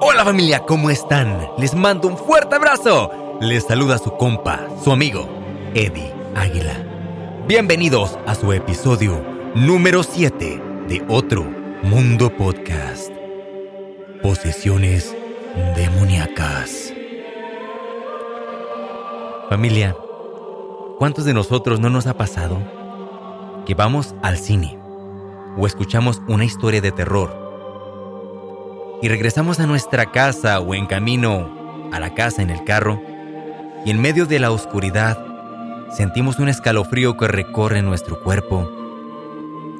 Hola 0.00 0.24
familia, 0.24 0.60
¿cómo 0.66 0.90
están? 0.90 1.48
Les 1.56 1.74
mando 1.74 2.08
un 2.08 2.18
fuerte 2.18 2.56
abrazo. 2.56 3.10
Les 3.40 3.64
saluda 3.64 3.96
su 3.96 4.14
compa, 4.18 4.66
su 4.84 4.92
amigo, 4.92 5.26
Eddie 5.74 6.12
Águila. 6.34 6.74
Bienvenidos 7.48 8.18
a 8.26 8.34
su 8.34 8.52
episodio 8.52 9.24
número 9.54 10.02
7 10.02 10.62
de 10.86 11.02
Otro 11.08 11.44
Mundo 11.82 12.28
Podcast. 12.36 13.10
Posesiones 14.22 15.14
demoníacas. 15.74 16.95
Familia, 19.56 19.96
¿cuántos 20.98 21.24
de 21.24 21.32
nosotros 21.32 21.80
no 21.80 21.88
nos 21.88 22.06
ha 22.06 22.12
pasado 22.12 22.60
que 23.64 23.72
vamos 23.72 24.14
al 24.20 24.36
cine 24.36 24.78
o 25.56 25.66
escuchamos 25.66 26.20
una 26.28 26.44
historia 26.44 26.82
de 26.82 26.92
terror 26.92 27.34
y 29.00 29.08
regresamos 29.08 29.58
a 29.58 29.66
nuestra 29.66 30.12
casa 30.12 30.60
o 30.60 30.74
en 30.74 30.84
camino 30.84 31.88
a 31.90 31.98
la 32.00 32.12
casa 32.12 32.42
en 32.42 32.50
el 32.50 32.64
carro 32.64 33.00
y 33.86 33.90
en 33.90 33.98
medio 33.98 34.26
de 34.26 34.40
la 34.40 34.50
oscuridad 34.50 35.24
sentimos 35.90 36.38
un 36.38 36.50
escalofrío 36.50 37.16
que 37.16 37.26
recorre 37.26 37.80
nuestro 37.80 38.22
cuerpo 38.22 38.70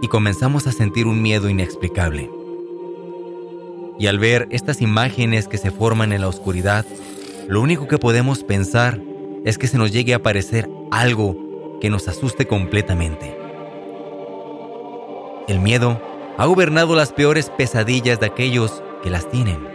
y 0.01 0.09
comenzamos 0.09 0.67
a 0.67 0.73
sentir 0.73 1.07
un 1.07 1.21
miedo 1.21 1.51
inexplicable? 1.51 2.31
Y 3.99 4.07
al 4.07 4.19
ver 4.19 4.49
estas 4.51 4.81
imágenes 4.81 5.49
que 5.49 5.59
se 5.59 5.71
forman 5.71 6.15
en 6.15 6.23
la 6.23 6.29
oscuridad, 6.29 6.87
lo 7.47 7.61
único 7.61 7.89
que 7.89 7.99
podemos 7.99 8.43
pensar 8.43 8.99
es 8.99 9.16
que 9.59 9.69
se 9.69 9.79
nos 9.79 9.93
llegue 9.93 10.13
a 10.13 10.17
aparecer 10.17 10.69
algo 10.91 11.79
que 11.81 11.89
nos 11.89 12.09
asuste 12.09 12.47
completamente. 12.47 13.39
El 15.47 15.61
miedo 15.61 16.03
ha 16.37 16.47
gobernado 16.47 16.97
las 16.97 17.13
peores 17.13 17.51
pesadillas 17.51 18.19
de 18.19 18.27
aquellos 18.27 18.83
que 19.05 19.11
las 19.11 19.31
tienen. 19.31 19.69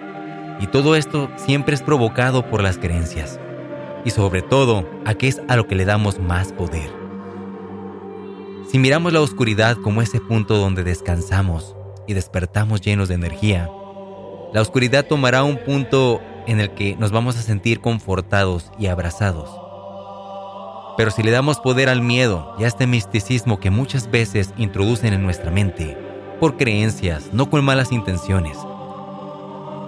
Y 0.59 0.67
todo 0.67 0.97
esto 0.97 1.29
siempre 1.37 1.73
es 1.73 1.81
provocado 1.81 2.49
por 2.49 2.61
las 2.61 2.77
creencias. 2.77 3.39
Y 4.03 4.09
sobre 4.09 4.41
todo 4.41 4.85
a 5.05 5.13
qué 5.13 5.29
es 5.29 5.41
a 5.47 5.55
lo 5.55 5.67
que 5.67 5.75
le 5.75 5.85
damos 5.85 6.19
más 6.19 6.51
poder. 6.51 6.91
Si 8.67 8.77
miramos 8.77 9.13
la 9.13 9.21
oscuridad 9.21 9.77
como 9.77 10.01
ese 10.01 10.19
punto 10.19 10.57
donde 10.57 10.83
descansamos 10.83 11.77
y 12.07 12.13
despertamos 12.13 12.81
llenos 12.81 13.07
de 13.07 13.15
energía, 13.15 13.69
la 14.53 14.61
oscuridad 14.61 15.05
tomará 15.05 15.43
un 15.43 15.57
punto 15.63 16.19
en 16.45 16.59
el 16.59 16.71
que 16.71 16.97
nos 16.97 17.11
vamos 17.11 17.37
a 17.37 17.41
sentir 17.41 17.79
confortados 17.79 18.71
y 18.77 18.87
abrazados. 18.87 19.60
Pero 20.97 21.11
si 21.11 21.23
le 21.23 21.31
damos 21.31 21.59
poder 21.59 21.89
al 21.89 22.01
miedo 22.01 22.53
y 22.59 22.63
a 22.63 22.67
este 22.67 22.87
misticismo 22.87 23.59
que 23.59 23.69
muchas 23.69 24.11
veces 24.11 24.53
introducen 24.57 25.13
en 25.13 25.23
nuestra 25.23 25.51
mente, 25.51 25.97
por 26.39 26.57
creencias, 26.57 27.29
no 27.33 27.49
con 27.49 27.63
malas 27.63 27.91
intenciones, 27.91 28.57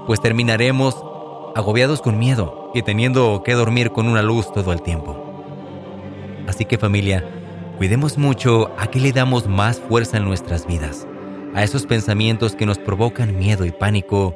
pues 0.08 0.22
terminaremos 0.22 0.96
agobiados 1.56 2.02
con 2.02 2.20
miedo 2.20 2.72
y 2.74 2.82
teniendo 2.84 3.42
que 3.44 3.54
dormir 3.54 3.92
con 3.92 4.08
una 4.08 4.22
luz 4.22 4.52
todo 4.54 4.72
el 4.72 4.82
tiempo. 4.82 5.18
Así 6.48 6.66
que 6.66 6.78
familia, 6.78 7.24
cuidemos 7.78 8.18
mucho 8.18 8.72
a 8.78 8.88
qué 8.88 9.00
le 9.00 9.12
damos 9.12 9.48
más 9.48 9.80
fuerza 9.80 10.18
en 10.18 10.26
nuestras 10.26 10.66
vidas, 10.66 11.08
a 11.54 11.64
esos 11.64 11.86
pensamientos 11.86 12.56
que 12.56 12.66
nos 12.66 12.78
provocan 12.78 13.38
miedo 13.38 13.66
y 13.66 13.72
pánico, 13.72 14.36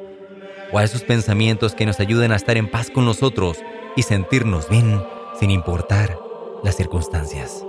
o 0.70 0.78
a 0.78 0.84
esos 0.84 1.02
pensamientos 1.02 1.74
que 1.74 1.86
nos 1.86 1.98
ayuden 1.98 2.32
a 2.32 2.36
estar 2.36 2.56
en 2.58 2.70
paz 2.70 2.90
con 2.90 3.06
nosotros 3.06 3.58
y 3.96 4.02
sentirnos 4.02 4.68
bien 4.68 5.02
sin 5.40 5.50
importar 5.50 6.27
las 6.62 6.76
circunstancias. 6.76 7.64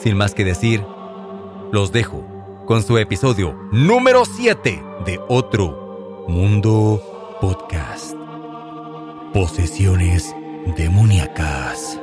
Sin 0.00 0.16
más 0.16 0.34
que 0.34 0.44
decir, 0.44 0.84
los 1.70 1.92
dejo 1.92 2.24
con 2.66 2.82
su 2.82 2.98
episodio 2.98 3.54
número 3.72 4.24
7 4.24 4.82
de 5.04 5.20
Otro 5.28 6.26
Mundo 6.28 7.00
Podcast. 7.40 8.14
Posesiones 9.32 10.34
demoníacas. 10.76 11.98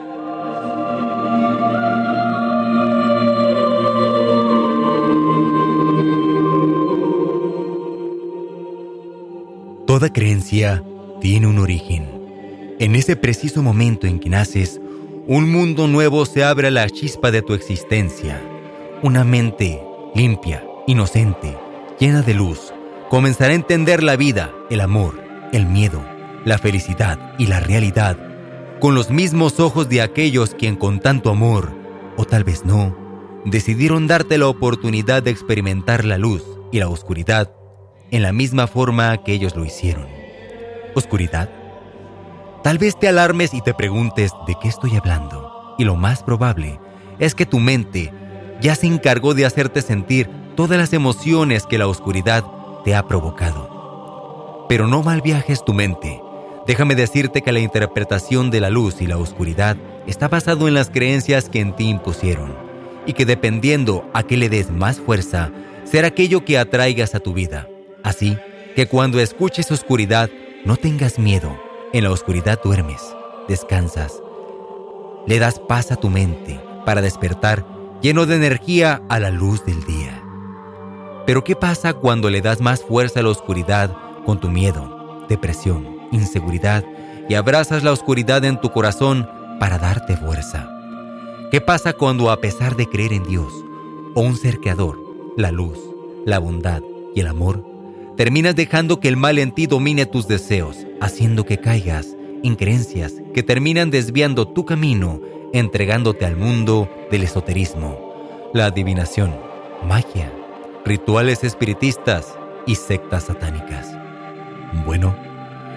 Toda 9.85 10.13
creencia 10.13 10.83
tiene 11.19 11.47
un 11.47 11.57
origen. 11.57 12.75
En 12.79 12.95
ese 12.95 13.15
preciso 13.15 13.63
momento 13.63 14.07
en 14.07 14.19
que 14.19 14.29
naces, 14.29 14.79
un 15.29 15.51
mundo 15.51 15.87
nuevo 15.87 16.25
se 16.25 16.43
abre 16.43 16.69
a 16.69 16.71
la 16.71 16.89
chispa 16.89 17.29
de 17.29 17.43
tu 17.43 17.53
existencia. 17.53 18.41
Una 19.03 19.23
mente 19.23 19.79
limpia, 20.15 20.65
inocente, 20.87 21.55
llena 21.99 22.23
de 22.23 22.33
luz, 22.33 22.73
comenzará 23.11 23.51
a 23.51 23.55
entender 23.55 24.01
la 24.01 24.15
vida, 24.15 24.51
el 24.71 24.81
amor, 24.81 25.21
el 25.53 25.67
miedo, 25.67 26.03
la 26.45 26.57
felicidad 26.57 27.35
y 27.37 27.45
la 27.45 27.59
realidad 27.59 28.17
con 28.79 28.95
los 28.95 29.11
mismos 29.11 29.59
ojos 29.59 29.87
de 29.87 30.01
aquellos 30.01 30.55
quien 30.55 30.75
con 30.75 30.99
tanto 30.99 31.29
amor, 31.29 31.73
o 32.17 32.25
tal 32.25 32.43
vez 32.43 32.65
no, 32.65 32.97
decidieron 33.45 34.07
darte 34.07 34.39
la 34.39 34.47
oportunidad 34.47 35.21
de 35.21 35.29
experimentar 35.29 36.05
la 36.05 36.17
luz 36.17 36.43
y 36.71 36.79
la 36.79 36.89
oscuridad 36.89 37.51
en 38.09 38.23
la 38.23 38.33
misma 38.33 38.65
forma 38.65 39.21
que 39.23 39.33
ellos 39.33 39.55
lo 39.55 39.63
hicieron. 39.63 40.07
¿Oscuridad? 40.95 41.58
Tal 42.63 42.77
vez 42.77 42.99
te 42.99 43.07
alarmes 43.07 43.53
y 43.53 43.61
te 43.61 43.73
preguntes 43.73 44.33
de 44.45 44.55
qué 44.61 44.67
estoy 44.67 44.95
hablando, 44.97 45.75
y 45.77 45.85
lo 45.85 45.95
más 45.95 46.23
probable 46.23 46.77
es 47.17 47.33
que 47.33 47.45
tu 47.45 47.59
mente 47.59 48.11
ya 48.59 48.75
se 48.75 48.87
encargó 48.87 49.33
de 49.33 49.45
hacerte 49.45 49.81
sentir 49.81 50.29
todas 50.55 50.77
las 50.77 50.91
emociones 50.91 51.65
que 51.65 51.77
la 51.77 51.87
oscuridad 51.87 52.43
te 52.83 52.95
ha 52.95 53.07
provocado. 53.07 54.65
Pero 54.67 54.87
no 54.87 55.03
mal 55.03 55.21
viajes 55.21 55.63
tu 55.63 55.73
mente. 55.73 56.21
Déjame 56.67 56.95
decirte 56.95 57.41
que 57.41 57.53
la 57.53 57.59
interpretación 57.59 58.51
de 58.51 58.59
la 58.59 58.69
luz 58.69 59.01
y 59.01 59.07
la 59.07 59.17
oscuridad 59.17 59.77
está 60.05 60.27
basado 60.27 60.67
en 60.67 60.73
las 60.73 60.89
creencias 60.89 61.47
que 61.47 61.61
en 61.61 61.73
ti 61.75 61.87
impusieron, 61.87 62.53
y 63.05 63.13
que 63.13 63.25
dependiendo 63.25 64.03
a 64.13 64.23
qué 64.23 64.35
le 64.35 64.49
des 64.49 64.69
más 64.69 64.99
fuerza, 64.99 65.49
será 65.85 66.09
aquello 66.09 66.43
que 66.43 66.57
atraigas 66.57 67.15
a 67.15 67.21
tu 67.21 67.33
vida. 67.33 67.69
Así 68.03 68.37
que 68.75 68.85
cuando 68.85 69.21
escuches 69.21 69.71
oscuridad, 69.71 70.29
no 70.65 70.75
tengas 70.75 71.17
miedo. 71.17 71.68
En 71.91 72.03
la 72.03 72.11
oscuridad 72.11 72.61
duermes, 72.63 73.15
descansas. 73.47 74.21
Le 75.25 75.39
das 75.39 75.59
paz 75.59 75.91
a 75.91 75.95
tu 75.95 76.11
mente 76.11 76.61
para 76.85 77.01
despertar 77.01 77.65
lleno 77.99 78.27
de 78.27 78.35
energía 78.35 79.01
a 79.09 79.19
la 79.19 79.31
luz 79.31 79.65
del 79.65 79.83
día. 79.85 80.23
Pero 81.25 81.43
¿qué 81.43 81.55
pasa 81.55 81.93
cuando 81.93 82.29
le 82.29 82.41
das 82.41 82.61
más 82.61 82.83
fuerza 82.83 83.21
a 83.21 83.23
la 83.23 83.29
oscuridad 83.29 83.97
con 84.23 84.39
tu 84.39 84.49
miedo, 84.49 85.25
depresión, 85.29 85.97
inseguridad 86.11 86.85
y 87.27 87.33
abrazas 87.33 87.83
la 87.83 87.91
oscuridad 87.91 88.45
en 88.45 88.61
tu 88.61 88.69
corazón 88.71 89.27
para 89.59 89.79
darte 89.79 90.15
fuerza? 90.15 90.69
¿Qué 91.49 91.59
pasa 91.59 91.93
cuando 91.93 92.29
a 92.29 92.39
pesar 92.39 92.75
de 92.75 92.87
creer 92.87 93.13
en 93.13 93.23
Dios 93.23 93.51
o 94.13 94.21
un 94.21 94.37
ser 94.37 94.59
la 95.37 95.51
luz, 95.51 95.79
la 96.23 96.37
bondad 96.37 96.83
y 97.15 97.21
el 97.21 97.27
amor, 97.27 97.65
terminas 98.19 98.53
dejando 98.53 98.99
que 98.99 99.07
el 99.07 99.15
mal 99.15 99.39
en 99.39 99.53
ti 99.53 99.65
domine 99.65 100.05
tus 100.05 100.27
deseos, 100.27 100.85
haciendo 100.99 101.45
que 101.45 101.57
caigas 101.57 102.17
en 102.43 102.57
creencias 102.57 103.13
que 103.33 103.43
terminan 103.43 103.91
desviando 103.91 104.45
tu 104.45 104.65
camino, 104.65 105.21
entregándote 105.53 106.25
al 106.25 106.35
mundo 106.35 106.89
del 107.09 107.23
esoterismo, 107.23 108.51
la 108.53 108.65
adivinación, 108.65 109.33
magia, 109.87 110.33
rituales 110.83 111.45
espiritistas 111.45 112.37
y 112.67 112.75
sectas 112.75 113.23
satánicas. 113.27 113.87
Bueno, 114.85 115.15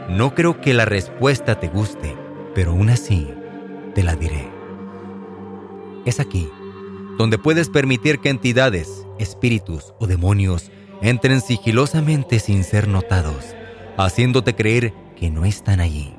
no 0.08 0.34
creo 0.34 0.60
que 0.60 0.74
la 0.74 0.84
respuesta 0.84 1.60
te 1.60 1.68
guste, 1.68 2.16
pero 2.56 2.72
aún 2.72 2.90
así 2.90 3.28
te 3.94 4.02
la 4.02 4.16
diré. 4.16 4.48
Es 6.04 6.18
aquí 6.18 6.48
donde 7.18 7.38
puedes 7.38 7.68
permitir 7.68 8.18
que 8.18 8.30
entidades, 8.30 9.06
espíritus 9.20 9.94
o 10.00 10.08
demonios 10.08 10.72
entren 11.02 11.40
sigilosamente 11.40 12.38
sin 12.38 12.62
ser 12.62 12.86
notados, 12.86 13.56
haciéndote 13.98 14.54
creer 14.54 14.94
que 15.16 15.30
no 15.30 15.44
están 15.44 15.80
allí, 15.80 16.14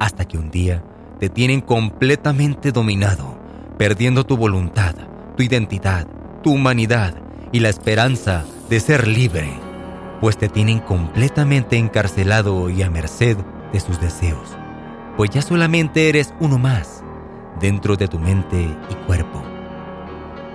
hasta 0.00 0.24
que 0.24 0.36
un 0.36 0.50
día 0.50 0.82
te 1.20 1.28
tienen 1.28 1.60
completamente 1.60 2.72
dominado, 2.72 3.38
perdiendo 3.78 4.24
tu 4.24 4.36
voluntad, 4.36 4.96
tu 5.36 5.44
identidad, 5.44 6.08
tu 6.42 6.52
humanidad 6.52 7.14
y 7.52 7.60
la 7.60 7.68
esperanza 7.68 8.44
de 8.68 8.80
ser 8.80 9.06
libre, 9.06 9.48
pues 10.20 10.36
te 10.36 10.48
tienen 10.48 10.80
completamente 10.80 11.76
encarcelado 11.76 12.68
y 12.68 12.82
a 12.82 12.90
merced 12.90 13.36
de 13.72 13.80
sus 13.80 14.00
deseos, 14.00 14.56
pues 15.16 15.30
ya 15.30 15.40
solamente 15.40 16.08
eres 16.08 16.34
uno 16.40 16.58
más 16.58 17.04
dentro 17.60 17.96
de 17.96 18.08
tu 18.08 18.18
mente 18.18 18.60
y 18.90 18.94
cuerpo, 19.06 19.42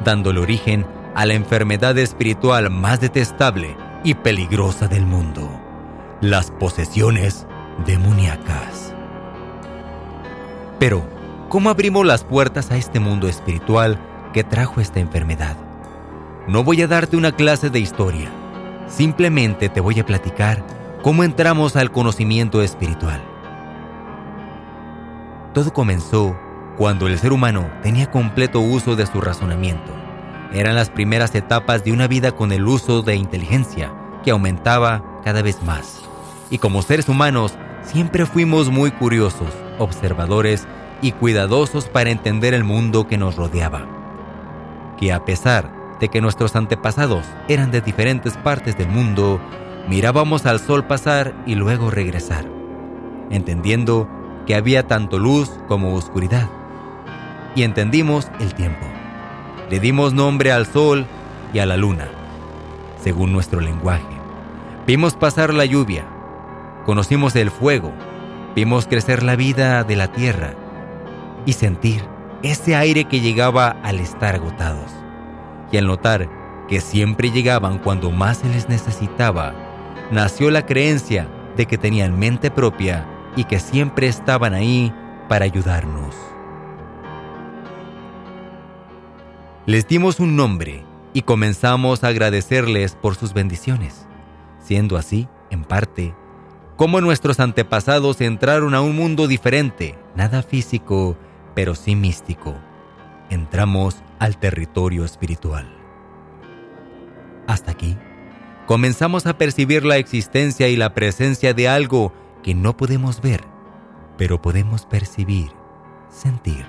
dándole 0.03 0.41
origen 0.41 0.85
a 1.15 1.25
la 1.25 1.33
enfermedad 1.33 1.97
espiritual 1.97 2.69
más 2.69 2.99
detestable 3.01 3.75
y 4.03 4.13
peligrosa 4.13 4.87
del 4.87 5.05
mundo, 5.05 5.49
las 6.21 6.51
posesiones 6.51 7.45
demoníacas. 7.85 8.93
Pero, 10.79 11.03
¿cómo 11.49 11.69
abrimos 11.69 12.05
las 12.05 12.23
puertas 12.23 12.71
a 12.71 12.77
este 12.77 12.99
mundo 12.99 13.27
espiritual 13.27 13.99
que 14.33 14.43
trajo 14.43 14.81
esta 14.81 14.99
enfermedad? 14.99 15.55
No 16.47 16.63
voy 16.63 16.81
a 16.81 16.87
darte 16.87 17.17
una 17.17 17.33
clase 17.33 17.69
de 17.69 17.79
historia, 17.79 18.31
simplemente 18.87 19.69
te 19.69 19.79
voy 19.79 19.99
a 19.99 20.05
platicar 20.05 20.63
cómo 21.01 21.23
entramos 21.23 21.75
al 21.75 21.91
conocimiento 21.91 22.61
espiritual. 22.61 23.21
Todo 25.53 25.73
comenzó 25.73 26.39
cuando 26.77 27.07
el 27.07 27.19
ser 27.19 27.33
humano 27.33 27.69
tenía 27.83 28.09
completo 28.09 28.61
uso 28.61 28.95
de 28.95 29.05
su 29.05 29.19
razonamiento. 29.19 29.91
Eran 30.53 30.75
las 30.75 30.89
primeras 30.89 31.33
etapas 31.33 31.83
de 31.83 31.93
una 31.93 32.07
vida 32.07 32.33
con 32.33 32.51
el 32.51 32.67
uso 32.67 33.01
de 33.03 33.15
inteligencia 33.15 33.93
que 34.23 34.31
aumentaba 34.31 35.03
cada 35.23 35.41
vez 35.41 35.63
más. 35.63 36.01
Y 36.49 36.57
como 36.57 36.81
seres 36.81 37.07
humanos, 37.07 37.53
siempre 37.83 38.25
fuimos 38.25 38.69
muy 38.69 38.91
curiosos, 38.91 39.49
observadores 39.79 40.67
y 41.01 41.13
cuidadosos 41.13 41.85
para 41.85 42.09
entender 42.09 42.53
el 42.53 42.65
mundo 42.65 43.07
que 43.07 43.17
nos 43.17 43.37
rodeaba. 43.37 43.87
Que 44.97 45.13
a 45.13 45.23
pesar 45.23 45.71
de 46.01 46.09
que 46.09 46.19
nuestros 46.19 46.55
antepasados 46.55 47.25
eran 47.47 47.71
de 47.71 47.79
diferentes 47.79 48.35
partes 48.35 48.77
del 48.77 48.89
mundo, 48.89 49.39
mirábamos 49.87 50.45
al 50.45 50.59
sol 50.59 50.85
pasar 50.85 51.33
y 51.45 51.55
luego 51.55 51.91
regresar, 51.91 52.45
entendiendo 53.29 54.09
que 54.45 54.55
había 54.55 54.87
tanto 54.87 55.17
luz 55.17 55.49
como 55.67 55.95
oscuridad. 55.95 56.49
Y 57.55 57.63
entendimos 57.63 58.29
el 58.39 58.53
tiempo. 58.53 58.85
Le 59.71 59.79
dimos 59.79 60.13
nombre 60.13 60.51
al 60.51 60.65
sol 60.65 61.07
y 61.53 61.59
a 61.59 61.65
la 61.65 61.77
luna, 61.77 62.09
según 63.01 63.31
nuestro 63.31 63.61
lenguaje. 63.61 64.03
Vimos 64.85 65.13
pasar 65.13 65.53
la 65.53 65.63
lluvia, 65.63 66.05
conocimos 66.85 67.37
el 67.37 67.51
fuego, 67.51 67.93
vimos 68.53 68.85
crecer 68.85 69.23
la 69.23 69.37
vida 69.37 69.85
de 69.85 69.95
la 69.95 70.11
tierra 70.11 70.55
y 71.45 71.53
sentir 71.53 72.03
ese 72.43 72.75
aire 72.75 73.05
que 73.05 73.21
llegaba 73.21 73.77
al 73.81 73.99
estar 73.99 74.35
agotados. 74.35 74.91
Y 75.71 75.77
al 75.77 75.87
notar 75.87 76.27
que 76.67 76.81
siempre 76.81 77.31
llegaban 77.31 77.77
cuando 77.77 78.11
más 78.11 78.39
se 78.39 78.49
les 78.49 78.67
necesitaba, 78.67 79.53
nació 80.11 80.51
la 80.51 80.65
creencia 80.65 81.29
de 81.55 81.65
que 81.65 81.77
tenían 81.77 82.19
mente 82.19 82.51
propia 82.51 83.07
y 83.37 83.45
que 83.45 83.57
siempre 83.57 84.07
estaban 84.07 84.53
ahí 84.53 84.93
para 85.29 85.45
ayudarnos. 85.45 86.30
Les 89.67 89.87
dimos 89.87 90.19
un 90.19 90.35
nombre 90.35 90.83
y 91.13 91.21
comenzamos 91.21 92.03
a 92.03 92.07
agradecerles 92.07 92.95
por 92.95 93.15
sus 93.15 93.33
bendiciones, 93.33 94.07
siendo 94.59 94.97
así, 94.97 95.27
en 95.51 95.63
parte, 95.65 96.15
como 96.77 96.99
nuestros 96.99 97.39
antepasados 97.39 98.21
entraron 98.21 98.73
a 98.73 98.81
un 98.81 98.95
mundo 98.95 99.27
diferente, 99.27 99.95
nada 100.15 100.41
físico, 100.41 101.15
pero 101.53 101.75
sí 101.75 101.95
místico. 101.95 102.55
Entramos 103.29 104.01
al 104.17 104.39
territorio 104.39 105.05
espiritual. 105.05 105.71
Hasta 107.45 107.69
aquí, 107.69 107.95
comenzamos 108.65 109.27
a 109.27 109.37
percibir 109.37 109.85
la 109.85 109.97
existencia 109.97 110.69
y 110.69 110.75
la 110.75 110.95
presencia 110.95 111.53
de 111.53 111.69
algo 111.69 112.13
que 112.41 112.55
no 112.55 112.75
podemos 112.75 113.21
ver, 113.21 113.43
pero 114.17 114.41
podemos 114.41 114.87
percibir, 114.87 115.51
sentir, 116.09 116.65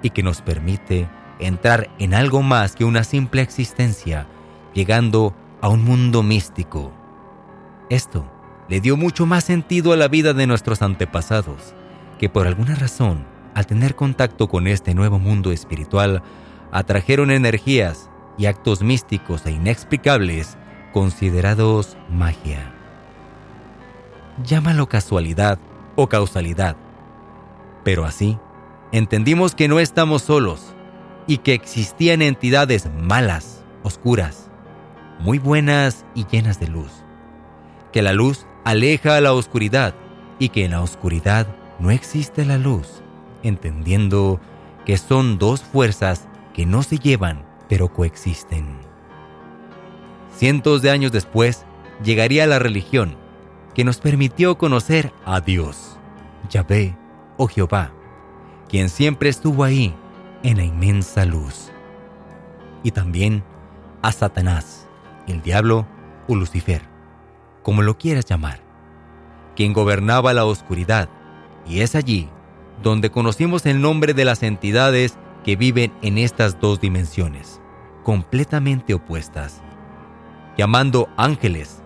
y 0.00 0.10
que 0.10 0.22
nos 0.22 0.42
permite 0.42 1.08
entrar 1.46 1.90
en 1.98 2.14
algo 2.14 2.42
más 2.42 2.74
que 2.74 2.84
una 2.84 3.04
simple 3.04 3.42
existencia, 3.42 4.26
llegando 4.72 5.34
a 5.60 5.68
un 5.68 5.84
mundo 5.84 6.22
místico. 6.22 6.92
Esto 7.90 8.30
le 8.68 8.80
dio 8.80 8.96
mucho 8.96 9.26
más 9.26 9.44
sentido 9.44 9.92
a 9.92 9.96
la 9.96 10.08
vida 10.08 10.32
de 10.32 10.46
nuestros 10.46 10.82
antepasados, 10.82 11.74
que 12.18 12.28
por 12.28 12.46
alguna 12.46 12.74
razón, 12.74 13.26
al 13.54 13.66
tener 13.66 13.94
contacto 13.94 14.48
con 14.48 14.66
este 14.66 14.94
nuevo 14.94 15.18
mundo 15.18 15.52
espiritual, 15.52 16.22
atrajeron 16.72 17.30
energías 17.30 18.10
y 18.36 18.46
actos 18.46 18.82
místicos 18.82 19.46
e 19.46 19.52
inexplicables 19.52 20.56
considerados 20.92 21.96
magia. 22.10 22.72
Llámalo 24.44 24.88
casualidad 24.88 25.58
o 25.94 26.08
causalidad, 26.08 26.76
pero 27.84 28.04
así 28.04 28.38
entendimos 28.90 29.54
que 29.54 29.68
no 29.68 29.78
estamos 29.78 30.22
solos 30.22 30.73
y 31.26 31.38
que 31.38 31.54
existían 31.54 32.22
entidades 32.22 32.88
malas, 32.92 33.64
oscuras, 33.82 34.50
muy 35.18 35.38
buenas 35.38 36.04
y 36.14 36.26
llenas 36.26 36.60
de 36.60 36.68
luz, 36.68 36.90
que 37.92 38.02
la 38.02 38.12
luz 38.12 38.46
aleja 38.64 39.16
a 39.16 39.20
la 39.20 39.32
oscuridad 39.32 39.94
y 40.38 40.50
que 40.50 40.64
en 40.64 40.72
la 40.72 40.82
oscuridad 40.82 41.46
no 41.78 41.90
existe 41.90 42.44
la 42.44 42.58
luz, 42.58 43.02
entendiendo 43.42 44.40
que 44.84 44.96
son 44.98 45.38
dos 45.38 45.62
fuerzas 45.62 46.28
que 46.52 46.66
no 46.66 46.82
se 46.82 46.98
llevan 46.98 47.44
pero 47.68 47.92
coexisten. 47.92 48.66
Cientos 50.36 50.82
de 50.82 50.90
años 50.90 51.12
después 51.12 51.64
llegaría 52.02 52.46
la 52.46 52.58
religión 52.58 53.16
que 53.74 53.84
nos 53.84 53.98
permitió 53.98 54.58
conocer 54.58 55.12
a 55.24 55.40
Dios, 55.40 55.96
Yahvé 56.50 56.96
o 57.36 57.48
Jehová, 57.48 57.92
quien 58.68 58.88
siempre 58.88 59.28
estuvo 59.28 59.64
ahí 59.64 59.94
en 60.44 60.58
la 60.58 60.64
inmensa 60.64 61.24
luz. 61.24 61.72
Y 62.84 62.92
también 62.92 63.42
a 64.02 64.12
Satanás, 64.12 64.86
el 65.26 65.42
diablo 65.42 65.86
o 66.28 66.36
Lucifer, 66.36 66.82
como 67.62 67.82
lo 67.82 67.96
quieras 67.98 68.26
llamar, 68.26 68.60
quien 69.56 69.72
gobernaba 69.72 70.34
la 70.34 70.44
oscuridad, 70.44 71.08
y 71.66 71.80
es 71.80 71.94
allí 71.94 72.28
donde 72.82 73.10
conocimos 73.10 73.64
el 73.64 73.80
nombre 73.80 74.12
de 74.12 74.26
las 74.26 74.42
entidades 74.42 75.16
que 75.44 75.56
viven 75.56 75.92
en 76.02 76.18
estas 76.18 76.60
dos 76.60 76.78
dimensiones, 76.78 77.60
completamente 78.02 78.92
opuestas, 78.92 79.62
llamando 80.58 81.08
ángeles, 81.16 81.82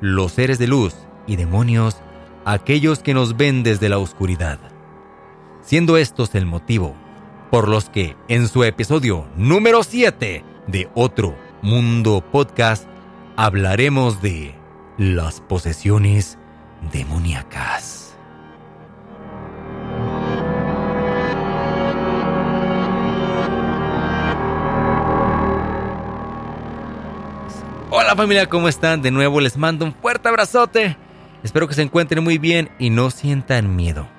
los 0.00 0.32
seres 0.32 0.60
de 0.60 0.68
luz 0.68 0.94
y 1.26 1.34
demonios, 1.34 1.96
aquellos 2.44 3.00
que 3.00 3.14
nos 3.14 3.36
ven 3.36 3.64
desde 3.64 3.88
la 3.88 3.98
oscuridad, 3.98 4.60
siendo 5.60 5.96
estos 5.96 6.36
el 6.36 6.46
motivo 6.46 6.94
por 7.50 7.68
los 7.68 7.88
que 7.88 8.16
en 8.28 8.48
su 8.48 8.64
episodio 8.64 9.26
número 9.36 9.82
7 9.82 10.44
de 10.66 10.88
Otro 10.94 11.36
Mundo 11.62 12.24
Podcast 12.32 12.86
hablaremos 13.36 14.20
de 14.22 14.54
las 14.98 15.40
posesiones 15.40 16.38
demoníacas. 16.92 18.16
Hola 27.90 28.14
familia, 28.16 28.46
¿cómo 28.48 28.68
están? 28.68 29.02
De 29.02 29.10
nuevo 29.10 29.40
les 29.40 29.56
mando 29.56 29.84
un 29.84 29.94
fuerte 29.94 30.28
abrazote. 30.28 30.96
Espero 31.42 31.68
que 31.68 31.74
se 31.74 31.82
encuentren 31.82 32.22
muy 32.22 32.38
bien 32.38 32.70
y 32.78 32.90
no 32.90 33.10
sientan 33.10 33.76
miedo. 33.76 34.15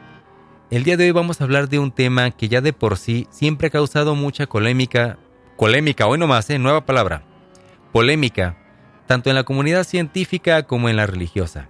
El 0.69 0.83
día 0.83 0.97
de 0.97 1.05
hoy 1.05 1.11
vamos 1.11 1.39
a 1.39 1.45
hablar 1.45 1.69
de 1.69 1.79
un 1.79 1.91
tema 1.91 2.29
que 2.31 2.49
ya 2.49 2.59
de 2.59 2.73
por 2.73 2.97
sí 2.97 3.25
siempre 3.29 3.67
ha 3.67 3.71
causado 3.71 4.15
mucha 4.15 4.47
polémica. 4.47 5.17
Polémica, 5.57 6.07
hoy 6.07 6.17
nomás, 6.17 6.49
¿eh? 6.49 6.59
Nueva 6.59 6.85
palabra. 6.85 7.23
Polémica, 7.93 8.57
tanto 9.05 9.29
en 9.29 9.37
la 9.37 9.45
comunidad 9.45 9.85
científica 9.85 10.63
como 10.63 10.89
en 10.89 10.97
la 10.97 11.05
religiosa. 11.05 11.69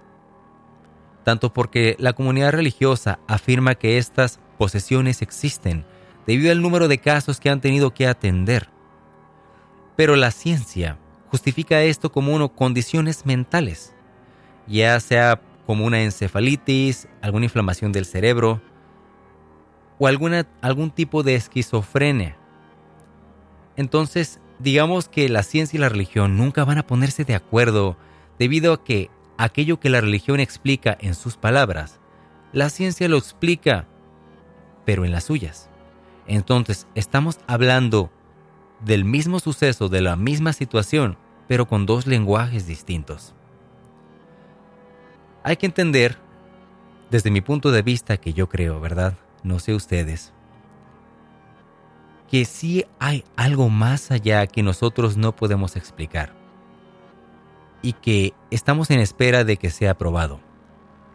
Tanto 1.22 1.52
porque 1.52 1.94
la 2.00 2.12
comunidad 2.12 2.50
religiosa 2.50 3.20
afirma 3.28 3.76
que 3.76 3.98
estas 3.98 4.40
posesiones 4.58 5.22
existen 5.22 5.84
debido 6.26 6.50
al 6.50 6.60
número 6.60 6.88
de 6.88 6.98
casos 6.98 7.38
que 7.38 7.50
han 7.50 7.60
tenido 7.60 7.94
que 7.94 8.08
atender. 8.08 8.68
Pero 9.94 10.16
la 10.16 10.32
ciencia 10.32 10.98
justifica 11.30 11.82
esto 11.82 12.10
como 12.10 12.34
uno 12.34 12.48
condiciones 12.48 13.26
mentales, 13.26 13.94
ya 14.66 14.98
sea 14.98 15.40
como 15.66 15.84
una 15.84 16.02
encefalitis, 16.02 17.06
alguna 17.22 17.44
inflamación 17.44 17.92
del 17.92 18.04
cerebro 18.04 18.60
o 19.98 20.06
alguna, 20.06 20.46
algún 20.60 20.90
tipo 20.90 21.22
de 21.22 21.34
esquizofrenia. 21.34 22.36
Entonces, 23.76 24.40
digamos 24.58 25.08
que 25.08 25.28
la 25.28 25.42
ciencia 25.42 25.76
y 25.76 25.80
la 25.80 25.88
religión 25.88 26.36
nunca 26.36 26.64
van 26.64 26.78
a 26.78 26.86
ponerse 26.86 27.24
de 27.24 27.34
acuerdo 27.34 27.96
debido 28.38 28.72
a 28.72 28.84
que 28.84 29.10
aquello 29.36 29.78
que 29.80 29.90
la 29.90 30.00
religión 30.00 30.40
explica 30.40 30.96
en 31.00 31.14
sus 31.14 31.36
palabras, 31.36 32.00
la 32.52 32.70
ciencia 32.70 33.08
lo 33.08 33.16
explica, 33.16 33.86
pero 34.84 35.04
en 35.04 35.12
las 35.12 35.24
suyas. 35.24 35.68
Entonces, 36.26 36.86
estamos 36.94 37.38
hablando 37.46 38.10
del 38.84 39.04
mismo 39.04 39.40
suceso, 39.40 39.88
de 39.88 40.00
la 40.00 40.16
misma 40.16 40.52
situación, 40.52 41.16
pero 41.46 41.66
con 41.66 41.86
dos 41.86 42.06
lenguajes 42.06 42.66
distintos. 42.66 43.34
Hay 45.42 45.56
que 45.56 45.66
entender, 45.66 46.18
desde 47.10 47.30
mi 47.30 47.40
punto 47.40 47.70
de 47.70 47.82
vista 47.82 48.18
que 48.18 48.32
yo 48.32 48.48
creo, 48.48 48.80
¿verdad? 48.80 49.14
No 49.42 49.58
sé 49.58 49.74
ustedes, 49.74 50.32
que 52.30 52.44
sí 52.44 52.84
hay 52.98 53.24
algo 53.36 53.68
más 53.70 54.10
allá 54.10 54.46
que 54.46 54.62
nosotros 54.62 55.16
no 55.16 55.34
podemos 55.34 55.76
explicar 55.76 56.34
y 57.80 57.94
que 57.94 58.34
estamos 58.50 58.90
en 58.90 59.00
espera 59.00 59.44
de 59.44 59.56
que 59.56 59.70
sea 59.70 59.96
probado. 59.96 60.40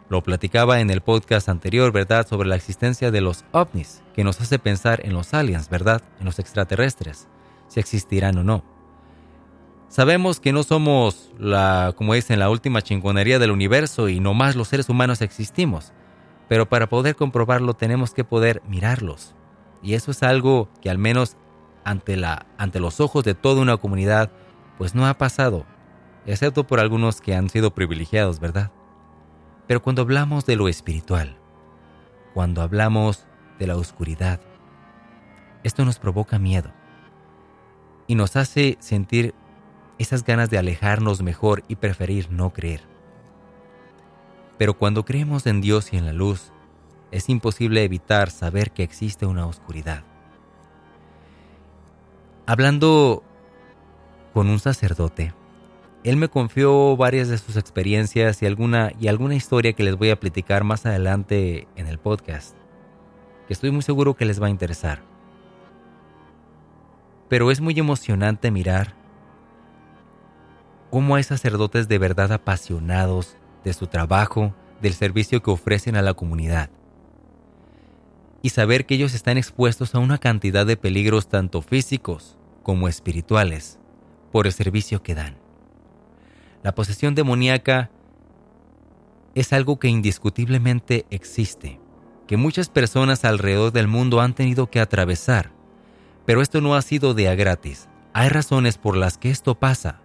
Lo 0.08 0.22
platicaba 0.22 0.80
en 0.80 0.90
el 0.90 1.00
podcast 1.00 1.48
anterior, 1.48 1.92
¿verdad?, 1.92 2.26
sobre 2.26 2.48
la 2.48 2.56
existencia 2.56 3.10
de 3.10 3.20
los 3.20 3.44
ovnis, 3.52 4.02
que 4.14 4.24
nos 4.24 4.40
hace 4.40 4.58
pensar 4.58 5.00
en 5.04 5.14
los 5.14 5.32
aliens, 5.34 5.68
¿verdad?, 5.68 6.02
en 6.18 6.26
los 6.26 6.38
extraterrestres, 6.38 7.28
si 7.68 7.80
existirán 7.80 8.36
o 8.38 8.44
no. 8.44 8.64
Sabemos 9.88 10.40
que 10.40 10.52
no 10.52 10.62
somos 10.62 11.30
la, 11.38 11.94
como 11.96 12.14
dicen, 12.14 12.38
la 12.38 12.50
última 12.50 12.82
chingonería 12.82 13.38
del 13.38 13.50
universo 13.50 14.08
y 14.08 14.20
no 14.20 14.34
más 14.34 14.56
los 14.56 14.68
seres 14.68 14.88
humanos 14.88 15.20
existimos, 15.22 15.92
pero 16.48 16.68
para 16.68 16.88
poder 16.88 17.16
comprobarlo 17.16 17.74
tenemos 17.74 18.12
que 18.12 18.24
poder 18.24 18.62
mirarlos. 18.68 19.34
Y 19.82 19.94
eso 19.94 20.10
es 20.10 20.22
algo 20.22 20.68
que 20.80 20.90
al 20.90 20.98
menos 20.98 21.36
ante, 21.84 22.16
la, 22.16 22.46
ante 22.58 22.80
los 22.80 23.00
ojos 23.00 23.24
de 23.24 23.34
toda 23.34 23.62
una 23.62 23.76
comunidad, 23.76 24.30
pues 24.78 24.94
no 24.94 25.06
ha 25.06 25.14
pasado, 25.14 25.66
excepto 26.26 26.66
por 26.66 26.80
algunos 26.80 27.20
que 27.20 27.34
han 27.34 27.48
sido 27.50 27.74
privilegiados, 27.74 28.40
¿verdad? 28.40 28.70
Pero 29.66 29.82
cuando 29.82 30.02
hablamos 30.02 30.46
de 30.46 30.56
lo 30.56 30.68
espiritual, 30.68 31.36
cuando 32.32 32.62
hablamos 32.62 33.26
de 33.58 33.66
la 33.66 33.76
oscuridad, 33.76 34.40
esto 35.62 35.84
nos 35.84 35.98
provoca 35.98 36.38
miedo 36.38 36.70
y 38.06 38.14
nos 38.14 38.36
hace 38.36 38.76
sentir 38.80 39.34
esas 39.98 40.24
ganas 40.24 40.50
de 40.50 40.58
alejarnos 40.58 41.22
mejor 41.22 41.62
y 41.68 41.76
preferir 41.76 42.30
no 42.30 42.52
creer. 42.52 42.93
Pero 44.58 44.74
cuando 44.74 45.04
creemos 45.04 45.46
en 45.46 45.60
Dios 45.60 45.92
y 45.92 45.96
en 45.96 46.06
la 46.06 46.12
luz, 46.12 46.52
es 47.10 47.28
imposible 47.28 47.84
evitar 47.84 48.30
saber 48.30 48.70
que 48.70 48.82
existe 48.82 49.26
una 49.26 49.46
oscuridad. 49.46 50.04
Hablando 52.46 53.22
con 54.32 54.48
un 54.48 54.58
sacerdote, 54.58 55.32
él 56.02 56.16
me 56.16 56.28
confió 56.28 56.96
varias 56.96 57.28
de 57.28 57.38
sus 57.38 57.56
experiencias 57.56 58.42
y 58.42 58.46
alguna, 58.46 58.92
y 59.00 59.08
alguna 59.08 59.34
historia 59.34 59.72
que 59.72 59.84
les 59.84 59.96
voy 59.96 60.10
a 60.10 60.20
platicar 60.20 60.62
más 60.62 60.84
adelante 60.84 61.66
en 61.76 61.86
el 61.86 61.98
podcast, 61.98 62.54
que 63.46 63.54
estoy 63.54 63.70
muy 63.70 63.82
seguro 63.82 64.14
que 64.14 64.26
les 64.26 64.42
va 64.42 64.48
a 64.48 64.50
interesar. 64.50 65.00
Pero 67.28 67.50
es 67.50 67.60
muy 67.60 67.78
emocionante 67.78 68.50
mirar 68.50 68.94
cómo 70.90 71.16
hay 71.16 71.22
sacerdotes 71.22 71.88
de 71.88 71.98
verdad 71.98 72.32
apasionados 72.32 73.36
de 73.64 73.72
su 73.72 73.86
trabajo, 73.86 74.54
del 74.80 74.94
servicio 74.94 75.42
que 75.42 75.50
ofrecen 75.50 75.96
a 75.96 76.02
la 76.02 76.14
comunidad. 76.14 76.70
Y 78.42 78.50
saber 78.50 78.84
que 78.84 78.94
ellos 78.94 79.14
están 79.14 79.38
expuestos 79.38 79.94
a 79.94 79.98
una 79.98 80.18
cantidad 80.18 80.66
de 80.66 80.76
peligros 80.76 81.28
tanto 81.28 81.62
físicos 81.62 82.36
como 82.62 82.88
espirituales 82.88 83.78
por 84.30 84.46
el 84.46 84.52
servicio 84.52 85.02
que 85.02 85.14
dan. 85.14 85.36
La 86.62 86.74
posesión 86.74 87.14
demoníaca 87.14 87.90
es 89.34 89.52
algo 89.52 89.78
que 89.78 89.88
indiscutiblemente 89.88 91.06
existe, 91.10 91.80
que 92.26 92.36
muchas 92.36 92.68
personas 92.68 93.24
alrededor 93.24 93.72
del 93.72 93.88
mundo 93.88 94.20
han 94.20 94.34
tenido 94.34 94.70
que 94.70 94.80
atravesar, 94.80 95.52
pero 96.26 96.40
esto 96.40 96.60
no 96.60 96.74
ha 96.74 96.82
sido 96.82 97.14
de 97.14 97.28
a 97.28 97.34
gratis. 97.34 97.88
Hay 98.12 98.28
razones 98.28 98.78
por 98.78 98.96
las 98.96 99.18
que 99.18 99.30
esto 99.30 99.54
pasa 99.56 100.00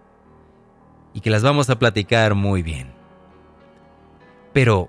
y 1.14 1.20
que 1.20 1.30
las 1.30 1.42
vamos 1.42 1.70
a 1.70 1.78
platicar 1.78 2.34
muy 2.34 2.62
bien. 2.62 2.99
Pero, 4.52 4.88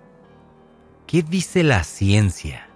¿qué 1.08 1.22
dice 1.22 1.64
la 1.64 1.84
ciencia? 1.84 2.68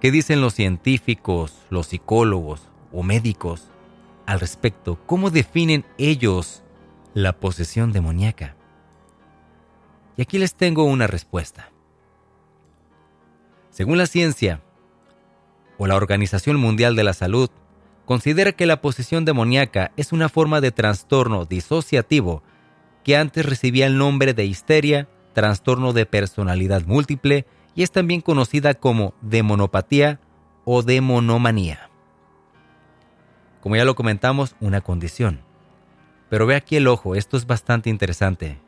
¿Qué 0.00 0.10
dicen 0.10 0.40
los 0.40 0.54
científicos, 0.54 1.54
los 1.70 1.88
psicólogos 1.88 2.68
o 2.92 3.02
médicos 3.02 3.68
al 4.26 4.40
respecto? 4.40 4.98
¿Cómo 5.06 5.30
definen 5.30 5.84
ellos 5.98 6.62
la 7.14 7.32
posesión 7.32 7.92
demoníaca? 7.92 8.54
Y 10.16 10.22
aquí 10.22 10.38
les 10.38 10.54
tengo 10.54 10.84
una 10.84 11.06
respuesta. 11.06 11.70
Según 13.70 13.98
la 13.98 14.06
ciencia, 14.06 14.62
o 15.78 15.86
la 15.86 15.96
Organización 15.96 16.56
Mundial 16.56 16.94
de 16.94 17.04
la 17.04 17.14
Salud, 17.14 17.50
considera 18.04 18.52
que 18.52 18.66
la 18.66 18.80
posesión 18.80 19.24
demoníaca 19.24 19.92
es 19.96 20.12
una 20.12 20.28
forma 20.28 20.60
de 20.60 20.72
trastorno 20.72 21.46
disociativo 21.46 22.42
que 23.04 23.16
antes 23.16 23.46
recibía 23.46 23.86
el 23.86 23.96
nombre 23.96 24.34
de 24.34 24.44
histeria, 24.44 25.08
trastorno 25.32 25.92
de 25.92 26.06
personalidad 26.06 26.84
múltiple 26.86 27.46
y 27.74 27.82
es 27.82 27.90
también 27.90 28.20
conocida 28.20 28.74
como 28.74 29.14
demonopatía 29.20 30.20
o 30.64 30.82
demonomanía. 30.82 31.90
Como 33.60 33.76
ya 33.76 33.84
lo 33.84 33.94
comentamos, 33.94 34.56
una 34.60 34.80
condición. 34.80 35.40
Pero 36.28 36.46
ve 36.46 36.54
aquí 36.54 36.76
el 36.76 36.88
ojo, 36.88 37.14
esto 37.14 37.36
es 37.36 37.46
bastante 37.46 37.90
interesante. 37.90 38.58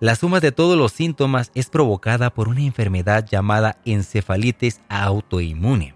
La 0.00 0.16
suma 0.16 0.40
de 0.40 0.50
todos 0.50 0.76
los 0.76 0.92
síntomas 0.92 1.52
es 1.54 1.68
provocada 1.68 2.30
por 2.30 2.48
una 2.48 2.62
enfermedad 2.62 3.24
llamada 3.24 3.78
encefalitis 3.84 4.80
autoinmune. 4.88 5.94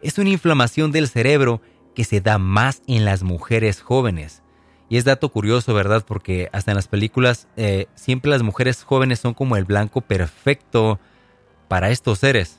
Es 0.00 0.18
una 0.18 0.30
inflamación 0.30 0.90
del 0.90 1.08
cerebro 1.08 1.60
que 1.94 2.04
se 2.04 2.20
da 2.20 2.38
más 2.38 2.82
en 2.86 3.04
las 3.04 3.22
mujeres 3.22 3.82
jóvenes. 3.82 4.41
Y 4.92 4.98
es 4.98 5.06
dato 5.06 5.30
curioso, 5.30 5.72
¿verdad? 5.72 6.04
Porque 6.06 6.50
hasta 6.52 6.72
en 6.72 6.74
las 6.74 6.86
películas 6.86 7.48
eh, 7.56 7.86
siempre 7.94 8.30
las 8.30 8.42
mujeres 8.42 8.84
jóvenes 8.84 9.20
son 9.20 9.32
como 9.32 9.56
el 9.56 9.64
blanco 9.64 10.02
perfecto 10.02 11.00
para 11.66 11.88
estos 11.88 12.18
seres. 12.18 12.58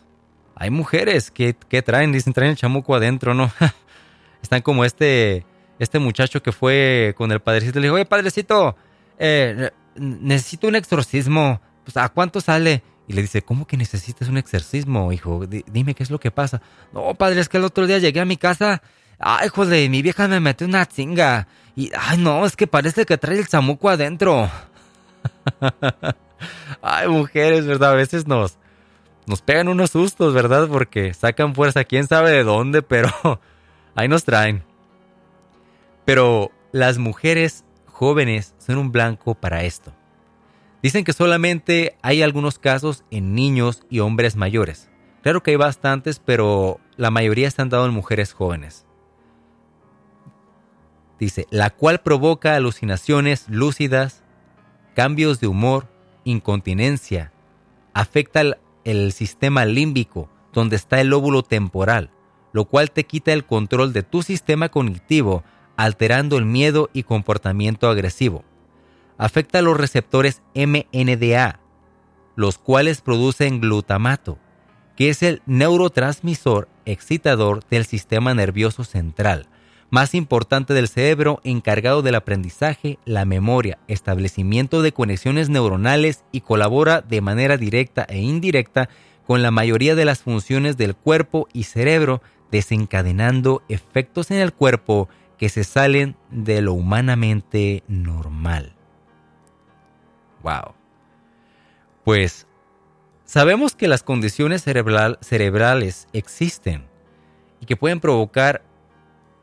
Hay 0.56 0.72
mujeres 0.72 1.30
que, 1.30 1.56
que 1.70 1.84
traen, 1.84 2.12
dicen, 2.12 2.34
traen 2.34 2.50
el 2.50 2.58
chamuco 2.58 2.96
adentro, 2.96 3.36
¿no? 3.36 3.52
Están 4.42 4.64
como 4.64 4.84
este 4.84 5.46
este 5.78 6.00
muchacho 6.00 6.42
que 6.42 6.52
fue 6.52 7.14
con 7.16 7.32
el 7.32 7.40
padrecito 7.40 7.80
le 7.80 7.86
dijo, 7.86 7.96
oye, 7.98 8.06
padrecito, 8.06 8.76
eh, 9.20 9.70
necesito 9.94 10.68
un 10.68 10.76
exorcismo. 10.76 11.62
Pues, 11.84 11.98
¿a 11.98 12.10
cuánto 12.10 12.42
sale? 12.42 12.82
Y 13.08 13.14
le 13.14 13.22
dice, 13.22 13.44
¿cómo 13.44 13.68
que 13.68 13.78
necesitas 13.78 14.28
un 14.28 14.40
exorcismo, 14.40 15.12
hijo? 15.12 15.46
dime 15.46 15.94
qué 15.94 16.02
es 16.02 16.10
lo 16.10 16.20
que 16.20 16.32
pasa. 16.32 16.64
No, 16.94 17.14
padre, 17.14 17.42
es 17.42 17.48
que 17.48 17.58
el 17.58 17.64
otro 17.64 17.86
día 17.86 18.00
llegué 18.00 18.22
a 18.22 18.26
mi 18.26 18.38
casa. 18.38 18.82
Ay, 19.20 19.50
joder, 19.50 19.88
mi 19.92 20.02
vieja 20.02 20.28
me 20.28 20.40
metió 20.40 20.66
una 20.66 20.88
chinga. 20.88 21.48
Y, 21.76 21.92
ay, 21.98 22.18
no, 22.18 22.46
es 22.46 22.56
que 22.56 22.68
parece 22.68 23.06
que 23.06 23.18
trae 23.18 23.38
el 23.38 23.48
chamuco 23.48 23.90
adentro. 23.90 24.50
ay, 26.82 27.08
mujeres, 27.08 27.66
¿verdad? 27.66 27.92
A 27.92 27.96
veces 27.96 28.28
nos, 28.28 28.58
nos 29.26 29.42
pegan 29.42 29.68
unos 29.68 29.92
sustos, 29.92 30.34
¿verdad? 30.34 30.68
Porque 30.68 31.14
sacan 31.14 31.56
fuerza, 31.56 31.84
quién 31.84 32.08
sabe 32.08 32.32
de 32.32 32.44
dónde, 32.44 32.82
pero 32.82 33.10
ahí 33.96 34.08
nos 34.08 34.24
traen. 34.24 34.64
Pero 36.06 36.52
las 36.72 36.98
mujeres 36.98 37.64
jóvenes 37.86 38.54
son 38.60 38.78
un 38.78 38.92
blanco 38.92 39.36
para 39.36 39.64
esto. 39.64 39.94
Dicen 40.82 41.06
que 41.06 41.14
solamente 41.14 41.96
hay 42.02 42.22
algunos 42.22 42.60
casos 42.60 43.06
en 43.10 43.34
niños 43.34 43.84
y 43.90 44.00
hombres 44.00 44.36
mayores. 44.36 44.90
Claro 45.22 45.42
que 45.42 45.52
hay 45.52 45.58
bastantes, 45.58 46.20
pero 46.20 46.82
la 46.98 47.10
mayoría 47.10 47.48
están 47.48 47.70
dados 47.70 47.88
en 47.88 47.94
mujeres 47.94 48.34
jóvenes. 48.34 48.86
Dice, 51.24 51.48
la 51.52 51.70
cual 51.70 52.02
provoca 52.02 52.58
alucinaciones 52.58 53.46
lúcidas, 53.48 54.24
cambios 54.94 55.40
de 55.40 55.48
humor, 55.48 55.88
incontinencia, 56.26 57.32
afecta 57.94 58.42
el, 58.84 59.14
sistema 59.14 59.64
límbico, 59.64 60.28
donde 60.52 60.76
está 60.76 61.00
el 61.00 61.08
lóbulo 61.08 61.42
temporal, 61.42 62.10
lo 62.52 62.66
cual 62.66 62.92
te 62.92 63.06
quita 63.06 63.32
el 63.32 63.46
control 63.46 63.94
de 63.94 64.04
tu 64.04 64.22
sistema 64.22 64.68
cognitivo 64.68 65.46
alterando 65.78 66.38
el 66.38 66.44
miedo 66.44 66.90
y 66.92 67.04
comportamiento 67.04 67.88
agresivo. 67.90 68.44
Afecta 69.18 69.62
los 69.62 69.78
receptores 69.78 70.42
MNDA, 70.54 71.62
los 72.36 72.58
cuales 72.58 73.00
producen 73.00 73.62
glutamato, 73.62 74.40
que 74.98 75.08
es 75.08 75.24
el 75.24 75.42
neurotransmisor 75.46 76.68
excitador 76.84 77.64
del 77.70 77.86
sistema 77.86 78.34
nervioso 78.34 78.84
central, 78.84 79.48
más 79.94 80.16
importante 80.16 80.74
del 80.74 80.88
cerebro 80.88 81.40
encargado 81.44 82.02
del 82.02 82.16
aprendizaje, 82.16 82.98
la 83.06 83.26
memoria, 83.26 83.78
establecimiento 83.88 84.82
de 84.82 84.92
conexiones 84.92 85.50
neuronales 85.50 86.24
y 86.32 86.42
colabora 86.42 87.02
de 87.02 87.22
manera 87.22 87.58
directa 87.58 88.04
e 88.10 88.18
indirecta 88.18 88.90
con 89.28 89.44
la 89.44 89.52
mayoría 89.52 89.94
de 89.94 90.06
las 90.06 90.24
funciones 90.24 90.78
del 90.78 90.96
cuerpo 90.96 91.48
y 91.54 91.66
cerebro, 91.66 92.24
desencadenando 92.50 93.62
efectos 93.70 94.32
en 94.32 94.38
el 94.38 94.52
cuerpo 94.52 95.10
que 95.38 95.48
se 95.50 95.64
salen 95.64 96.16
de 96.32 96.64
lo 96.64 96.74
humanamente 96.74 97.84
normal. 97.88 98.74
Wow. 100.42 100.74
Pues 102.04 102.48
sabemos 103.26 103.76
que 103.76 103.88
las 103.88 104.02
condiciones 104.02 104.64
cerebrales 104.64 106.08
existen 106.14 106.88
y 107.62 107.68
que 107.68 107.78
pueden 107.78 108.00
provocar 108.00 108.73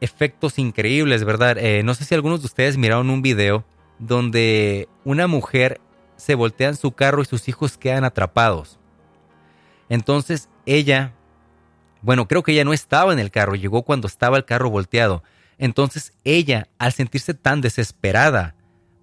efectos 0.00 0.58
increíbles, 0.58 1.24
¿verdad? 1.24 1.58
Eh, 1.58 1.82
no 1.82 1.94
sé 1.94 2.04
si 2.04 2.14
algunos 2.14 2.40
de 2.40 2.46
ustedes 2.46 2.76
miraron 2.76 3.10
un 3.10 3.22
video 3.22 3.64
donde 3.98 4.88
una 5.04 5.26
mujer 5.26 5.80
se 6.16 6.34
voltea 6.34 6.68
en 6.68 6.76
su 6.76 6.92
carro 6.92 7.22
y 7.22 7.26
sus 7.26 7.48
hijos 7.48 7.76
quedan 7.76 8.04
atrapados. 8.04 8.78
Entonces 9.88 10.48
ella, 10.66 11.12
bueno, 12.02 12.28
creo 12.28 12.42
que 12.42 12.52
ella 12.52 12.64
no 12.64 12.72
estaba 12.72 13.12
en 13.12 13.18
el 13.18 13.30
carro, 13.30 13.54
llegó 13.54 13.82
cuando 13.82 14.06
estaba 14.06 14.36
el 14.36 14.44
carro 14.44 14.70
volteado, 14.70 15.22
entonces 15.58 16.14
ella, 16.24 16.68
al 16.78 16.92
sentirse 16.92 17.34
tan 17.34 17.60
desesperada, 17.60 18.54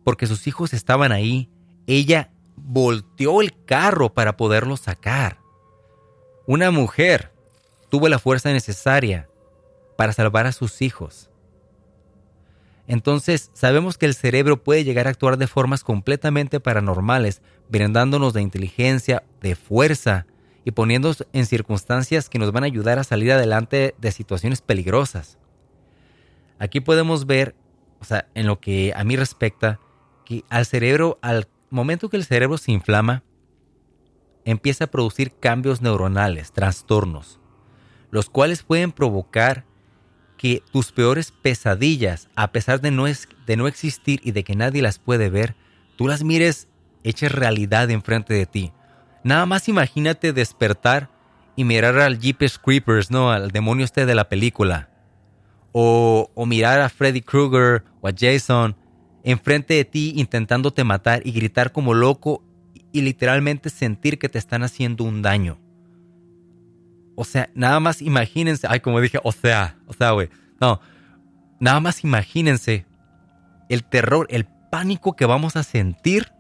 porque 0.04 0.26
sus 0.26 0.48
hijos 0.48 0.74
estaban 0.74 1.12
ahí, 1.12 1.50
ella 1.86 2.32
volteó 2.56 3.42
el 3.42 3.54
carro 3.66 4.14
para 4.14 4.38
poderlo 4.38 4.78
sacar. 4.78 5.38
Una 6.48 6.72
mujer 6.72 7.32
tuvo 7.90 8.10
la 8.10 8.18
fuerza 8.18 8.52
necesaria 8.52 9.30
para 9.98 10.14
salvar 10.14 10.46
a 10.46 10.54
sus 10.54 10.82
hijos. 10.82 11.30
Entonces, 12.88 13.52
sabemos 13.54 13.98
que 13.98 14.06
el 14.06 14.14
cerebro 14.16 14.64
puede 14.64 14.86
llegar 14.86 15.08
a 15.08 15.10
actuar 15.10 15.38
de 15.38 15.48
formas 15.48 15.84
completamente 15.84 16.62
paranormales, 16.62 17.42
brindándonos 17.70 18.32
de 18.32 18.42
inteligencia, 18.42 19.24
de 19.42 19.56
fuerza 19.56 20.26
y 20.64 20.72
poniéndonos 20.72 21.28
en 21.34 21.46
circunstancias 21.46 22.30
que 22.30 22.40
nos 22.40 22.54
van 22.54 22.64
a 22.64 22.68
ayudar 22.68 22.98
a 22.98 23.04
salir 23.04 23.34
adelante 23.34 23.94
de 23.98 24.12
situaciones 24.14 24.62
peligrosas. 24.62 25.38
Aquí 26.60 26.80
podemos 26.80 27.26
ver, 27.26 27.56
o 28.00 28.06
sea, 28.06 28.30
en 28.36 28.48
lo 28.48 28.62
que 28.62 28.94
a 28.96 29.04
mí 29.04 29.18
respecta, 29.18 29.82
que 30.24 30.46
al 30.50 30.66
cerebro, 30.66 31.20
al 31.22 31.48
momento 31.70 32.10
que 32.10 32.18
el 32.18 32.26
cerebro 32.26 32.58
se 32.58 32.72
inflama, 32.72 33.24
empieza 34.46 34.86
a 34.86 34.92
producir 34.92 35.34
cambios 35.34 35.82
neuronales, 35.82 36.54
trastornos, 36.54 37.42
los 38.12 38.30
cuales 38.30 38.64
pueden 38.64 38.94
provocar 38.94 39.66
que 40.38 40.64
tus 40.72 40.92
peores 40.92 41.32
pesadillas, 41.32 42.30
a 42.36 42.52
pesar 42.52 42.80
de 42.82 42.92
no, 42.92 43.06
de 43.06 43.58
no 43.58 43.68
existir 43.68 44.22
y 44.24 44.32
de 44.32 44.44
que 44.44 44.56
nadie 44.56 44.82
las 44.82 45.00
puede 45.00 45.30
ver, 45.30 45.56
tú 45.96 46.08
las 46.08 46.24
mires 46.24 46.68
hechas 47.04 47.32
realidad 47.32 47.90
enfrente 47.90 48.34
de 48.34 48.46
ti. 48.46 48.72
Nada 49.24 49.46
más 49.46 49.68
imagínate 49.68 50.34
despertar 50.34 51.10
y 51.56 51.64
mirar 51.64 51.98
al 52.00 52.20
Jeepers 52.20 52.60
Creepers, 52.60 53.10
¿no? 53.10 53.32
Al 53.32 53.52
demonio 53.52 53.84
este 53.84 54.06
de 54.06 54.16
la 54.16 54.30
película. 54.30 54.90
O, 55.72 56.32
o 56.34 56.46
mirar 56.46 56.82
a 56.82 56.90
Freddy 56.90 57.22
Krueger 57.22 57.84
o 58.02 58.08
a 58.08 58.14
Jason 58.18 58.76
enfrente 59.24 59.74
de 59.74 59.84
ti 59.84 60.14
intentándote 60.16 60.86
matar 60.86 61.22
y 61.26 61.32
gritar 61.32 61.74
como 61.74 61.94
loco 61.94 62.44
y 62.94 63.02
literalmente 63.02 63.70
sentir 63.70 64.20
que 64.20 64.30
te 64.30 64.40
están 64.40 64.64
haciendo 64.64 65.04
un 65.04 65.22
daño. 65.22 65.60
O 67.20 67.26
sea, 67.26 67.50
nada 67.56 67.80
más 67.80 68.04
imagínense, 68.04 68.68
ay, 68.70 68.80
como 68.80 69.02
dije, 69.02 69.20
o 69.24 69.32
sea, 69.32 69.76
o 69.88 69.94
sea, 69.94 70.12
güey, 70.12 70.30
no, 70.62 70.80
nada 71.60 71.80
más 71.80 72.04
imagínense 72.04 72.86
el 73.70 73.84
terror, 73.84 74.28
el 74.30 74.46
pánico 74.70 75.16
que 75.16 75.26
vamos 75.26 75.56
a 75.56 75.64
sentir 75.64 76.32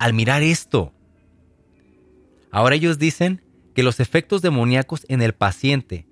al 0.00 0.14
mirar 0.14 0.42
esto. 0.42 0.92
Ahora 2.50 2.74
ellos 2.74 2.98
dicen 2.98 3.40
que 3.72 3.84
los 3.84 4.00
efectos 4.00 4.42
demoníacos 4.42 5.06
en 5.08 5.22
el 5.22 5.32
paciente 5.32 6.08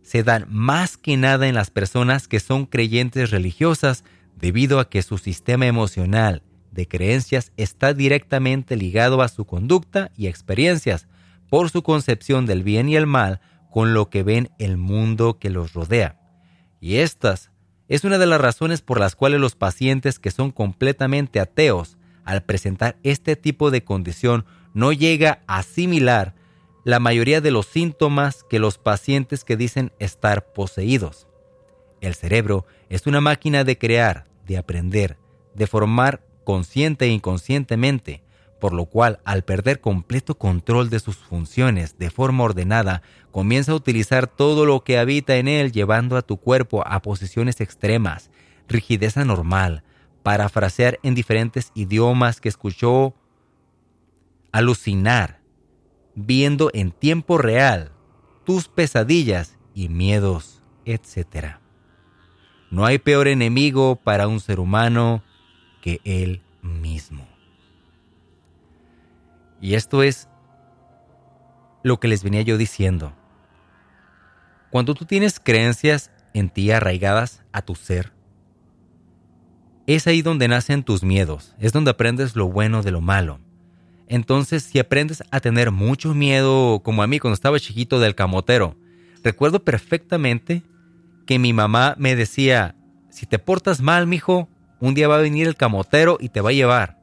se 0.00 0.22
dan 0.22 0.46
más 0.48 0.96
que 0.96 1.18
nada 1.18 1.46
en 1.46 1.54
las 1.54 1.68
personas 1.68 2.26
que 2.26 2.40
son 2.40 2.64
creyentes 2.64 3.30
religiosas 3.30 4.02
debido 4.34 4.80
a 4.80 4.88
que 4.88 5.02
su 5.02 5.18
sistema 5.18 5.66
emocional 5.66 6.42
de 6.70 6.88
creencias 6.88 7.52
está 7.58 7.92
directamente 7.92 8.76
ligado 8.76 9.20
a 9.20 9.28
su 9.28 9.44
conducta 9.44 10.10
y 10.16 10.26
experiencias, 10.26 11.06
por 11.50 11.68
su 11.68 11.82
concepción 11.82 12.46
del 12.46 12.62
bien 12.62 12.88
y 12.88 12.96
el 12.96 13.06
mal 13.06 13.40
con 13.70 13.92
lo 13.92 14.08
que 14.08 14.22
ven 14.22 14.50
el 14.58 14.76
mundo 14.76 15.38
que 15.38 15.50
los 15.50 15.74
rodea. 15.74 16.18
Y 16.80 16.96
estas 16.96 17.50
es 17.88 18.04
una 18.04 18.18
de 18.18 18.26
las 18.26 18.40
razones 18.40 18.80
por 18.80 19.00
las 19.00 19.16
cuales 19.16 19.40
los 19.40 19.56
pacientes 19.56 20.18
que 20.18 20.30
son 20.30 20.52
completamente 20.52 21.40
ateos, 21.40 21.98
al 22.24 22.42
presentar 22.42 22.96
este 23.02 23.34
tipo 23.34 23.70
de 23.70 23.82
condición, 23.82 24.46
no 24.74 24.92
llega 24.92 25.42
a 25.48 25.58
asimilar 25.58 26.34
la 26.84 27.00
mayoría 27.00 27.40
de 27.40 27.50
los 27.50 27.66
síntomas 27.66 28.44
que 28.48 28.60
los 28.60 28.78
pacientes 28.78 29.44
que 29.44 29.56
dicen 29.56 29.92
estar 29.98 30.52
poseídos. 30.52 31.26
El 32.00 32.14
cerebro 32.14 32.64
es 32.88 33.06
una 33.06 33.20
máquina 33.20 33.64
de 33.64 33.76
crear, 33.76 34.26
de 34.46 34.56
aprender, 34.56 35.18
de 35.54 35.66
formar 35.66 36.22
consciente 36.44 37.06
e 37.06 37.08
inconscientemente, 37.08 38.22
por 38.60 38.72
lo 38.72 38.86
cual 38.86 39.18
al 39.24 39.42
perder 39.42 39.80
completo 39.80 40.36
control 40.36 40.90
de 40.90 41.00
sus 41.00 41.16
funciones 41.16 41.98
de 41.98 42.10
forma 42.10 42.44
ordenada, 42.44 43.02
comienza 43.32 43.72
a 43.72 43.76
utilizar 43.76 44.26
todo 44.26 44.66
lo 44.66 44.84
que 44.84 44.98
habita 44.98 45.36
en 45.36 45.48
él 45.48 45.72
llevando 45.72 46.16
a 46.16 46.22
tu 46.22 46.36
cuerpo 46.36 46.86
a 46.86 47.02
posiciones 47.02 47.60
extremas, 47.60 48.30
rigidez 48.68 49.16
anormal, 49.16 49.82
parafrasear 50.22 50.98
en 51.02 51.14
diferentes 51.14 51.72
idiomas 51.74 52.40
que 52.40 52.48
escuchó, 52.48 53.14
alucinar, 54.52 55.40
viendo 56.14 56.70
en 56.74 56.92
tiempo 56.92 57.38
real 57.38 57.92
tus 58.44 58.68
pesadillas 58.68 59.56
y 59.74 59.88
miedos, 59.88 60.62
etc. 60.84 61.56
No 62.70 62.84
hay 62.84 62.98
peor 62.98 63.28
enemigo 63.28 63.96
para 63.96 64.28
un 64.28 64.40
ser 64.40 64.60
humano 64.60 65.22
que 65.80 66.00
él 66.04 66.42
mismo. 66.62 67.29
Y 69.60 69.74
esto 69.74 70.02
es 70.02 70.28
lo 71.82 72.00
que 72.00 72.08
les 72.08 72.22
venía 72.22 72.42
yo 72.42 72.56
diciendo. 72.56 73.12
Cuando 74.70 74.94
tú 74.94 75.04
tienes 75.04 75.40
creencias 75.40 76.10
en 76.32 76.48
ti 76.48 76.70
arraigadas 76.70 77.42
a 77.52 77.62
tu 77.62 77.74
ser, 77.74 78.12
es 79.86 80.06
ahí 80.06 80.22
donde 80.22 80.48
nacen 80.48 80.84
tus 80.84 81.02
miedos, 81.02 81.54
es 81.58 81.72
donde 81.72 81.90
aprendes 81.90 82.36
lo 82.36 82.48
bueno 82.48 82.82
de 82.82 82.92
lo 82.92 83.00
malo. 83.00 83.40
Entonces, 84.06 84.62
si 84.62 84.78
aprendes 84.78 85.22
a 85.30 85.40
tener 85.40 85.70
mucho 85.70 86.14
miedo, 86.14 86.80
como 86.82 87.02
a 87.02 87.06
mí 87.06 87.18
cuando 87.18 87.34
estaba 87.34 87.60
chiquito 87.60 87.98
del 87.98 88.14
camotero, 88.14 88.76
recuerdo 89.22 89.64
perfectamente 89.64 90.62
que 91.26 91.38
mi 91.38 91.52
mamá 91.52 91.94
me 91.98 92.16
decía, 92.16 92.76
si 93.10 93.26
te 93.26 93.38
portas 93.38 93.80
mal, 93.80 94.06
mijo, 94.06 94.48
un 94.80 94.94
día 94.94 95.08
va 95.08 95.16
a 95.16 95.22
venir 95.22 95.46
el 95.46 95.56
camotero 95.56 96.18
y 96.20 96.28
te 96.28 96.40
va 96.40 96.50
a 96.50 96.54
llevar 96.54 96.99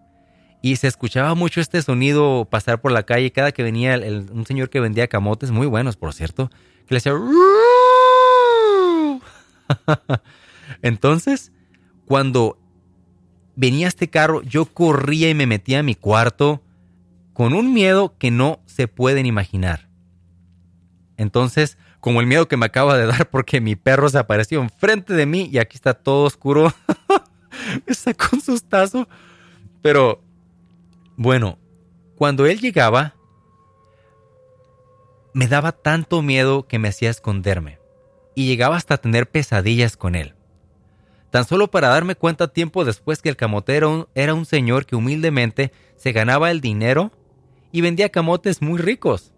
y 0.61 0.77
se 0.77 0.87
escuchaba 0.87 1.35
mucho 1.35 1.61
este 1.61 1.81
sonido 1.81 2.47
pasar 2.49 2.81
por 2.81 2.91
la 2.91 3.03
calle 3.03 3.31
cada 3.31 3.51
que 3.51 3.63
venía 3.63 3.99
un 4.31 4.45
señor 4.45 4.69
que 4.69 4.79
vendía 4.79 5.07
camotes, 5.07 5.51
muy 5.51 5.67
buenos 5.67 5.97
por 5.97 6.13
cierto, 6.13 6.49
que 6.87 6.93
le 6.93 6.97
decía... 6.97 7.13
Entonces, 10.81 11.51
cuando 12.05 12.57
venía 13.55 13.87
este 13.87 14.09
carro, 14.09 14.41
yo 14.43 14.65
corría 14.65 15.29
y 15.29 15.35
me 15.35 15.47
metía 15.47 15.79
a 15.79 15.83
mi 15.83 15.95
cuarto 15.95 16.61
con 17.33 17.53
un 17.53 17.73
miedo 17.73 18.15
que 18.17 18.31
no 18.31 18.59
se 18.65 18.87
pueden 18.87 19.25
imaginar. 19.25 19.87
Entonces, 21.17 21.77
como 21.99 22.21
el 22.21 22.27
miedo 22.27 22.47
que 22.47 22.57
me 22.57 22.65
acaba 22.65 22.97
de 22.97 23.05
dar 23.05 23.29
porque 23.29 23.61
mi 23.61 23.75
perro 23.75 24.09
se 24.09 24.17
apareció 24.17 24.61
enfrente 24.61 25.13
de 25.13 25.25
mí 25.25 25.49
y 25.51 25.57
aquí 25.57 25.75
está 25.75 25.93
todo 25.93 26.25
oscuro, 26.25 26.73
me 27.87 27.93
sacó 27.93 28.27
un 28.33 28.41
sustazo, 28.41 29.07
pero 29.81 30.23
bueno, 31.17 31.57
cuando 32.15 32.45
él 32.45 32.59
llegaba, 32.59 33.15
me 35.33 35.47
daba 35.47 35.71
tanto 35.71 36.21
miedo 36.21 36.67
que 36.67 36.77
me 36.77 36.87
hacía 36.87 37.09
esconderme, 37.09 37.79
y 38.35 38.45
llegaba 38.45 38.77
hasta 38.77 38.97
tener 38.97 39.27
pesadillas 39.27 39.97
con 39.97 40.13
él. 40.13 40.35
Tan 41.31 41.45
solo 41.45 41.69
para 41.69 41.89
darme 41.89 42.15
cuenta 42.15 42.47
tiempo 42.47 42.85
después 42.85 43.21
que 43.21 43.29
el 43.29 43.35
camotero 43.35 44.09
era 44.13 44.35
un 44.35 44.45
señor 44.45 44.85
que 44.85 44.95
humildemente 44.95 45.71
se 45.95 46.11
ganaba 46.11 46.51
el 46.51 46.61
dinero 46.61 47.11
y 47.71 47.81
vendía 47.81 48.09
camotes 48.09 48.61
muy 48.61 48.77
ricos. 48.77 49.33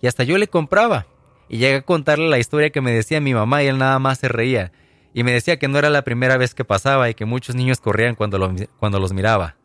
Y 0.00 0.06
hasta 0.06 0.24
yo 0.24 0.38
le 0.38 0.48
compraba. 0.48 1.06
Y 1.48 1.58
llegué 1.58 1.76
a 1.76 1.82
contarle 1.82 2.28
la 2.28 2.38
historia 2.38 2.70
que 2.70 2.80
me 2.80 2.92
decía 2.92 3.20
mi 3.20 3.34
mamá 3.34 3.62
y 3.62 3.66
él 3.66 3.78
nada 3.78 3.98
más 3.98 4.18
se 4.18 4.28
reía. 4.28 4.72
Y 5.12 5.24
me 5.24 5.32
decía 5.32 5.58
que 5.58 5.68
no 5.68 5.78
era 5.78 5.90
la 5.90 6.02
primera 6.02 6.36
vez 6.36 6.54
que 6.54 6.64
pasaba 6.64 7.10
y 7.10 7.14
que 7.14 7.24
muchos 7.24 7.54
niños 7.54 7.80
corrían 7.80 8.14
cuando, 8.14 8.54
cuando 8.78 8.98
los 8.98 9.12
miraba. 9.12 9.56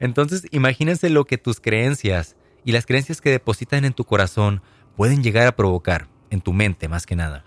Entonces, 0.00 0.46
imagínense 0.50 1.10
lo 1.10 1.24
que 1.24 1.38
tus 1.38 1.60
creencias 1.60 2.36
y 2.64 2.72
las 2.72 2.86
creencias 2.86 3.20
que 3.20 3.30
depositan 3.30 3.84
en 3.84 3.92
tu 3.92 4.04
corazón 4.04 4.62
pueden 4.96 5.22
llegar 5.22 5.46
a 5.46 5.56
provocar, 5.56 6.08
en 6.30 6.40
tu 6.40 6.52
mente 6.52 6.88
más 6.88 7.06
que 7.06 7.16
nada. 7.16 7.44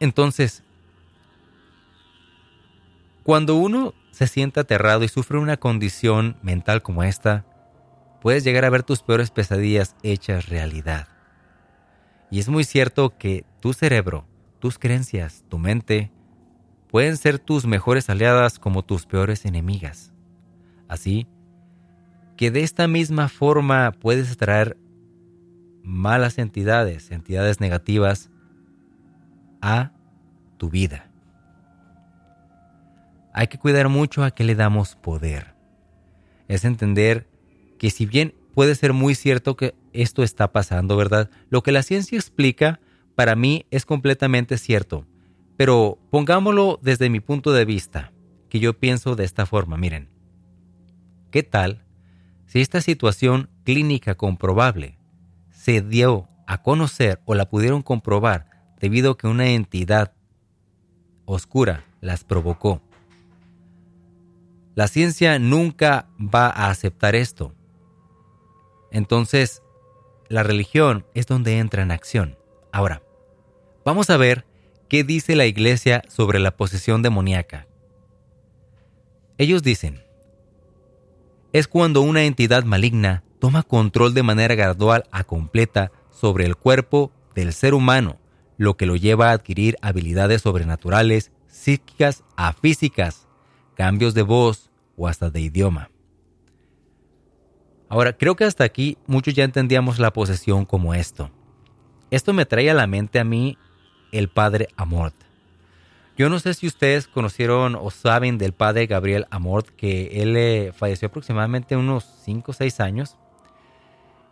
Entonces, 0.00 0.62
cuando 3.22 3.56
uno 3.56 3.94
se 4.10 4.26
siente 4.26 4.60
aterrado 4.60 5.04
y 5.04 5.08
sufre 5.08 5.38
una 5.38 5.58
condición 5.58 6.36
mental 6.42 6.82
como 6.82 7.02
esta, 7.02 7.44
puedes 8.20 8.44
llegar 8.44 8.64
a 8.64 8.70
ver 8.70 8.82
tus 8.82 9.02
peores 9.02 9.30
pesadillas 9.30 9.96
hechas 10.02 10.48
realidad. 10.48 11.08
Y 12.30 12.40
es 12.40 12.48
muy 12.48 12.64
cierto 12.64 13.16
que 13.16 13.44
tu 13.60 13.72
cerebro, 13.72 14.26
tus 14.58 14.78
creencias, 14.78 15.44
tu 15.48 15.58
mente, 15.58 16.10
pueden 16.90 17.16
ser 17.16 17.38
tus 17.38 17.66
mejores 17.66 18.10
aliadas 18.10 18.58
como 18.58 18.84
tus 18.84 19.06
peores 19.06 19.44
enemigas. 19.44 20.12
Así 20.88 21.26
que 22.36 22.50
de 22.50 22.62
esta 22.62 22.88
misma 22.88 23.28
forma 23.28 23.92
puedes 23.92 24.32
atraer 24.32 24.76
malas 25.82 26.38
entidades, 26.38 27.10
entidades 27.10 27.60
negativas, 27.60 28.30
a 29.60 29.92
tu 30.56 30.70
vida. 30.70 31.10
Hay 33.32 33.48
que 33.48 33.58
cuidar 33.58 33.88
mucho 33.88 34.24
a 34.24 34.30
qué 34.30 34.44
le 34.44 34.54
damos 34.54 34.96
poder. 34.96 35.54
Es 36.46 36.64
entender 36.64 37.28
que 37.78 37.90
si 37.90 38.06
bien 38.06 38.34
puede 38.54 38.74
ser 38.74 38.92
muy 38.92 39.14
cierto 39.14 39.56
que 39.56 39.74
esto 39.92 40.22
está 40.22 40.52
pasando, 40.52 40.96
¿verdad? 40.96 41.30
Lo 41.50 41.62
que 41.62 41.72
la 41.72 41.82
ciencia 41.82 42.18
explica 42.18 42.80
para 43.14 43.36
mí 43.36 43.66
es 43.70 43.84
completamente 43.84 44.58
cierto. 44.58 45.06
Pero 45.56 45.98
pongámoslo 46.10 46.78
desde 46.82 47.10
mi 47.10 47.20
punto 47.20 47.52
de 47.52 47.64
vista, 47.64 48.12
que 48.48 48.60
yo 48.60 48.78
pienso 48.78 49.16
de 49.16 49.24
esta 49.24 49.44
forma, 49.44 49.76
miren. 49.76 50.08
¿Qué 51.30 51.42
tal 51.42 51.84
si 52.46 52.60
esta 52.60 52.80
situación 52.80 53.50
clínica 53.64 54.14
comprobable 54.14 54.98
se 55.50 55.82
dio 55.82 56.28
a 56.46 56.62
conocer 56.62 57.20
o 57.24 57.34
la 57.34 57.48
pudieron 57.48 57.82
comprobar 57.82 58.48
debido 58.80 59.12
a 59.12 59.18
que 59.18 59.26
una 59.26 59.48
entidad 59.48 60.12
oscura 61.26 61.84
las 62.00 62.24
provocó? 62.24 62.80
La 64.74 64.88
ciencia 64.88 65.38
nunca 65.38 66.08
va 66.18 66.46
a 66.46 66.70
aceptar 66.70 67.14
esto. 67.14 67.52
Entonces, 68.92 69.62
la 70.28 70.42
religión 70.42 71.04
es 71.14 71.26
donde 71.26 71.58
entra 71.58 71.82
en 71.82 71.90
acción. 71.90 72.38
Ahora, 72.72 73.02
vamos 73.84 74.08
a 74.08 74.16
ver 74.16 74.46
qué 74.88 75.04
dice 75.04 75.36
la 75.36 75.46
iglesia 75.46 76.02
sobre 76.08 76.38
la 76.38 76.56
posesión 76.56 77.02
demoníaca. 77.02 77.66
Ellos 79.36 79.62
dicen, 79.62 80.02
es 81.52 81.68
cuando 81.68 82.02
una 82.02 82.24
entidad 82.24 82.64
maligna 82.64 83.22
toma 83.38 83.62
control 83.62 84.14
de 84.14 84.22
manera 84.22 84.54
gradual 84.54 85.04
a 85.10 85.24
completa 85.24 85.92
sobre 86.10 86.44
el 86.44 86.56
cuerpo 86.56 87.12
del 87.34 87.52
ser 87.52 87.74
humano, 87.74 88.18
lo 88.56 88.76
que 88.76 88.86
lo 88.86 88.96
lleva 88.96 89.30
a 89.30 89.32
adquirir 89.32 89.76
habilidades 89.80 90.42
sobrenaturales, 90.42 91.32
psíquicas 91.46 92.24
a 92.36 92.52
físicas, 92.52 93.28
cambios 93.74 94.14
de 94.14 94.22
voz, 94.22 94.68
o 94.98 95.06
hasta 95.06 95.30
de 95.30 95.40
idioma. 95.40 95.90
Ahora, 97.88 98.12
creo 98.12 98.36
que 98.36 98.44
hasta 98.44 98.64
aquí 98.64 98.98
muchos 99.06 99.32
ya 99.32 99.44
entendíamos 99.44 99.98
la 99.98 100.12
posesión 100.12 100.66
como 100.66 100.92
esto. 100.92 101.30
Esto 102.10 102.34
me 102.34 102.44
trae 102.44 102.68
a 102.70 102.74
la 102.74 102.86
mente 102.86 103.18
a 103.18 103.24
mí 103.24 103.56
el 104.12 104.28
padre 104.28 104.68
Amort. 104.76 105.14
Yo 106.18 106.28
no 106.28 106.40
sé 106.40 106.52
si 106.54 106.66
ustedes 106.66 107.06
conocieron 107.06 107.76
o 107.76 107.92
saben 107.92 108.38
del 108.38 108.52
padre 108.52 108.88
Gabriel 108.88 109.28
Amort, 109.30 109.68
que 109.68 110.20
él 110.20 110.36
eh, 110.36 110.72
falleció 110.76 111.06
aproximadamente 111.06 111.76
unos 111.76 112.04
5 112.24 112.50
o 112.50 112.54
6 112.54 112.80
años. 112.80 113.16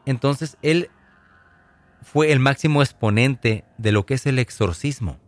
Entonces, 0.05 0.59
él 0.63 0.91
fue 2.03 2.33
el 2.33 2.41
máximo 2.41 2.83
exponente 2.83 3.65
de 3.79 3.93
lo 3.93 4.05
que 4.05 4.15
es 4.15 4.27
el 4.27 4.41
exorcismo. 4.41 5.19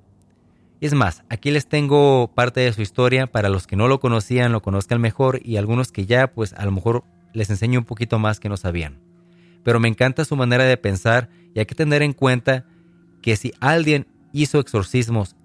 Es 0.81 0.95
más, 0.95 1.23
aquí 1.29 1.53
les 1.53 1.69
tengo 1.69 2.33
parte 2.35 2.59
de 2.59 2.73
su 2.73 2.83
historia 2.83 3.29
para 3.29 3.49
los 3.49 3.69
que 3.69 3.77
no 3.77 3.87
lo 3.87 4.01
conocían, 4.01 4.51
lo 4.51 4.61
conozcan 4.61 5.01
mejor 5.01 5.41
y 5.45 5.59
algunos 5.59 5.93
que 5.93 6.07
ya, 6.07 6.33
pues 6.33 6.55
a 6.55 6.65
lo 6.65 6.73
mejor 6.73 7.05
les 7.35 7.51
enseño 7.51 7.79
un 7.79 7.85
poquito 7.85 8.19
más 8.19 8.41
que 8.41 8.49
no 8.49 8.57
sabían. 8.57 8.99
Pero 9.63 9.79
me 9.79 9.87
encanta 9.87 10.25
su 10.25 10.35
manera 10.35 10.65
de 10.65 10.77
pensar 10.77 11.29
y 11.55 11.61
hay 11.61 11.67
que 11.67 11.77
tener 11.77 12.03
en 12.03 12.15
cuenta 12.15 12.65
que 13.23 13.37
si 13.37 13.53
alguien 13.61 14.09
hizo 14.33 14.59
exorcismos 14.59 15.37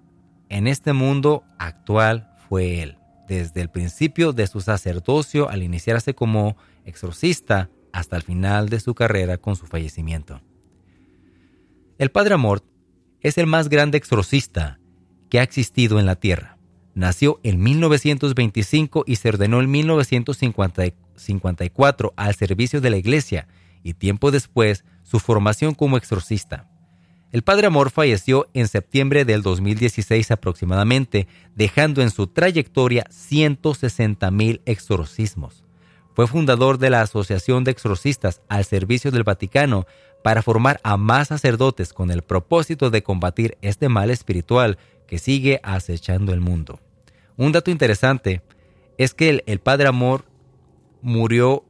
en 0.54 0.66
este 0.68 0.92
mundo 0.92 1.42
actual 1.58 2.30
fue 2.48 2.80
él, 2.80 2.96
desde 3.26 3.60
el 3.60 3.70
principio 3.70 4.32
de 4.32 4.46
su 4.46 4.60
sacerdocio 4.60 5.50
al 5.50 5.64
iniciarse 5.64 6.14
como 6.14 6.56
exorcista 6.84 7.70
hasta 7.92 8.16
el 8.16 8.22
final 8.22 8.68
de 8.68 8.78
su 8.78 8.94
carrera 8.94 9.36
con 9.36 9.56
su 9.56 9.66
fallecimiento. 9.66 10.40
El 11.98 12.12
Padre 12.12 12.34
Amort 12.34 12.64
es 13.20 13.36
el 13.36 13.48
más 13.48 13.68
grande 13.68 13.98
exorcista 13.98 14.78
que 15.28 15.40
ha 15.40 15.42
existido 15.42 15.98
en 15.98 16.06
la 16.06 16.14
Tierra. 16.14 16.56
Nació 16.94 17.40
en 17.42 17.60
1925 17.60 19.02
y 19.08 19.16
se 19.16 19.30
ordenó 19.30 19.60
en 19.60 19.72
1954 19.72 22.12
al 22.14 22.34
servicio 22.36 22.80
de 22.80 22.90
la 22.90 22.96
Iglesia 22.96 23.48
y 23.82 23.94
tiempo 23.94 24.30
después 24.30 24.84
su 25.02 25.18
formación 25.18 25.74
como 25.74 25.96
exorcista. 25.96 26.70
El 27.34 27.42
Padre 27.42 27.66
Amor 27.66 27.90
falleció 27.90 28.46
en 28.54 28.68
septiembre 28.68 29.24
del 29.24 29.42
2016 29.42 30.30
aproximadamente, 30.30 31.26
dejando 31.56 32.00
en 32.00 32.10
su 32.10 32.28
trayectoria 32.28 33.06
160 33.10 34.30
mil 34.30 34.62
exorcismos. 34.66 35.64
Fue 36.14 36.28
fundador 36.28 36.78
de 36.78 36.90
la 36.90 37.00
Asociación 37.00 37.64
de 37.64 37.72
Exorcistas 37.72 38.40
al 38.48 38.64
Servicio 38.64 39.10
del 39.10 39.24
Vaticano 39.24 39.84
para 40.22 40.42
formar 40.42 40.78
a 40.84 40.96
más 40.96 41.26
sacerdotes 41.26 41.92
con 41.92 42.12
el 42.12 42.22
propósito 42.22 42.90
de 42.90 43.02
combatir 43.02 43.58
este 43.62 43.88
mal 43.88 44.10
espiritual 44.10 44.78
que 45.08 45.18
sigue 45.18 45.58
acechando 45.64 46.32
el 46.32 46.40
mundo. 46.40 46.78
Un 47.36 47.50
dato 47.50 47.72
interesante 47.72 48.42
es 48.96 49.12
que 49.12 49.42
el, 49.44 49.58
Padre 49.58 49.88
Amor 49.88 50.24
murió 51.02 51.64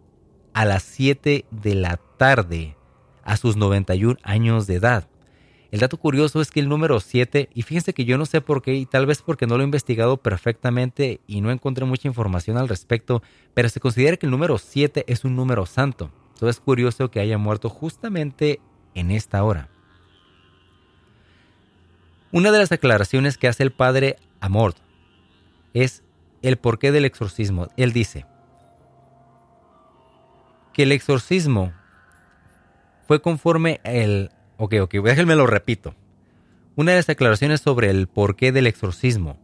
a 0.53 0.67
las 0.67 0.83
7 0.83 1.47
de 1.51 1.75
la 1.75 1.99
tarde 2.19 2.77
a 3.23 3.39
sus 3.39 3.57
91 3.57 4.19
años 4.25 4.67
de 4.67 4.75
edad. 4.75 5.09
El 5.75 5.81
dato 5.81 5.97
curioso 5.97 6.41
es 6.41 6.53
que 6.53 6.61
el 6.61 6.69
número 6.69 7.01
7, 7.01 7.49
y 7.53 7.63
fíjense 7.63 7.95
que 7.95 8.05
yo 8.05 8.17
no 8.17 8.27
sé 8.27 8.41
por 8.41 8.63
qué, 8.63 8.75
y 8.77 8.87
tal 8.87 9.07
vez 9.07 9.23
porque 9.23 9.49
no 9.49 9.57
lo 9.57 9.63
he 9.63 9.67
investigado 9.67 10.19
perfectamente 10.19 11.21
y 11.27 11.41
no 11.41 11.51
encontré 11.51 11.85
mucha 11.85 12.07
información 12.07 12.59
al 12.59 12.69
respecto, 12.69 13.25
pero 13.55 13.69
se 13.69 13.81
considera 13.81 14.17
que 14.17 14.27
el 14.27 14.31
número 14.31 14.57
7 14.57 15.05
es 15.09 15.25
un 15.25 15.35
número 15.35 15.67
santo. 15.67 16.13
Entonces 16.35 16.59
es 16.59 16.61
curioso 16.61 17.11
que 17.11 17.19
haya 17.19 17.39
muerto 17.39 17.71
justamente 17.71 18.61
en 18.95 19.11
esta 19.11 19.43
hora. 19.43 19.69
Una 22.31 22.53
de 22.53 22.59
las 22.59 22.71
aclaraciones 22.71 23.37
que 23.37 23.49
hace 23.49 23.65
el 23.65 23.73
padre 23.73 24.15
Amort 24.39 24.77
es 25.73 26.05
el 26.43 26.57
porqué 26.57 26.93
del 26.93 27.05
exorcismo. 27.05 27.67
Él 27.77 27.93
dice 27.93 28.27
que 30.73 30.85
el 30.85 30.93
exorcismo 30.93 31.73
fue 33.09 33.21
conforme 33.21 33.81
el... 33.83 34.31
Ok, 34.57 34.75
ok, 34.83 34.95
déjenme 35.03 35.35
lo 35.35 35.47
repito. 35.47 35.95
Una 36.77 36.93
de 36.93 36.99
las 36.99 37.09
aclaraciones 37.09 37.61
sobre 37.61 37.91
el 37.91 38.07
porqué 38.07 38.53
del 38.53 38.67
exorcismo 38.67 39.39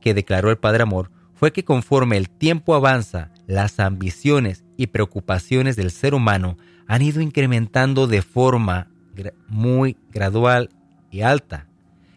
que 0.00 0.14
declaró 0.14 0.50
el 0.50 0.58
Padre 0.58 0.82
Amor 0.82 1.10
fue 1.34 1.52
que 1.52 1.64
conforme 1.64 2.16
el 2.16 2.28
tiempo 2.30 2.74
avanza, 2.74 3.30
las 3.46 3.80
ambiciones 3.80 4.64
y 4.76 4.88
preocupaciones 4.88 5.76
del 5.76 5.90
ser 5.90 6.14
humano 6.14 6.56
han 6.86 7.02
ido 7.02 7.20
incrementando 7.20 8.06
de 8.06 8.22
forma 8.22 8.88
muy 9.48 9.96
gradual 10.10 10.70
y 11.10 11.22
alta 11.22 11.66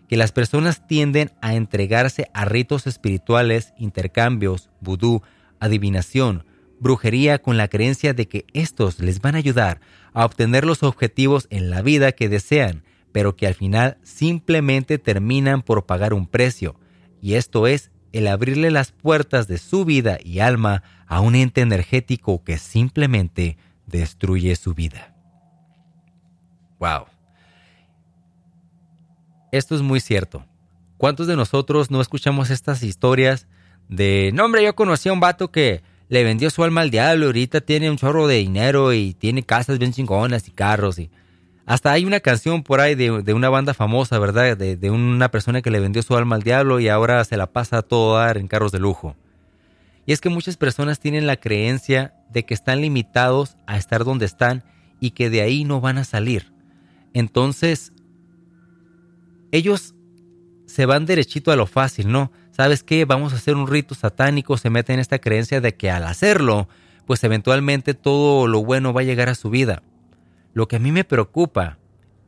que 0.08 0.18
las 0.18 0.32
personas 0.32 0.86
tienden 0.88 1.32
a 1.42 1.56
entregarse 1.56 2.30
a 2.34 2.46
ritos 2.46 2.86
espirituales, 2.88 3.74
intercambios, 3.78 4.70
vudú, 4.80 5.22
adivinación, 5.60 6.46
brujería 6.80 7.40
con 7.40 7.58
la 7.58 7.68
creencia 7.68 8.14
de 8.14 8.28
que 8.28 8.46
estos 8.54 9.00
les 9.00 9.22
van 9.22 9.36
a 9.36 9.40
ayudar 9.40 9.82
a 10.14 10.26
obtener 10.26 10.66
los 10.66 10.84
objetivos 10.84 11.48
en 11.50 11.70
la 11.70 11.82
vida 11.82 12.12
que 12.12 12.30
desean, 12.30 12.84
pero 13.12 13.36
que 13.36 13.48
al 13.48 13.54
final 13.54 13.98
simplemente 14.04 14.98
terminan 14.98 15.62
por 15.62 15.86
pagar 15.86 16.14
un 16.14 16.28
precio, 16.28 16.76
y 17.22 17.36
esto 17.36 17.68
es 17.68 17.92
el 18.12 18.28
abrirle 18.28 18.72
las 18.72 18.92
puertas 18.92 19.48
de 19.48 19.58
su 19.58 19.84
vida 19.84 20.18
y 20.24 20.40
alma 20.40 20.84
a 21.08 21.20
un 21.20 21.36
ente 21.36 21.62
energético 21.62 22.44
que 22.44 22.58
simplemente 22.58 23.58
destruye 23.88 24.56
su 24.56 24.74
vida. 24.74 25.14
Wow. 26.80 27.06
Esto 29.52 29.76
es 29.76 29.82
muy 29.82 30.00
cierto. 30.00 30.46
¿Cuántos 30.98 31.28
de 31.28 31.36
nosotros 31.36 31.92
no 31.92 32.02
escuchamos 32.02 32.50
estas 32.50 32.84
historias 32.84 33.48
de, 33.90 34.32
no 34.34 34.46
hombre, 34.46 34.64
yo 34.64 34.76
conocí 34.76 35.10
a 35.10 35.14
un 35.14 35.20
vato 35.20 35.52
que 35.52 35.84
le 36.08 36.24
vendió 36.24 36.50
su 36.50 36.64
alma 36.64 36.82
al 36.82 36.92
diablo 36.92 37.28
ahorita 37.28 37.62
tiene 37.62 37.90
un 37.90 37.98
chorro 37.98 38.28
de 38.28 38.36
dinero 38.36 38.94
y 38.94 39.14
tiene 39.14 39.44
casas 39.44 39.80
bien 39.80 39.94
chingonas 39.94 40.48
y 40.48 40.52
carros 40.52 41.00
y... 41.00 41.10
Hasta 41.68 41.92
hay 41.92 42.06
una 42.06 42.20
canción 42.20 42.62
por 42.62 42.80
ahí 42.80 42.94
de, 42.94 43.34
una 43.34 43.50
banda 43.50 43.74
famosa, 43.74 44.20
¿verdad? 44.20 44.56
De, 44.56 44.78
de, 44.78 44.92
una 44.92 45.32
persona 45.32 45.64
que 45.64 45.72
le 45.72 45.80
vendió 45.80 46.04
su 46.04 46.16
alma 46.16 46.36
al 46.36 46.44
diablo 46.44 46.80
y 46.80 46.90
ahora 46.90 47.24
se 47.26 47.38
la 47.38 47.48
pasa 47.48 47.80
a 47.80 47.82
todo 47.82 48.18
dar 48.18 48.38
en 48.38 48.48
carros 48.48 48.72
de 48.72 48.78
lujo. 48.78 49.16
Y 50.06 50.14
es 50.14 50.22
que 50.22 50.30
muchas 50.30 50.58
personas 50.58 51.00
tienen 51.00 51.26
la 51.26 51.38
creencia 51.38 52.14
de 52.30 52.46
que 52.46 52.54
están 52.54 52.82
limitados 52.82 53.58
a 53.66 53.78
estar 53.78 54.04
donde 54.04 54.28
están 54.28 54.64
y 55.00 55.12
que 55.12 55.32
de 55.32 55.42
ahí 55.42 55.64
no 55.64 55.82
van 55.82 55.98
a 55.98 56.04
salir. 56.04 56.54
Entonces, 57.14 57.92
ellos 59.52 59.96
se 60.68 60.86
van 60.86 61.06
derechito 61.06 61.52
a 61.52 61.56
lo 61.56 61.66
fácil, 61.66 62.12
¿no? 62.12 62.32
¿Sabes 62.56 62.84
qué? 62.84 63.04
Vamos 63.04 63.34
a 63.34 63.36
hacer 63.36 63.58
un 63.58 63.68
rito 63.68 63.96
satánico, 63.96 64.56
se 64.56 64.70
meten 64.70 64.94
en 64.94 65.00
esta 65.02 65.20
creencia 65.20 65.60
de 65.60 65.76
que 65.76 65.92
al 65.92 66.06
hacerlo, 66.06 66.70
pues 67.06 67.22
eventualmente 67.26 67.96
todo 67.96 68.48
lo 68.48 68.64
bueno 68.64 68.94
va 68.94 69.02
a 69.02 69.04
llegar 69.04 69.28
a 69.28 69.36
su 69.36 69.50
vida. 69.50 69.84
Lo 70.54 70.70
que 70.70 70.78
a 70.78 70.80
mí 70.80 70.94
me 70.94 71.04
preocupa, 71.04 71.80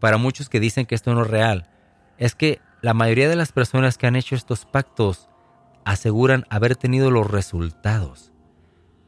para 0.01 0.17
muchos 0.17 0.49
que 0.49 0.59
dicen 0.59 0.85
que 0.85 0.95
esto 0.95 1.13
no 1.13 1.21
es 1.21 1.29
real, 1.29 1.69
es 2.17 2.35
que 2.35 2.59
la 2.81 2.93
mayoría 2.93 3.29
de 3.29 3.37
las 3.37 3.53
personas 3.53 3.97
que 3.97 4.05
han 4.05 4.17
hecho 4.17 4.35
estos 4.35 4.65
pactos 4.65 5.29
aseguran 5.85 6.45
haber 6.49 6.75
tenido 6.75 7.09
los 7.09 7.31
resultados. 7.31 8.33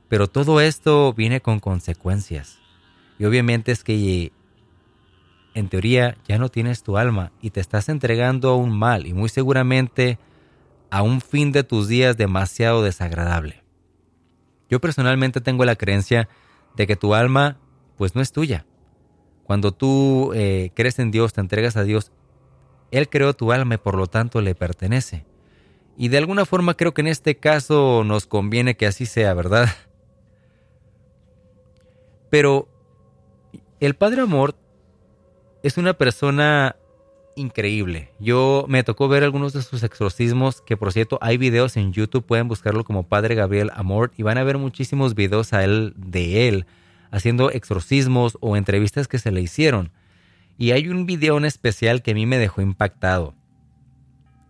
Pero 0.08 0.29
todo 0.29 0.62
esto 0.62 1.12
viene 1.12 1.41
con 1.41 1.60
consecuencias. 1.60 2.60
Y 3.17 3.25
obviamente 3.25 3.73
es 3.73 3.84
que 3.84 4.32
en 5.53 5.67
teoría 5.67 6.15
ya 6.29 6.38
no 6.38 6.47
tienes 6.47 6.82
tu 6.82 6.97
alma 6.97 7.34
y 7.41 7.49
te 7.49 7.60
estás 7.60 7.89
entregando 7.89 8.51
a 8.51 8.55
un 8.55 8.71
mal 8.71 9.05
y 9.05 9.13
muy 9.13 9.27
seguramente 9.27 10.17
a 10.89 11.02
un 11.02 11.21
fin 11.21 11.52
de 11.52 11.63
tus 11.63 11.88
días 11.88 12.17
demasiado 12.17 12.84
desagradable. 12.84 13.63
Yo 14.69 14.80
personalmente 14.80 15.41
tengo 15.41 15.65
la 15.65 15.75
creencia 15.75 16.30
de 16.75 16.88
que 16.88 16.95
tu 16.95 17.13
alma 17.13 17.58
pues 17.97 18.15
no 18.15 18.21
es 18.21 18.32
tuya. 18.32 18.65
Cuando 19.43 19.71
tú 19.71 20.32
eh, 20.36 20.71
crees 20.75 20.99
en 20.99 21.12
Dios, 21.12 21.34
te 21.34 21.41
entregas 21.41 21.75
a 21.75 21.84
Dios, 21.84 22.12
Él 22.91 23.10
creó 23.10 23.34
tu 23.34 23.52
alma 23.52 23.75
y 23.75 23.78
por 23.78 23.95
lo 23.95 24.08
tanto 24.08 24.41
le 24.41 24.56
pertenece. 24.56 25.25
Y 25.97 26.08
de 26.08 26.17
alguna 26.17 26.45
forma 26.45 26.75
creo 26.75 26.93
que 26.93 27.02
en 27.02 27.08
este 27.08 27.38
caso 27.38 28.04
nos 28.06 28.25
conviene 28.25 28.78
que 28.78 28.86
así 28.86 29.06
sea, 29.06 29.34
¿verdad? 29.34 29.67
Pero 32.30 32.69
el 33.80 33.95
Padre 33.95 34.21
Amor 34.21 34.56
es 35.63 35.78
una 35.78 35.93
persona 35.93 36.75
increíble. 37.39 38.12
Yo 38.19 38.65
me 38.67 38.84
tocó 38.84 39.08
ver 39.08 39.23
algunos 39.23 39.54
de 39.54 39.62
sus 39.62 39.84
exorcismos, 39.84 40.62
que 40.62 40.78
por 40.78 40.91
cierto 40.91 41.17
hay 41.21 41.38
videos 41.38 41.78
en 41.78 41.93
YouTube, 41.93 42.25
pueden 42.25 42.47
buscarlo 42.47 42.84
como 42.84 43.08
Padre 43.08 43.36
Gabriel 43.36 43.71
Amor 43.73 44.12
y 44.17 44.23
van 44.23 44.38
a 44.38 44.43
ver 44.43 44.58
muchísimos 44.58 45.15
videos 45.15 45.54
a 45.54 45.63
él, 45.63 45.93
de 45.97 46.47
él 46.47 46.65
haciendo 47.12 47.49
exorcismos 47.49 48.38
o 48.41 48.56
entrevistas 48.56 49.08
que 49.08 49.19
se 49.19 49.32
le 49.32 49.41
hicieron. 49.41 49.91
Y 50.58 50.71
hay 50.71 50.89
un 50.89 51.06
video 51.06 51.38
en 51.38 51.45
especial 51.45 52.02
que 52.02 52.12
a 52.12 52.13
mí 52.13 52.25
me 52.25 52.38
dejó 52.38 52.62
impactado. 52.62 53.34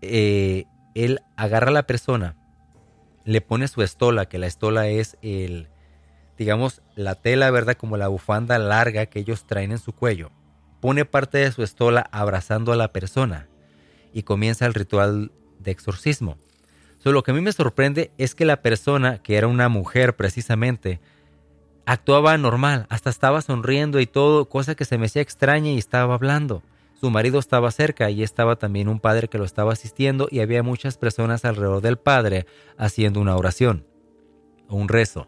Eh, 0.01 0.65
él 0.95 1.21
agarra 1.37 1.69
a 1.69 1.73
la 1.73 1.87
persona, 1.87 2.35
le 3.23 3.41
pone 3.41 3.67
su 3.67 3.83
estola, 3.83 4.27
que 4.27 4.39
la 4.39 4.47
estola 4.47 4.87
es 4.87 5.17
el, 5.21 5.69
digamos, 6.37 6.81
la 6.95 7.15
tela, 7.15 7.51
¿verdad? 7.51 7.77
Como 7.77 7.95
la 7.95 8.07
bufanda 8.07 8.57
larga 8.57 9.05
que 9.05 9.19
ellos 9.19 9.45
traen 9.45 9.71
en 9.71 9.77
su 9.77 9.93
cuello 9.93 10.31
pone 10.79 11.05
parte 11.05 11.39
de 11.39 11.51
su 11.51 11.63
estola 11.63 12.07
abrazando 12.11 12.71
a 12.71 12.75
la 12.75 12.91
persona 12.91 13.47
y 14.13 14.23
comienza 14.23 14.65
el 14.65 14.73
ritual 14.73 15.31
de 15.59 15.71
exorcismo. 15.71 16.37
Solo 16.97 17.15
lo 17.15 17.23
que 17.23 17.31
a 17.31 17.33
mí 17.33 17.41
me 17.41 17.51
sorprende 17.51 18.11
es 18.17 18.35
que 18.35 18.45
la 18.45 18.61
persona, 18.61 19.21
que 19.21 19.37
era 19.37 19.47
una 19.47 19.69
mujer 19.69 20.15
precisamente, 20.15 20.99
actuaba 21.85 22.37
normal, 22.37 22.85
hasta 22.89 23.09
estaba 23.09 23.41
sonriendo 23.41 23.99
y 23.99 24.05
todo, 24.05 24.49
cosa 24.49 24.75
que 24.75 24.85
se 24.85 24.97
me 24.97 25.05
hacía 25.05 25.21
extraña 25.21 25.71
y 25.71 25.77
estaba 25.77 26.13
hablando. 26.13 26.61
Su 26.99 27.09
marido 27.09 27.39
estaba 27.39 27.71
cerca 27.71 28.09
y 28.09 28.23
estaba 28.23 28.57
también 28.57 28.89
un 28.89 28.99
padre 28.99 29.29
que 29.29 29.37
lo 29.37 29.45
estaba 29.45 29.71
asistiendo 29.71 30.27
y 30.29 30.41
había 30.41 30.63
muchas 30.63 30.97
personas 30.97 31.45
alrededor 31.45 31.81
del 31.81 31.97
padre 31.97 32.45
haciendo 32.77 33.21
una 33.21 33.37
oración 33.37 33.85
o 34.67 34.75
un 34.75 34.89
rezo. 34.89 35.27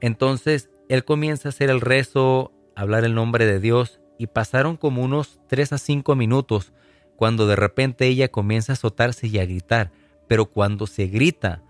Entonces 0.00 0.70
él 0.88 1.04
comienza 1.04 1.48
a 1.48 1.50
hacer 1.50 1.68
el 1.68 1.82
rezo, 1.82 2.52
hablar 2.74 3.04
el 3.04 3.14
nombre 3.14 3.44
de 3.44 3.60
Dios 3.60 4.00
y 4.18 4.26
pasaron 4.26 4.76
como 4.76 5.02
unos 5.02 5.40
3 5.48 5.74
a 5.74 5.78
5 5.78 6.14
minutos 6.16 6.72
cuando 7.16 7.46
de 7.46 7.56
repente 7.56 8.06
ella 8.06 8.28
comienza 8.28 8.72
a 8.72 8.74
azotarse 8.74 9.26
y 9.26 9.38
a 9.38 9.46
gritar, 9.46 9.90
pero 10.28 10.46
cuando 10.46 10.86
se 10.86 11.06
grita, 11.06 11.62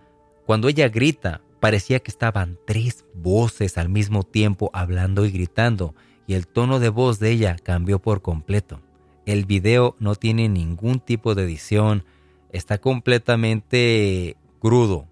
cuando 0.45 0.69
ella 0.69 0.89
grita, 0.89 1.41
parecía 1.61 2.01
que 2.01 2.11
estaban 2.11 2.59
tres 2.67 3.05
voces 3.15 3.79
al 3.79 3.89
mismo 3.89 4.25
tiempo 4.25 4.71
hablando 4.75 5.25
y 5.25 5.31
gritando, 5.31 5.95
y 6.27 6.35
el 6.35 6.47
tono 6.47 6.81
de 6.81 6.91
voz 6.91 7.19
de 7.19 7.31
ella 7.31 7.57
cambió 7.63 7.99
por 7.99 8.21
completo. 8.21 8.83
El 9.25 9.47
video 9.47 9.97
no 9.99 10.15
tiene 10.15 10.49
ningún 10.49 11.01
tipo 11.01 11.35
de 11.35 11.45
edición, 11.45 12.05
está 12.53 12.79
completamente 12.79 14.37
crudo, 14.59 15.07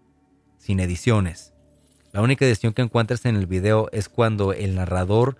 sin 0.59 0.81
ediciones. 0.81 1.55
La 2.13 2.23
única 2.23 2.45
edición 2.45 2.73
que 2.73 2.83
encuentras 2.83 3.25
en 3.25 3.37
el 3.37 3.47
video 3.47 3.89
es 3.93 4.09
cuando 4.09 4.53
el 4.53 4.75
narrador 4.75 5.37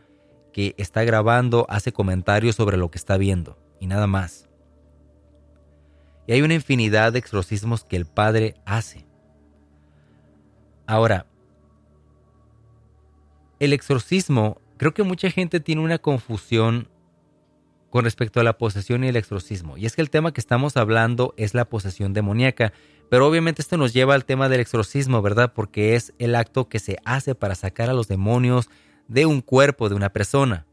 que 0.57 0.75
está 0.79 1.05
grabando 1.05 1.67
hace 1.69 1.93
comentarios 1.93 2.57
sobre 2.57 2.79
lo 2.79 2.91
que 2.91 2.97
está 2.97 3.19
viendo 3.19 3.59
y 3.79 3.87
nada 3.87 4.07
más. 4.07 4.49
Y 6.27 6.33
hay 6.33 6.41
una 6.41 6.55
infinidad 6.55 7.13
de 7.13 7.19
exorcismos 7.19 7.85
que 7.85 7.97
el 7.97 8.07
Padre 8.07 8.55
hace. 8.65 9.05
Ahora, 10.87 11.27
el 13.61 13.75
exorcismo, 13.75 14.63
creo 14.79 14.95
que 14.95 15.03
mucha 15.03 15.31
gente 15.31 15.61
tiene 15.61 15.83
una 15.83 15.99
confusión 15.99 16.89
con 17.91 18.05
respecto 18.05 18.41
a 18.41 18.43
la 18.43 18.57
posesión 18.57 19.05
y 19.05 19.09
el 19.09 19.17
exorcismo. 19.17 19.77
Y 19.77 19.85
es 19.85 19.95
que 19.95 20.01
el 20.01 20.09
tema 20.09 20.33
que 20.33 20.41
estamos 20.41 20.79
hablando 20.79 21.35
es 21.37 21.53
la 21.53 21.67
posesión 21.67 22.15
demoníaca, 22.15 22.73
pero 23.11 23.29
obviamente 23.29 23.61
esto 23.61 23.77
nos 23.77 23.93
lleva 23.93 24.15
al 24.15 24.25
tema 24.25 24.49
del 24.49 24.61
exorcismo, 24.61 25.21
¿verdad? 25.21 25.53
Porque 25.55 25.97
es 25.97 26.15
el 26.19 26.35
acto 26.35 26.71
que 26.71 26.79
se 26.79 26.97
hace 27.05 27.35
para 27.35 27.55
sacar 27.55 27.91
a 27.91 27.93
los 27.95 28.09
demonios 28.09 28.71
de 29.09 29.27
un 29.27 29.41
cuerpo 29.41 29.89
de 29.89 29.95
una 29.95 30.13
persona. 30.13 30.67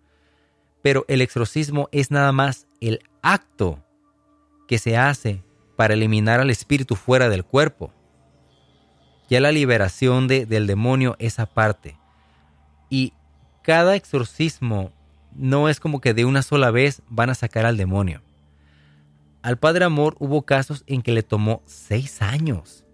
Pero 0.81 1.05
el 1.07 1.21
exorcismo 1.21 1.89
es 1.91 2.11
nada 2.11 2.31
más 2.31 2.67
el 2.81 2.99
acto 3.21 3.83
que 4.67 4.77
se 4.77 4.97
hace 4.97 5.43
para 5.75 5.93
eliminar 5.93 6.39
al 6.39 6.49
espíritu 6.49 6.95
fuera 6.95 7.29
del 7.29 7.45
cuerpo. 7.45 7.93
Ya 9.29 9.39
la 9.39 9.51
liberación 9.51 10.27
de, 10.27 10.45
del 10.45 10.67
demonio 10.67 11.15
es 11.19 11.39
aparte. 11.39 11.97
Y 12.89 13.13
cada 13.63 13.95
exorcismo 13.95 14.91
no 15.33 15.69
es 15.69 15.79
como 15.79 16.01
que 16.01 16.13
de 16.13 16.25
una 16.25 16.43
sola 16.43 16.69
vez 16.69 17.01
van 17.07 17.29
a 17.29 17.35
sacar 17.35 17.65
al 17.65 17.77
demonio. 17.77 18.21
Al 19.41 19.57
Padre 19.57 19.85
Amor 19.85 20.15
hubo 20.19 20.43
casos 20.43 20.83
en 20.87 21.01
que 21.01 21.11
le 21.11 21.23
tomó 21.23 21.63
seis 21.65 22.21
años 22.21 22.85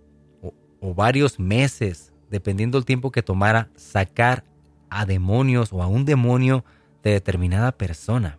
o, 0.41 0.53
o 0.79 0.93
varios 0.93 1.39
meses, 1.39 2.13
dependiendo 2.29 2.77
del 2.77 2.85
tiempo 2.85 3.11
que 3.11 3.21
tomara, 3.21 3.69
sacar 3.75 4.43
a 4.89 5.05
demonios 5.05 5.73
o 5.73 5.83
a 5.83 5.87
un 5.87 6.05
demonio 6.05 6.63
de 7.03 7.11
determinada 7.11 7.71
persona. 7.71 8.37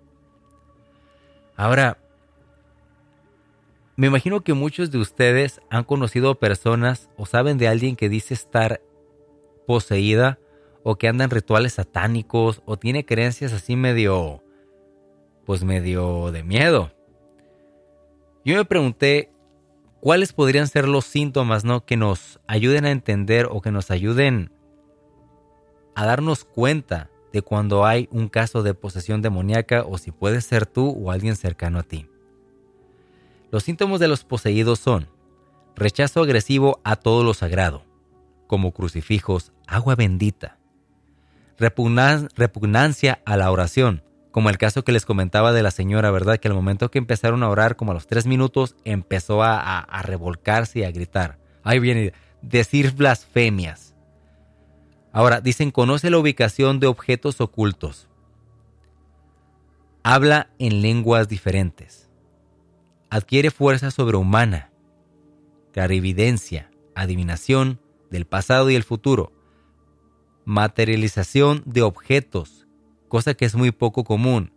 Ahora, 1.57 1.99
me 3.97 4.07
imagino 4.07 4.41
que 4.41 4.55
muchos 4.55 4.91
de 4.91 4.99
ustedes 4.99 5.61
han 5.69 5.85
conocido 5.85 6.39
personas 6.39 7.11
o 7.17 7.27
saben 7.27 7.59
de 7.59 7.69
alguien 7.69 7.97
que 7.97 8.09
dice 8.09 8.33
estar 8.33 8.81
poseída 9.67 10.39
o 10.83 10.97
que 10.97 11.09
anda 11.09 11.25
en 11.25 11.31
rituales 11.31 11.75
satánicos 11.75 12.63
o 12.65 12.79
tiene 12.79 13.05
creencias 13.05 13.53
así 13.53 13.77
medio, 13.77 14.43
pues 15.45 15.65
medio 15.65 16.33
de 16.33 16.43
miedo. 16.43 16.93
Yo 18.45 18.57
me 18.57 18.65
pregunté 18.65 19.31
cuáles 20.01 20.33
podrían 20.33 20.67
ser 20.67 20.89
los 20.89 21.05
síntomas, 21.05 21.65
¿no? 21.65 21.85
Que 21.85 21.99
nos 21.99 22.41
ayuden 22.47 22.87
a 22.87 22.91
entender 22.91 23.49
o 23.51 23.61
que 23.61 23.71
nos 23.71 23.91
ayuden 23.91 24.51
a 25.95 26.07
darnos 26.07 26.45
cuenta 26.45 27.11
de 27.33 27.43
cuando 27.43 27.87
hay 27.87 28.09
un 28.11 28.29
caso 28.29 28.63
de 28.63 28.75
posesión 28.75 29.23
demoníaca 29.23 29.83
o 29.83 29.99
si 29.99 30.11
puede 30.11 30.41
ser 30.41 30.67
tú 30.67 30.91
o 30.91 31.11
alguien 31.11 31.37
cercano 31.37 31.79
a 31.79 31.83
ti. 31.83 32.09
Los 33.51 33.65
síntomas 33.65 34.01
de 34.01 34.09
los 34.09 34.25
poseídos 34.25 34.79
son 34.79 35.09
rechazo 35.77 36.23
agresivo 36.23 36.81
a 36.85 36.97
todo 36.97 37.25
lo 37.25 37.35
sagrado, 37.35 37.85
como 38.47 38.73
crucifijos, 38.73 39.53
agua 39.67 39.95
bendita, 39.95 40.59
repugnancia 41.57 43.21
a 43.25 43.37
la 43.37 43.51
oración, 43.51 44.03
como 44.31 44.51
el 44.51 44.59
caso 44.59 44.85
que 44.85 44.93
les 44.93 45.07
comentaba 45.07 45.53
de 45.53 45.63
la 45.63 45.71
señora, 45.71 46.11
¿verdad? 46.11 46.39
Que 46.39 46.49
al 46.49 46.55
momento 46.55 46.91
que 46.91 46.99
empezaron 46.99 47.43
a 47.43 47.49
orar, 47.49 47.77
como 47.77 47.91
a 47.91 47.95
los 47.95 48.07
tres 48.07 48.27
minutos, 48.27 48.77
empezó 48.85 49.43
a, 49.43 49.81
a 49.81 50.03
revolcarse 50.03 50.81
y 50.81 50.85
a 50.85 50.93
gritar. 50.93 51.39
Ahí 51.63 51.79
viene, 51.81 52.13
decir 52.43 52.93
blasfemias, 52.93 53.90
Ahora, 55.13 55.41
dicen, 55.41 55.71
conoce 55.71 56.11
la 56.11 56.19
ubicación 56.19 56.79
de 56.79 56.87
objetos 56.87 57.41
ocultos. 57.41 58.09
Habla 60.03 60.51
en 60.59 60.83
lenguas 60.83 61.29
diferentes. 61.29 62.09
Adquiere 63.11 63.51
fuerza 63.51 63.91
sobrehumana, 63.91 64.71
clarividencia, 65.73 66.71
adivinación 66.95 67.81
del 68.11 68.25
pasado 68.25 68.71
y 68.71 68.77
el 68.77 68.85
futuro, 68.85 69.33
materialización 70.45 71.63
de 71.67 71.83
objetos, 71.83 72.67
cosa 73.09 73.35
que 73.35 73.45
es 73.45 73.57
muy 73.57 73.73
poco 73.73 74.05
común, 74.05 74.53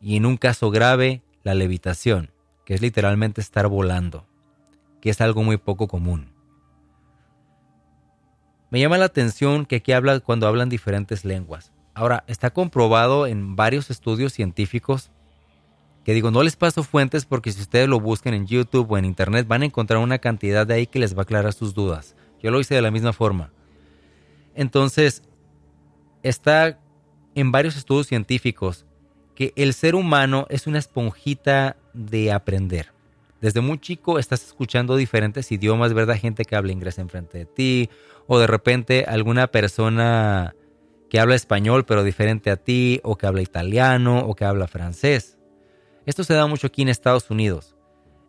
y 0.00 0.16
en 0.16 0.26
un 0.26 0.36
caso 0.36 0.70
grave, 0.70 1.22
la 1.42 1.54
levitación, 1.54 2.30
que 2.64 2.74
es 2.74 2.82
literalmente 2.82 3.40
estar 3.40 3.68
volando, 3.68 4.26
que 5.00 5.10
es 5.10 5.20
algo 5.20 5.42
muy 5.42 5.56
poco 5.56 5.88
común. 5.88 6.37
Me 8.70 8.80
llama 8.80 8.98
la 8.98 9.06
atención 9.06 9.64
que 9.64 9.76
aquí 9.76 9.92
habla 9.92 10.20
cuando 10.20 10.46
hablan 10.46 10.68
diferentes 10.68 11.24
lenguas. 11.24 11.72
Ahora, 11.94 12.24
está 12.26 12.50
comprobado 12.50 13.26
en 13.26 13.56
varios 13.56 13.90
estudios 13.90 14.32
científicos 14.32 15.10
que 16.04 16.14
digo, 16.14 16.30
no 16.30 16.42
les 16.42 16.56
paso 16.56 16.82
fuentes 16.84 17.26
porque 17.26 17.52
si 17.52 17.60
ustedes 17.60 17.88
lo 17.88 18.00
buscan 18.00 18.32
en 18.32 18.46
YouTube 18.46 18.90
o 18.90 18.96
en 18.96 19.04
Internet 19.04 19.46
van 19.46 19.60
a 19.60 19.66
encontrar 19.66 20.00
una 20.00 20.18
cantidad 20.18 20.66
de 20.66 20.74
ahí 20.74 20.86
que 20.86 20.98
les 20.98 21.14
va 21.14 21.18
a 21.18 21.22
aclarar 21.22 21.52
sus 21.52 21.74
dudas. 21.74 22.14
Yo 22.42 22.50
lo 22.50 22.60
hice 22.60 22.74
de 22.74 22.80
la 22.82 22.90
misma 22.90 23.12
forma. 23.12 23.50
Entonces, 24.54 25.22
está 26.22 26.78
en 27.34 27.52
varios 27.52 27.76
estudios 27.76 28.06
científicos 28.06 28.86
que 29.34 29.52
el 29.54 29.74
ser 29.74 29.94
humano 29.94 30.46
es 30.50 30.66
una 30.66 30.78
esponjita 30.78 31.76
de 31.92 32.32
aprender. 32.32 32.92
Desde 33.40 33.60
muy 33.60 33.78
chico 33.78 34.18
estás 34.18 34.44
escuchando 34.44 34.96
diferentes 34.96 35.52
idiomas, 35.52 35.94
¿verdad? 35.94 36.16
Gente 36.18 36.44
que 36.44 36.56
habla 36.56 36.72
inglés 36.72 36.98
enfrente 36.98 37.38
de 37.38 37.44
ti, 37.44 37.90
o 38.28 38.38
de 38.38 38.46
repente 38.46 39.04
alguna 39.08 39.48
persona 39.48 40.54
que 41.10 41.18
habla 41.18 41.34
español 41.34 41.84
pero 41.84 42.04
diferente 42.04 42.50
a 42.50 42.56
ti, 42.56 43.00
o 43.02 43.16
que 43.16 43.26
habla 43.26 43.42
italiano, 43.42 44.20
o 44.20 44.36
que 44.36 44.44
habla 44.44 44.68
francés. 44.68 45.38
Esto 46.06 46.22
se 46.22 46.34
da 46.34 46.46
mucho 46.46 46.68
aquí 46.68 46.82
en 46.82 46.90
Estados 46.90 47.30
Unidos. 47.30 47.74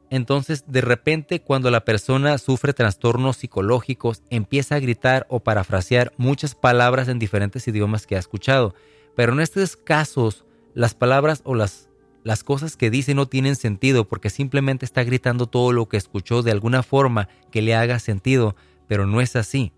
Entonces, 0.09 0.63
de 0.65 0.81
repente, 0.81 1.41
cuando 1.41 1.69
la 1.69 1.85
persona 1.85 2.39
sufre 2.39 2.73
trastornos 2.73 3.37
psicológicos, 3.37 4.23
empieza 4.31 4.75
a 4.75 4.79
gritar 4.79 5.27
o 5.29 5.41
parafrasear 5.41 6.13
muchas 6.17 6.55
palabras 6.55 7.09
en 7.09 7.19
diferentes 7.19 7.67
idiomas 7.67 8.07
que 8.07 8.15
ha 8.15 8.19
escuchado. 8.19 8.73
Pero 9.15 9.33
en 9.33 9.41
estos 9.41 9.75
casos, 9.75 10.45
las 10.73 10.95
palabras 10.95 11.41
o 11.43 11.53
las 11.53 11.89
las 12.23 12.43
cosas 12.43 12.75
que 12.75 12.89
dice 12.89 13.13
no 13.13 13.27
tienen 13.27 13.55
sentido 13.55 14.07
porque 14.07 14.29
simplemente 14.29 14.85
está 14.85 15.03
gritando 15.03 15.47
todo 15.47 15.71
lo 15.71 15.87
que 15.87 15.97
escuchó 15.97 16.41
de 16.41 16.51
alguna 16.51 16.83
forma 16.83 17.29
que 17.49 17.61
le 17.61 17.75
haga 17.75 17.97
sentido, 17.99 18.55
pero 18.87 19.05
no 19.05 19.21
es 19.21 19.35
así. 19.35 19.71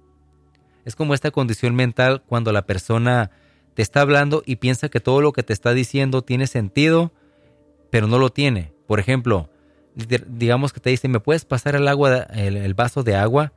Es 0.85 0.95
como 0.95 1.13
esta 1.13 1.31
condición 1.31 1.75
mental 1.75 2.23
cuando 2.25 2.51
la 2.51 2.65
persona 2.65 3.31
te 3.73 3.81
está 3.81 4.01
hablando 4.01 4.43
y 4.45 4.57
piensa 4.57 4.89
que 4.89 4.99
todo 4.99 5.21
lo 5.21 5.31
que 5.33 5.43
te 5.43 5.53
está 5.53 5.73
diciendo 5.73 6.21
tiene 6.21 6.47
sentido, 6.47 7.11
pero 7.89 8.07
no 8.07 8.17
lo 8.17 8.29
tiene. 8.31 8.73
Por 8.87 8.99
ejemplo, 8.99 9.49
digamos 9.95 10.73
que 10.73 10.79
te 10.79 10.89
dice, 10.89 11.07
¿me 11.07 11.19
puedes 11.19 11.45
pasar 11.45 11.75
el 11.75 11.87
agua, 11.87 12.23
el, 12.33 12.73
vaso 12.73 13.03
de 13.03 13.15
agua? 13.15 13.53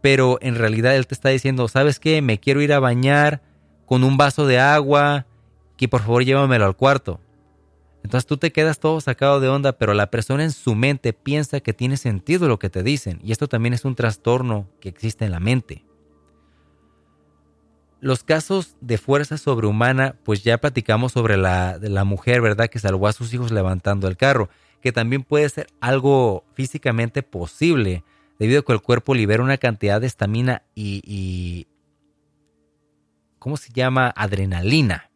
Pero 0.00 0.38
en 0.40 0.54
realidad 0.54 0.96
él 0.96 1.06
te 1.06 1.14
está 1.14 1.28
diciendo, 1.28 1.68
¿sabes 1.68 2.00
qué? 2.00 2.22
Me 2.22 2.38
quiero 2.38 2.62
ir 2.62 2.72
a 2.72 2.80
bañar 2.80 3.42
con 3.84 4.04
un 4.04 4.16
vaso 4.16 4.46
de 4.46 4.58
agua, 4.58 5.26
que 5.76 5.88
por 5.88 6.02
favor 6.02 6.24
llévamelo 6.24 6.64
al 6.64 6.76
cuarto. 6.76 7.20
Entonces 8.02 8.26
tú 8.26 8.38
te 8.38 8.50
quedas 8.50 8.78
todo 8.78 9.00
sacado 9.00 9.40
de 9.40 9.48
onda, 9.48 9.72
pero 9.72 9.92
la 9.92 10.10
persona 10.10 10.44
en 10.44 10.52
su 10.52 10.74
mente 10.74 11.12
piensa 11.12 11.60
que 11.60 11.74
tiene 11.74 11.98
sentido 11.98 12.48
lo 12.48 12.58
que 12.58 12.70
te 12.70 12.82
dicen. 12.82 13.20
Y 13.22 13.32
esto 13.32 13.46
también 13.46 13.74
es 13.74 13.84
un 13.84 13.94
trastorno 13.94 14.68
que 14.80 14.88
existe 14.88 15.26
en 15.26 15.32
la 15.32 15.40
mente. 15.40 15.84
Los 18.00 18.24
casos 18.24 18.76
de 18.80 18.96
fuerza 18.98 19.36
sobrehumana, 19.36 20.16
pues 20.24 20.42
ya 20.42 20.58
platicamos 20.58 21.12
sobre 21.12 21.36
la, 21.36 21.78
la 21.80 22.04
mujer, 22.04 22.40
¿verdad? 22.40 22.68
Que 22.68 22.78
salvó 22.78 23.06
a 23.06 23.12
sus 23.12 23.32
hijos 23.34 23.50
levantando 23.50 24.08
el 24.08 24.16
carro, 24.16 24.48
que 24.80 24.92
también 24.92 25.22
puede 25.22 25.48
ser 25.48 25.66
algo 25.80 26.44
físicamente 26.54 27.22
posible, 27.22 28.04
debido 28.38 28.60
a 28.60 28.64
que 28.64 28.72
el 28.72 28.80
cuerpo 28.80 29.14
libera 29.14 29.42
una 29.42 29.58
cantidad 29.58 30.00
de 30.00 30.06
estamina 30.06 30.62
y, 30.74 31.02
y 31.04 31.66
¿cómo 33.38 33.58
se 33.58 33.72
llama? 33.72 34.12
Adrenalina, 34.16 35.10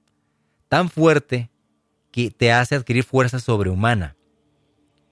tan 0.69 0.91
fuerte 0.91 1.51
que 2.11 2.31
te 2.31 2.53
hace 2.53 2.75
adquirir 2.75 3.05
fuerza 3.05 3.41
sobrehumana. 3.41 4.17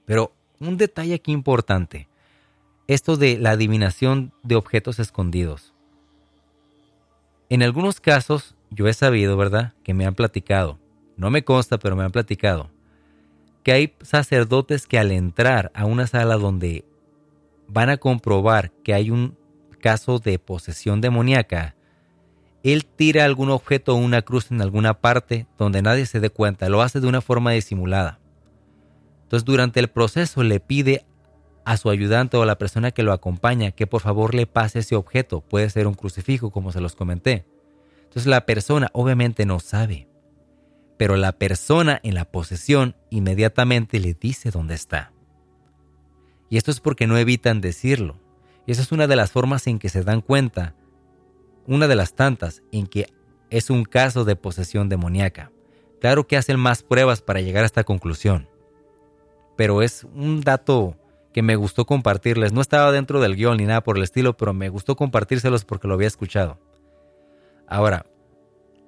Pero 0.05 0.35
un 0.61 0.77
detalle 0.77 1.15
aquí 1.15 1.33
importante, 1.33 2.09
esto 2.87 3.17
de 3.17 3.39
la 3.39 3.53
adivinación 3.53 4.33
de 4.43 4.57
objetos 4.57 4.99
escondidos. 4.99 5.73
En 7.53 7.63
algunos 7.63 8.01
casos, 8.01 8.55
yo 8.71 8.89
he 8.89 8.95
sabido, 8.95 9.37
¿verdad?, 9.37 9.75
que 9.83 9.93
me 9.93 10.07
han 10.07 10.15
platicado, 10.15 10.79
no 11.19 11.29
me 11.29 11.45
consta, 11.45 11.79
pero 11.79 11.95
me 11.97 12.03
han 12.03 12.11
platicado, 12.11 12.71
que 13.63 13.73
hay 13.73 13.95
sacerdotes 14.01 14.87
que 14.87 14.99
al 14.99 15.13
entrar 15.13 15.71
a 15.75 15.85
una 15.85 16.07
sala 16.07 16.39
donde 16.39 16.87
van 17.69 17.91
a 17.91 17.99
comprobar 17.99 18.73
que 18.83 18.95
hay 18.95 19.11
un 19.11 19.37
caso 19.83 20.19
de 20.19 20.39
posesión 20.39 21.03
demoníaca, 21.03 21.77
él 22.63 22.87
tira 22.87 23.27
algún 23.27 23.51
objeto 23.51 23.93
o 23.93 23.99
una 23.99 24.23
cruz 24.23 24.51
en 24.51 24.63
alguna 24.63 24.95
parte 24.95 25.47
donde 25.59 25.83
nadie 25.83 26.07
se 26.07 26.21
dé 26.21 26.31
cuenta, 26.31 26.71
lo 26.71 26.81
hace 26.81 27.01
de 27.01 27.07
una 27.07 27.21
forma 27.21 27.51
disimulada. 27.51 28.19
Entonces 29.25 29.45
durante 29.45 29.79
el 29.79 29.89
proceso 29.89 30.43
le 30.43 30.59
pide 30.59 31.05
a 31.65 31.77
su 31.77 31.91
ayudante 31.91 32.37
o 32.37 32.43
a 32.43 32.47
la 32.47 32.59
persona 32.59 32.91
que 32.91 33.03
lo 33.03 33.13
acompaña 33.13 33.71
que 33.71 33.87
por 33.87 34.01
favor 34.01 34.35
le 34.35 34.47
pase 34.47 34.81
ese 34.81 34.97
objeto, 34.97 35.41
puede 35.41 35.71
ser 35.71 35.87
un 35.87 35.95
crucifijo 35.95 36.51
como 36.51 36.73
se 36.73 36.81
los 36.81 36.97
comenté. 36.97 37.47
Entonces 38.05 38.27
la 38.27 38.45
persona 38.47 38.89
obviamente 38.93 39.47
no 39.47 39.61
sabe, 39.61 40.09
pero 40.99 41.17
la 41.17 41.33
persona 41.33 42.01
en 42.03 42.15
la 42.15 42.25
posesión 42.25 42.97
inmediatamente 43.11 44.01
le 44.01 44.15
dice 44.15 44.51
dónde 44.51 44.75
está. 44.75 45.13
Y 46.51 46.59
esto 46.59 46.71
es 46.71 46.81
porque 46.81 47.07
no 47.07 47.17
evitan 47.17 47.61
decirlo. 47.61 48.21
Y 48.67 48.73
esa 48.73 48.83
es 48.83 48.93
una 48.93 49.07
de 49.07 49.17
las 49.17 49.31
formas 49.31 49.67
en 49.67 49.79
que 49.79 49.89
se 49.89 50.05
dan 50.05 50.21
cuenta 50.21 50.75
una 51.67 51.89
de 51.89 51.97
las 51.97 52.15
tantas 52.15 52.63
en 52.73 52.87
que 52.87 53.07
es 53.51 53.71
un 53.71 53.85
caso 53.85 54.25
de 54.25 54.37
posesión 54.37 54.89
demoníaca. 54.89 55.51
Claro 56.01 56.27
que 56.27 56.37
hacen 56.37 56.59
más 56.59 56.83
pruebas 56.83 57.23
para 57.23 57.41
llegar 57.41 57.63
a 57.63 57.67
esta 57.67 57.85
conclusión, 57.85 58.49
pero 59.57 59.83
es 59.83 60.05
un 60.15 60.41
dato 60.41 60.97
que 61.33 61.43
me 61.43 61.57
gustó 61.57 61.85
compartirles. 61.85 62.53
No 62.53 62.61
estaba 62.61 62.93
dentro 62.93 63.21
del 63.21 63.37
guion 63.37 63.57
ni 63.57 63.65
nada 63.65 63.83
por 63.83 63.97
el 63.97 64.03
estilo, 64.03 64.37
pero 64.37 64.53
me 64.53 64.69
gustó 64.69 64.97
compartírselos 64.97 65.65
porque 65.65 65.89
lo 65.89 65.95
había 65.95 66.07
escuchado. 66.07 66.59
Ahora, 67.67 68.07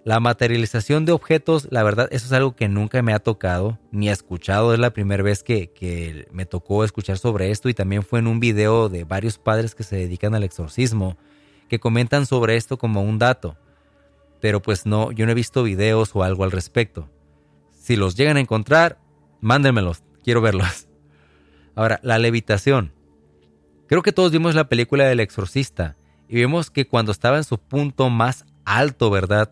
la 0.05 0.21
materialización 0.21 1.07
de 1.07 1.13
objetos, 1.13 1.69
la 1.71 1.83
verdad, 1.83 2.09
eso 2.11 2.27
es 2.27 2.33
algo 2.33 2.55
que 2.55 2.69
nunca 2.69 3.01
me 3.03 3.15
ha 3.15 3.19
tocado 3.19 3.79
ni 3.91 4.11
escuchado. 4.11 4.75
Es 4.75 4.79
la 4.79 4.93
primera 4.93 5.23
vez 5.23 5.43
que, 5.43 5.71
que 5.71 6.29
me 6.31 6.45
tocó 6.45 6.85
escuchar 6.85 7.17
sobre 7.17 7.51
esto 7.51 7.71
y 7.71 7.75
también 7.75 8.03
fue 8.03 8.19
en 8.19 8.27
un 8.27 8.41
video 8.41 8.91
de 8.91 9.05
varios 9.05 9.39
padres 9.39 9.75
que 9.75 9.83
se 9.83 9.97
dedican 9.97 10.35
al 10.35 10.45
exorcismo 10.45 11.17
que 11.69 11.79
comentan 11.79 12.27
sobre 12.27 12.57
esto 12.57 12.77
como 12.77 13.03
un 13.03 13.19
dato. 13.19 13.57
Pero 14.41 14.61
pues 14.61 14.85
no, 14.85 15.11
yo 15.13 15.25
no 15.25 15.33
he 15.33 15.35
visto 15.35 15.63
videos 15.63 16.11
o 16.15 16.23
algo 16.23 16.45
al 16.45 16.51
respecto. 16.51 17.09
Si 17.73 17.97
los 17.97 18.15
llegan 18.15 18.37
a 18.37 18.41
encontrar, 18.41 18.99
mándenmelos, 19.41 20.03
quiero 20.23 20.43
verlos. 20.43 20.87
Ahora, 21.75 22.01
la 22.03 22.19
levitación. 22.19 22.93
Creo 23.89 24.03
que 24.03 24.13
todos 24.13 24.33
vimos 24.33 24.55
la 24.55 24.69
película 24.69 25.05
del 25.05 25.21
exorcista 25.21 25.97
y 26.29 26.37
vemos 26.37 26.71
que 26.71 26.87
cuando 26.87 27.13
estaba 27.13 27.37
en 27.37 27.45
su 27.45 27.59
punto 27.59 28.11
más 28.11 28.47
alto, 28.65 29.11
¿verdad? 29.11 29.51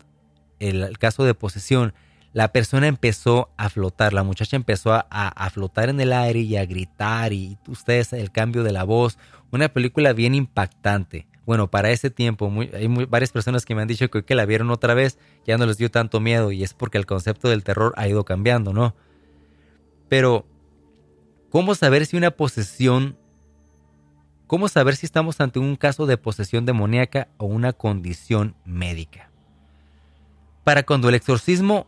El, 0.59 0.97
caso 0.97 1.23
de 1.23 1.33
posesión, 1.33 1.93
la 2.31 2.51
persona 2.51 2.87
empezó 2.87 3.49
a 3.57 3.69
flotar, 3.69 4.13
la 4.13 4.23
muchacha 4.23 4.55
empezó 4.55 4.91
a, 4.93 5.49
flotar 5.51 5.89
en 5.89 5.99
el 5.99 6.13
aire 6.13 6.39
y 6.39 6.57
a 6.57 6.65
gritar 6.65 7.31
y 7.33 7.57
ustedes 7.67 8.13
el 8.13 8.31
cambio 8.31 8.63
de 8.63 8.71
la 8.71 8.85
voz, 8.85 9.19
una 9.51 9.69
película 9.69 10.13
bien 10.13 10.33
impactante. 10.33 11.27
Bueno, 11.45 11.69
para 11.69 11.91
ese 11.91 12.09
tiempo 12.09 12.51
hay 12.73 12.87
varias 13.05 13.31
personas 13.31 13.65
que 13.65 13.75
me 13.75 13.81
han 13.81 13.87
dicho 13.87 14.09
que, 14.09 14.23
que 14.23 14.33
la 14.33 14.45
vieron 14.45 14.71
otra 14.71 14.93
vez 14.93 15.19
ya 15.45 15.57
no 15.57 15.65
les 15.65 15.77
dio 15.77 15.91
tanto 15.91 16.21
miedo 16.21 16.53
y 16.53 16.63
es 16.63 16.73
porque 16.73 16.97
el 16.97 17.05
concepto 17.05 17.49
del 17.49 17.63
terror 17.63 17.93
ha 17.97 18.07
ido 18.07 18.23
cambiando, 18.23 18.71
¿no? 18.73 18.95
Pero, 20.07 20.45
¿cómo 21.53 21.75
saber 21.75 22.07
si 22.07 22.17
una 22.17 22.31
posesión, 22.31 23.15
cómo 24.47 24.67
saber 24.69 24.95
si 24.95 25.05
estamos 25.05 25.39
ante 25.39 25.59
un 25.59 25.75
caso 25.75 26.07
de 26.07 26.17
posesión 26.17 26.65
demoníaca 26.65 27.27
o 27.37 27.45
una 27.45 27.73
condición 27.73 28.55
médica? 28.65 29.29
Para 30.63 30.81
cuando 30.81 31.09
el 31.09 31.15
exorcismo 31.15 31.85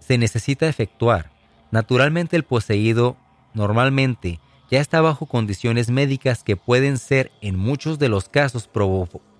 se 0.00 0.18
necesita 0.18 0.66
efectuar, 0.66 1.30
naturalmente 1.70 2.34
el 2.34 2.42
poseído 2.42 3.16
normalmente 3.54 4.40
ya 4.68 4.80
está 4.80 5.00
bajo 5.00 5.26
condiciones 5.26 5.90
médicas 5.90 6.42
que 6.42 6.56
pueden 6.56 6.98
ser 6.98 7.30
en 7.40 7.56
muchos 7.56 8.00
de 8.00 8.08
los 8.08 8.28
casos 8.28 8.68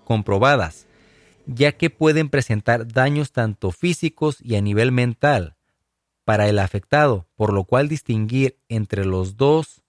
comprobadas, 0.05 0.87
ya 1.47 1.73
que 1.73 1.89
pueden 1.89 2.29
presentar 2.29 2.87
daños 2.87 3.33
tanto 3.33 3.71
físicos 3.71 4.37
y 4.39 4.55
a 4.55 4.61
nivel 4.61 4.93
mental 4.93 5.57
para 6.25 6.49
el 6.49 6.59
afectado, 6.59 7.27
por 7.35 7.53
lo 7.53 7.63
cual 7.63 7.87
distinguir 7.87 8.57
entre 8.67 9.05
los 9.05 9.37
dos 9.37 9.83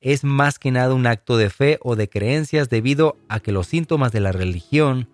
es 0.00 0.24
más 0.24 0.58
que 0.58 0.70
nada 0.70 0.94
un 0.94 1.06
acto 1.06 1.36
de 1.36 1.50
fe 1.50 1.78
o 1.82 1.96
de 1.96 2.08
creencias 2.08 2.68
debido 2.68 3.16
a 3.28 3.40
que 3.40 3.52
los 3.52 3.66
síntomas 3.66 4.12
de 4.12 4.20
la 4.20 4.32
religión 4.32 5.08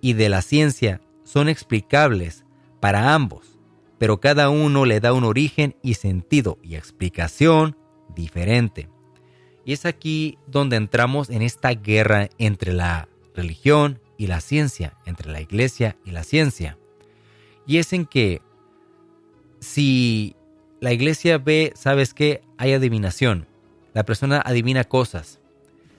y 0.00 0.14
de 0.14 0.28
la 0.28 0.42
ciencia 0.42 1.00
son 1.24 1.48
explicables 1.48 2.44
para 2.80 3.14
ambos, 3.14 3.58
pero 3.98 4.20
cada 4.20 4.50
uno 4.50 4.84
le 4.84 5.00
da 5.00 5.12
un 5.12 5.24
origen 5.24 5.76
y 5.82 5.94
sentido 5.94 6.58
y 6.62 6.74
explicación 6.74 7.76
diferente. 8.14 8.88
Y 9.64 9.72
es 9.72 9.86
aquí 9.86 10.36
donde 10.46 10.76
entramos 10.76 11.30
en 11.30 11.42
esta 11.42 11.70
guerra 11.70 12.28
entre 12.38 12.72
la 12.72 13.08
religión 13.34 14.00
y 14.18 14.26
la 14.26 14.40
ciencia, 14.40 14.98
entre 15.06 15.32
la 15.32 15.40
iglesia 15.40 15.96
y 16.04 16.10
la 16.10 16.22
ciencia. 16.22 16.76
Y 17.66 17.78
es 17.78 17.92
en 17.94 18.04
que 18.04 18.42
si 19.64 20.36
la 20.80 20.92
iglesia 20.92 21.38
ve, 21.38 21.72
sabes 21.74 22.14
que 22.14 22.42
hay 22.56 22.72
adivinación, 22.72 23.46
la 23.92 24.04
persona 24.04 24.40
adivina 24.44 24.84
cosas. 24.84 25.40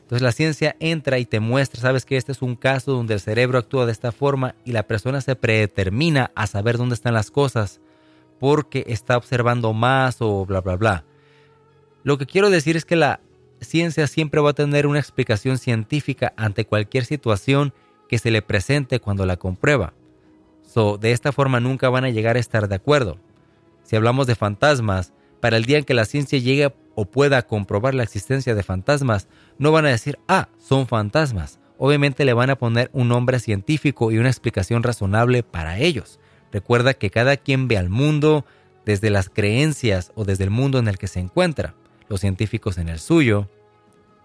Entonces 0.03 0.21
la 0.21 0.31
ciencia 0.31 0.75
entra 0.79 1.17
y 1.17 1.25
te 1.25 1.39
muestra, 1.39 1.81
sabes 1.81 2.05
que 2.05 2.15
este 2.15 2.31
es 2.31 2.43
un 2.43 2.55
caso 2.55 2.91
donde 2.91 3.15
el 3.15 3.19
cerebro 3.19 3.57
actúa 3.57 3.87
de 3.87 3.91
esta 3.91 4.11
forma 4.11 4.53
y 4.63 4.71
la 4.71 4.83
persona 4.83 5.19
se 5.19 5.35
predetermina 5.35 6.31
a 6.35 6.45
saber 6.45 6.77
dónde 6.77 6.93
están 6.93 7.15
las 7.15 7.31
cosas 7.31 7.81
porque 8.39 8.85
está 8.87 9.17
observando 9.17 9.73
más 9.73 10.17
o 10.19 10.45
bla, 10.45 10.61
bla, 10.61 10.75
bla. 10.75 11.03
Lo 12.03 12.19
que 12.19 12.27
quiero 12.27 12.51
decir 12.51 12.77
es 12.77 12.85
que 12.85 12.95
la 12.95 13.19
ciencia 13.61 14.05
siempre 14.05 14.41
va 14.41 14.51
a 14.51 14.53
tener 14.53 14.85
una 14.85 14.99
explicación 14.99 15.57
científica 15.57 16.33
ante 16.37 16.65
cualquier 16.65 17.05
situación 17.05 17.73
que 18.07 18.19
se 18.19 18.29
le 18.29 18.43
presente 18.43 18.99
cuando 18.99 19.25
la 19.25 19.37
comprueba. 19.37 19.93
So, 20.63 20.97
de 20.97 21.13
esta 21.13 21.31
forma 21.31 21.59
nunca 21.59 21.89
van 21.89 22.03
a 22.03 22.09
llegar 22.09 22.35
a 22.35 22.39
estar 22.39 22.67
de 22.67 22.75
acuerdo. 22.75 23.17
Si 23.85 23.95
hablamos 23.95 24.27
de 24.27 24.35
fantasmas, 24.35 25.13
para 25.39 25.57
el 25.57 25.65
día 25.65 25.77
en 25.77 25.85
que 25.85 25.93
la 25.93 26.05
ciencia 26.05 26.39
llegue 26.39 26.73
o 26.95 27.05
pueda 27.05 27.43
comprobar 27.43 27.93
la 27.93 28.03
existencia 28.03 28.55
de 28.55 28.63
fantasmas, 28.63 29.27
no 29.59 29.71
van 29.71 29.85
a 29.85 29.89
decir, 29.89 30.17
ah, 30.27 30.49
son 30.59 30.87
fantasmas. 30.87 31.59
Obviamente 31.77 32.25
le 32.25 32.33
van 32.33 32.49
a 32.49 32.57
poner 32.57 32.89
un 32.93 33.09
nombre 33.09 33.39
científico 33.39 34.11
y 34.11 34.17
una 34.17 34.29
explicación 34.29 34.81
razonable 34.81 35.43
para 35.43 35.77
ellos. 35.77 36.19
Recuerda 36.51 36.95
que 36.95 37.11
cada 37.11 37.37
quien 37.37 37.67
ve 37.67 37.77
al 37.77 37.89
mundo 37.89 38.43
desde 38.85 39.09
las 39.09 39.29
creencias 39.29 40.11
o 40.15 40.25
desde 40.25 40.45
el 40.45 40.49
mundo 40.49 40.79
en 40.79 40.87
el 40.87 40.97
que 40.97 41.07
se 41.07 41.19
encuentra 41.19 41.75
los 42.07 42.21
científicos 42.21 42.77
en 42.77 42.89
el 42.89 42.99
suyo 42.99 43.47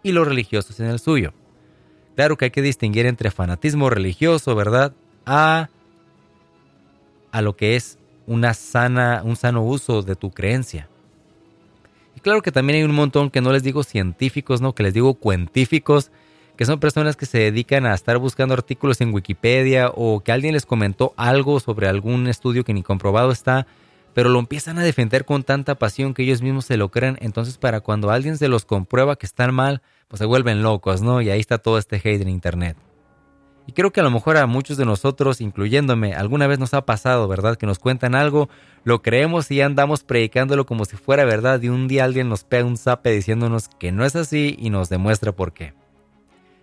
y 0.03 0.13
los 0.13 0.27
religiosos 0.27 0.81
en 0.81 0.87
el 0.87 1.01
suyo. 1.01 1.35
Claro 2.17 2.37
que 2.37 2.47
hay 2.47 2.51
que 2.51 2.63
distinguir 2.63 3.07
entre 3.07 3.31
fanatismo 3.31 3.91
religioso, 3.91 4.55
¿verdad? 4.55 4.95
A, 5.27 5.69
a 7.31 7.43
lo 7.43 7.57
que 7.57 7.77
es 7.77 7.99
una 8.27 8.55
sana, 8.55 9.23
un 9.25 9.37
sano 9.37 9.63
uso 9.63 10.03
de 10.03 10.17
tu 10.17 10.31
creencia. 10.31 10.89
Y 12.17 12.21
claro 12.21 12.43
que 12.43 12.53
también 12.53 12.79
hay 12.79 12.85
un 12.85 12.95
montón 12.95 13.31
que 13.31 13.41
no 13.41 13.53
les 13.53 13.63
digo 13.63 13.83
científicos, 13.83 14.61
¿no? 14.61 14.75
Que 14.75 14.83
les 14.83 14.95
digo 14.95 15.15
cuentíficos, 15.15 16.11
que 16.57 16.67
son 16.67 16.79
personas 16.79 17.17
que 17.17 17.27
se 17.27 17.39
dedican 17.39 17.87
a 17.87 17.95
estar 17.95 18.19
buscando 18.19 18.55
artículos 18.55 19.01
en 19.01 19.15
Wikipedia 19.15 19.91
o 19.95 20.21
que 20.21 20.33
alguien 20.33 20.53
les 20.53 20.67
comentó 20.67 21.15
algo 21.17 21.59
sobre 21.61 21.89
algún 21.89 22.29
estudio 22.29 22.65
que 22.65 22.75
ni 22.75 22.83
comprobado 22.83 23.31
está, 23.31 23.67
pero 24.13 24.29
lo 24.29 24.39
empiezan 24.39 24.79
a 24.79 24.83
defender 24.83 25.25
con 25.25 25.43
tanta 25.43 25.77
pasión 25.77 26.15
que 26.15 26.23
ellos 26.23 26.43
mismos 26.43 26.67
se 26.67 26.77
lo 26.77 26.91
creen, 26.91 27.17
entonces 27.21 27.57
para 27.57 27.81
cuando 27.81 28.11
alguien 28.11 28.37
se 28.37 28.49
los 28.49 28.65
comprueba 28.65 29.17
que 29.17 29.27
están 29.27 29.55
mal, 29.55 29.83
pues 30.09 30.19
se 30.19 30.27
vuelven 30.27 30.63
locos, 30.63 31.01
¿no? 31.01 31.23
Y 31.23 31.31
ahí 31.31 31.41
está 31.41 31.59
todo 31.59 31.79
este 31.79 31.97
hate 31.97 32.21
en 32.21 32.29
Internet. 32.29 32.77
Y 33.71 33.73
creo 33.73 33.93
que 33.93 34.01
a 34.01 34.03
lo 34.03 34.11
mejor 34.11 34.37
a 34.37 34.49
muchos 34.49 34.79
de 34.79 34.85
nosotros, 34.85 35.41
incluyéndome, 35.41 36.13
alguna 36.13 36.49
vez 36.49 36.59
nos 36.59 36.75
ha 36.75 36.85
pasado, 36.85 37.29
¿verdad? 37.29 37.55
Que 37.55 37.67
nos 37.67 37.79
cuentan 37.79 38.17
algo, 38.17 38.49
lo 38.83 39.01
creemos 39.01 39.49
y 39.53 39.61
andamos 39.61 40.03
predicándolo 40.03 40.67
como 40.67 40.85
si 40.85 40.97
fuera 40.97 41.25
verdad 41.25 41.63
y 41.63 41.69
un 41.69 41.87
día 41.87 42.03
alguien 42.03 42.29
nos 42.29 42.43
pega 42.43 42.65
un 42.65 42.77
zape 42.77 43.13
diciéndonos 43.13 43.69
que 43.69 43.93
no 43.93 44.05
es 44.05 44.17
así 44.17 44.57
y 44.59 44.71
nos 44.71 44.89
demuestra 44.89 45.31
por 45.31 45.53
qué. 45.53 45.73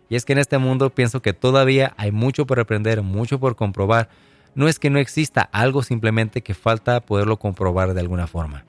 Y 0.10 0.18
es 0.18 0.26
que 0.26 0.34
en 0.34 0.40
este 0.40 0.58
mundo 0.58 0.90
pienso 0.90 1.22
que 1.22 1.32
todavía 1.32 1.94
hay 1.96 2.12
mucho 2.12 2.46
por 2.46 2.60
aprender, 2.60 3.02
mucho 3.04 3.40
por 3.40 3.56
comprobar. 3.56 4.10
No 4.54 4.68
es 4.68 4.78
que 4.78 4.90
no 4.90 5.00
exista 5.00 5.44
algo 5.54 5.84
simplemente 5.84 6.44
que 6.44 6.56
falta 6.56 7.00
poderlo 7.00 7.38
comprobar 7.40 7.94
de 7.94 8.02
alguna 8.02 8.28
forma. 8.28 8.66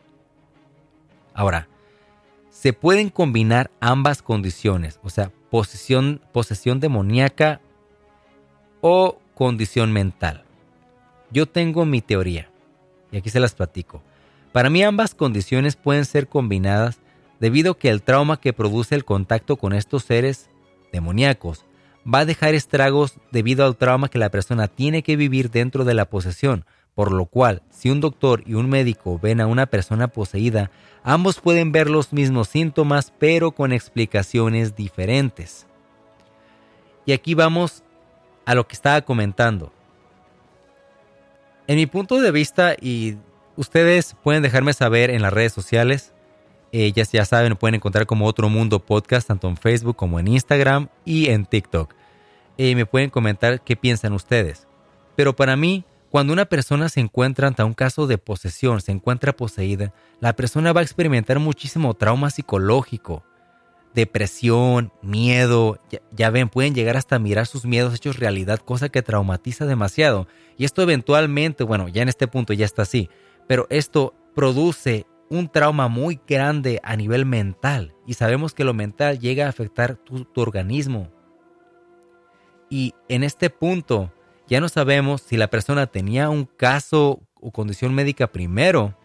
Ahora, 1.34 1.66
se 2.50 2.72
pueden 2.72 3.10
combinar 3.10 3.72
ambas 3.80 4.22
condiciones, 4.22 5.00
o 5.02 5.10
sea, 5.10 5.32
posesión, 5.50 6.20
posesión 6.30 6.78
demoníaca 6.78 7.62
o 8.80 9.18
condición 9.34 9.92
mental. 9.92 10.44
Yo 11.30 11.46
tengo 11.46 11.84
mi 11.84 12.00
teoría, 12.00 12.50
y 13.12 13.18
aquí 13.18 13.30
se 13.30 13.40
las 13.40 13.54
platico. 13.54 14.02
Para 14.52 14.70
mí 14.70 14.82
ambas 14.82 15.14
condiciones 15.14 15.76
pueden 15.76 16.04
ser 16.04 16.28
combinadas 16.28 16.98
debido 17.38 17.72
a 17.72 17.78
que 17.78 17.90
el 17.90 18.02
trauma 18.02 18.40
que 18.40 18.52
produce 18.52 18.94
el 18.94 19.04
contacto 19.04 19.56
con 19.56 19.72
estos 19.72 20.04
seres 20.04 20.48
demoníacos 20.92 21.64
va 22.12 22.20
a 22.20 22.24
dejar 22.24 22.54
estragos 22.54 23.14
debido 23.30 23.64
al 23.64 23.76
trauma 23.76 24.08
que 24.08 24.18
la 24.18 24.30
persona 24.30 24.68
tiene 24.68 25.02
que 25.02 25.16
vivir 25.16 25.50
dentro 25.50 25.84
de 25.84 25.94
la 25.94 26.06
posesión, 26.06 26.64
por 26.94 27.12
lo 27.12 27.26
cual 27.26 27.62
si 27.70 27.90
un 27.90 28.00
doctor 28.00 28.42
y 28.46 28.54
un 28.54 28.68
médico 28.68 29.18
ven 29.22 29.40
a 29.40 29.46
una 29.46 29.66
persona 29.66 30.08
poseída, 30.08 30.70
ambos 31.04 31.40
pueden 31.40 31.70
ver 31.70 31.90
los 31.90 32.12
mismos 32.12 32.48
síntomas 32.48 33.12
pero 33.18 33.52
con 33.52 33.72
explicaciones 33.72 34.74
diferentes. 34.74 35.66
Y 37.04 37.12
aquí 37.12 37.34
vamos 37.34 37.84
a 38.48 38.54
lo 38.54 38.66
que 38.66 38.74
estaba 38.74 39.02
comentando. 39.02 39.70
En 41.66 41.76
mi 41.76 41.84
punto 41.84 42.18
de 42.18 42.30
vista, 42.30 42.74
y 42.80 43.18
ustedes 43.56 44.16
pueden 44.22 44.42
dejarme 44.42 44.72
saber 44.72 45.10
en 45.10 45.20
las 45.20 45.34
redes 45.34 45.52
sociales, 45.52 46.14
ellas 46.72 47.12
ya 47.12 47.26
saben, 47.26 47.56
pueden 47.56 47.74
encontrar 47.74 48.06
como 48.06 48.24
Otro 48.24 48.48
Mundo 48.48 48.78
Podcast, 48.78 49.28
tanto 49.28 49.48
en 49.48 49.58
Facebook 49.58 49.96
como 49.96 50.18
en 50.18 50.28
Instagram 50.28 50.88
y 51.04 51.28
en 51.28 51.44
TikTok. 51.44 51.92
Y 52.56 52.74
me 52.74 52.86
pueden 52.86 53.10
comentar 53.10 53.60
qué 53.60 53.76
piensan 53.76 54.14
ustedes. 54.14 54.66
Pero 55.14 55.36
para 55.36 55.54
mí, 55.54 55.84
cuando 56.08 56.32
una 56.32 56.46
persona 56.46 56.88
se 56.88 57.00
encuentra 57.00 57.48
ante 57.48 57.62
un 57.64 57.74
caso 57.74 58.06
de 58.06 58.16
posesión, 58.16 58.80
se 58.80 58.92
encuentra 58.92 59.36
poseída, 59.36 59.92
la 60.20 60.34
persona 60.34 60.72
va 60.72 60.80
a 60.80 60.84
experimentar 60.84 61.38
muchísimo 61.38 61.92
trauma 61.92 62.30
psicológico, 62.30 63.22
depresión, 63.98 64.92
miedo, 65.02 65.80
ya, 66.12 66.30
ven, 66.30 66.48
pueden 66.48 66.72
llegar 66.72 66.96
hasta 66.96 67.18
mirar 67.18 67.46
sus 67.46 67.64
miedos 67.64 67.92
hechos 67.94 68.16
realidad, 68.16 68.60
cosa 68.60 68.90
que 68.90 69.02
traumatiza 69.02 69.66
demasiado. 69.66 70.28
Y 70.56 70.64
esto 70.64 70.82
eventualmente, 70.82 71.64
bueno, 71.64 71.88
ya 71.88 72.02
en 72.02 72.08
este 72.08 72.28
punto 72.28 72.52
ya 72.52 72.64
está 72.64 72.82
así, 72.82 73.10
pero 73.48 73.66
esto 73.70 74.14
produce 74.36 75.04
un 75.30 75.48
trauma 75.48 75.88
muy 75.88 76.20
grande 76.28 76.80
a 76.84 76.94
nivel 76.94 77.26
mental 77.26 77.96
y 78.06 78.14
sabemos 78.14 78.54
que 78.54 78.62
lo 78.62 78.72
mental 78.72 79.18
llega 79.18 79.46
a 79.46 79.48
afectar 79.48 79.96
tu, 79.96 80.28
organismo. 80.36 81.10
Y 82.70 82.94
en 83.08 83.24
este 83.24 83.50
punto 83.50 84.12
ya 84.46 84.60
no 84.60 84.68
sabemos 84.68 85.22
si 85.22 85.36
la 85.36 85.50
persona 85.50 85.88
tenía 85.88 86.30
un 86.30 86.44
caso 86.44 87.20
o 87.40 87.50
condición 87.50 87.94
médica 87.94 88.28
primero 88.28 88.96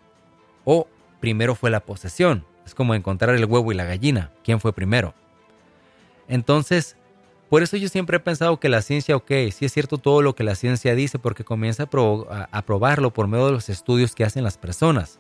o 0.66 0.88
primero 1.20 1.56
fue 1.56 1.72
la 1.72 1.80
posesión. 1.80 2.46
Es 2.66 2.76
como 2.76 2.96
encontrar 2.96 3.36
el 3.36 3.46
huevo 3.46 3.72
y 3.72 3.76
la 3.76 3.86
gallina. 3.86 4.32
¿Quién 4.44 4.60
fue 4.60 4.74
primero? 4.74 5.14
Entonces, 6.28 6.96
por 7.54 7.62
eso 7.62 7.78
yo 7.78 7.88
siempre 7.88 8.18
he 8.18 8.20
pensado 8.20 8.60
que 8.60 8.68
la 8.68 8.82
ciencia, 8.82 9.16
ok, 9.16 9.30
sí 9.52 9.66
es 9.66 9.72
cierto 9.72 10.00
todo 10.00 10.24
lo 10.24 10.34
que 10.34 10.44
la 10.44 10.56
ciencia 10.56 10.96
dice, 10.96 11.20
porque 11.20 11.44
comienza 11.44 11.84
a, 11.84 12.62
probarlo 12.64 13.14
por 13.14 13.28
medio 13.28 13.46
de 13.46 13.52
los 13.52 13.70
estudios 13.70 14.16
que 14.16 14.24
hacen 14.24 14.44
las 14.44 14.58
personas. 14.58 15.20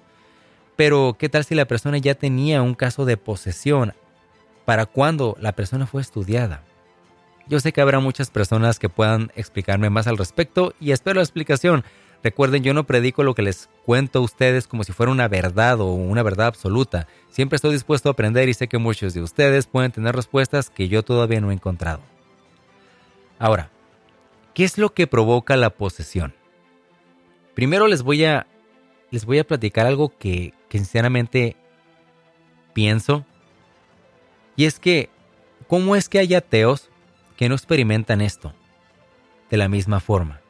Pero, 0.75 1.15
¿qué 1.19 1.29
tal 1.29 1.45
si 1.45 1.53
la 1.53 1.65
persona 1.65 1.99
ya 1.99 2.15
tenía 2.15 2.63
un 2.63 2.73
caso 2.73 3.05
de 3.05 3.17
posesión 3.17 3.93
para 4.65 4.87
cuando 4.87 5.37
la 5.39 5.51
persona 5.51 5.85
fue 5.85 6.01
estudiada? 6.01 6.63
Yo 7.47 7.59
sé 7.59 7.71
que 7.71 7.81
habrá 7.81 7.99
muchas 7.99 8.31
personas 8.31 8.79
que 8.79 8.89
puedan 8.89 9.31
explicarme 9.35 9.91
más 9.91 10.07
al 10.07 10.17
respecto 10.17 10.73
y 10.79 10.91
espero 10.91 11.17
la 11.17 11.23
explicación. 11.23 11.83
Recuerden, 12.23 12.63
yo 12.63 12.73
no 12.73 12.85
predico 12.85 13.23
lo 13.23 13.35
que 13.35 13.41
les 13.41 13.69
cuento 13.85 14.19
a 14.19 14.21
ustedes 14.21 14.65
como 14.65 14.85
si 14.85 14.93
fuera 14.93 15.11
una 15.11 15.27
verdad 15.27 15.81
o 15.81 15.87
una 15.87 16.23
verdad 16.23 16.47
absoluta. 16.47 17.07
Siempre 17.29 17.57
estoy 17.57 17.73
dispuesto 17.73 18.07
a 18.07 18.13
aprender 18.13 18.47
y 18.47 18.53
sé 18.53 18.69
que 18.69 18.77
muchos 18.77 19.13
de 19.13 19.21
ustedes 19.21 19.67
pueden 19.67 19.91
tener 19.91 20.15
respuestas 20.15 20.69
que 20.69 20.87
yo 20.87 21.03
todavía 21.03 21.41
no 21.41 21.51
he 21.51 21.53
encontrado. 21.53 21.99
Ahora, 23.39 23.69
¿qué 24.53 24.63
es 24.63 24.77
lo 24.77 24.93
que 24.93 25.05
provoca 25.05 25.57
la 25.57 25.71
posesión? 25.71 26.33
Primero 27.55 27.87
les 27.87 28.03
voy 28.03 28.23
a, 28.23 28.47
les 29.11 29.25
voy 29.25 29.39
a 29.39 29.43
platicar 29.43 29.85
algo 29.85 30.17
que, 30.17 30.53
sinceramente 30.69 31.57
pienso. 32.73 33.25
Y 34.55 34.63
es 34.63 34.79
que, 34.79 35.09
¿cómo 35.67 35.97
es 35.97 36.07
que 36.07 36.19
hay 36.19 36.33
ateos 36.35 36.89
que 37.35 37.49
no 37.49 37.55
experimentan 37.55 38.21
esto? 38.21 38.53
De 39.49 39.57
la 39.57 39.67
misma 39.67 39.99
forma. 39.99 40.42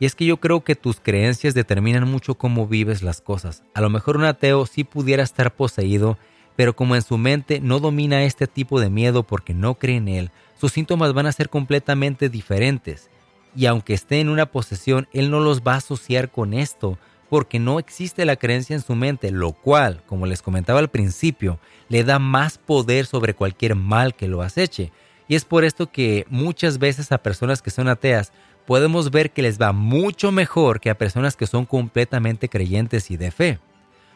Y 0.00 0.06
es 0.06 0.14
que 0.14 0.24
yo 0.24 0.38
creo 0.38 0.64
que 0.64 0.74
tus 0.74 0.98
creencias 0.98 1.52
determinan 1.52 2.10
mucho 2.10 2.34
cómo 2.34 2.66
vives 2.66 3.02
las 3.02 3.20
cosas. 3.20 3.62
A 3.74 3.82
lo 3.82 3.90
mejor 3.90 4.16
un 4.16 4.24
ateo 4.24 4.64
sí 4.64 4.82
pudiera 4.82 5.22
estar 5.22 5.54
poseído, 5.54 6.16
pero 6.56 6.74
como 6.74 6.96
en 6.96 7.02
su 7.02 7.18
mente 7.18 7.60
no 7.60 7.80
domina 7.80 8.24
este 8.24 8.46
tipo 8.46 8.80
de 8.80 8.88
miedo 8.88 9.22
porque 9.22 9.52
no 9.52 9.74
cree 9.74 9.98
en 9.98 10.08
él, 10.08 10.30
sus 10.58 10.72
síntomas 10.72 11.12
van 11.12 11.26
a 11.26 11.32
ser 11.32 11.50
completamente 11.50 12.30
diferentes. 12.30 13.10
Y 13.54 13.66
aunque 13.66 13.92
esté 13.92 14.20
en 14.20 14.30
una 14.30 14.46
posesión, 14.46 15.06
él 15.12 15.30
no 15.30 15.38
los 15.38 15.60
va 15.60 15.74
a 15.74 15.78
asociar 15.78 16.30
con 16.30 16.54
esto, 16.54 16.98
porque 17.28 17.58
no 17.58 17.78
existe 17.78 18.24
la 18.24 18.36
creencia 18.36 18.74
en 18.74 18.82
su 18.82 18.94
mente, 18.94 19.30
lo 19.30 19.52
cual, 19.52 20.02
como 20.06 20.24
les 20.26 20.40
comentaba 20.40 20.78
al 20.78 20.88
principio, 20.88 21.60
le 21.88 22.04
da 22.04 22.18
más 22.18 22.56
poder 22.56 23.04
sobre 23.04 23.34
cualquier 23.34 23.74
mal 23.74 24.14
que 24.14 24.28
lo 24.28 24.40
aceche. 24.40 24.92
Y 25.28 25.36
es 25.36 25.44
por 25.44 25.64
esto 25.64 25.92
que 25.92 26.26
muchas 26.28 26.78
veces 26.78 27.12
a 27.12 27.18
personas 27.18 27.62
que 27.62 27.70
son 27.70 27.86
ateas 27.86 28.32
podemos 28.70 29.10
ver 29.10 29.32
que 29.32 29.42
les 29.42 29.60
va 29.60 29.72
mucho 29.72 30.30
mejor 30.30 30.78
que 30.78 30.90
a 30.90 30.94
personas 30.96 31.34
que 31.34 31.48
son 31.48 31.66
completamente 31.66 32.48
creyentes 32.48 33.10
y 33.10 33.16
de 33.16 33.32
fe, 33.32 33.58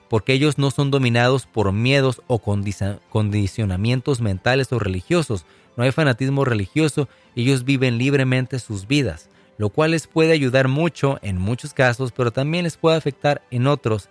porque 0.08 0.32
ellos 0.32 0.58
no 0.58 0.70
son 0.70 0.92
dominados 0.92 1.44
por 1.44 1.72
miedos 1.72 2.22
o 2.28 2.38
condicionamientos 2.38 4.20
mentales 4.20 4.72
o 4.72 4.78
religiosos, 4.78 5.44
no 5.76 5.82
hay 5.82 5.90
fanatismo 5.90 6.44
religioso, 6.44 7.08
ellos 7.34 7.64
viven 7.64 7.98
libremente 7.98 8.60
sus 8.60 8.86
vidas, 8.86 9.28
lo 9.58 9.70
cual 9.70 9.90
les 9.90 10.06
puede 10.06 10.30
ayudar 10.30 10.68
mucho 10.68 11.18
en 11.22 11.36
muchos 11.36 11.74
casos, 11.74 12.12
pero 12.12 12.30
también 12.30 12.62
les 12.62 12.76
puede 12.76 12.96
afectar 12.96 13.42
en 13.50 13.66
otros, 13.66 14.08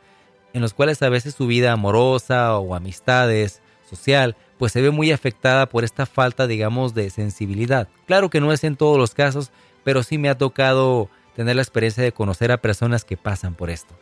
en 0.51 0.61
los 0.61 0.73
cuales 0.73 1.01
a 1.03 1.07
veces 1.07 1.35
su 1.35 1.47
vida 1.47 1.71
amorosa 1.71 2.57
o 2.57 2.75
amistades, 2.75 3.61
social, 3.89 4.35
pues 4.57 4.73
se 4.73 4.81
ve 4.81 4.91
muy 4.91 5.11
afectada 5.11 5.67
por 5.67 5.83
esta 5.83 6.05
falta, 6.05 6.47
digamos, 6.47 6.93
de 6.93 7.09
sensibilidad. 7.09 7.87
Claro 8.07 8.29
que 8.29 8.41
no 8.41 8.51
es 8.51 8.63
en 8.63 8.75
todos 8.75 8.97
los 8.97 9.13
casos, 9.13 9.51
pero 9.83 10.03
sí 10.03 10.17
me 10.17 10.29
ha 10.29 10.37
tocado 10.37 11.09
tener 11.35 11.55
la 11.55 11.61
experiencia 11.61 12.03
de 12.03 12.11
conocer 12.11 12.51
a 12.51 12.57
personas 12.57 13.05
que 13.05 13.17
pasan 13.17 13.55
por 13.55 13.69
esto. 13.69 13.95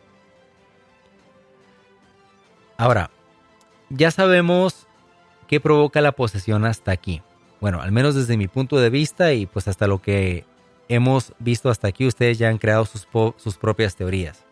Ahora, 2.78 3.12
ya 3.90 4.12
sabemos 4.12 4.88
qué 5.48 5.60
provoca 5.60 6.02
la 6.02 6.14
posesión 6.14 6.66
hasta 6.66 6.92
aquí. 6.92 7.22
Bueno, 7.60 7.82
al 7.82 7.92
menos 7.92 8.16
desde 8.16 8.38
mi 8.38 8.48
punto 8.48 8.78
de 8.78 8.90
vista 8.90 9.34
y 9.34 9.46
pues 9.46 9.68
hasta 9.68 9.88
lo 9.88 10.02
que 10.02 10.46
hemos 10.88 11.34
visto 11.40 11.70
hasta 11.70 11.88
aquí, 11.88 12.08
ustedes 12.08 12.38
ya 12.38 12.50
han 12.50 12.58
creado 12.58 12.86
sus, 12.86 13.08
sus 13.38 13.58
propias 13.58 13.96
teorías. 13.96 14.44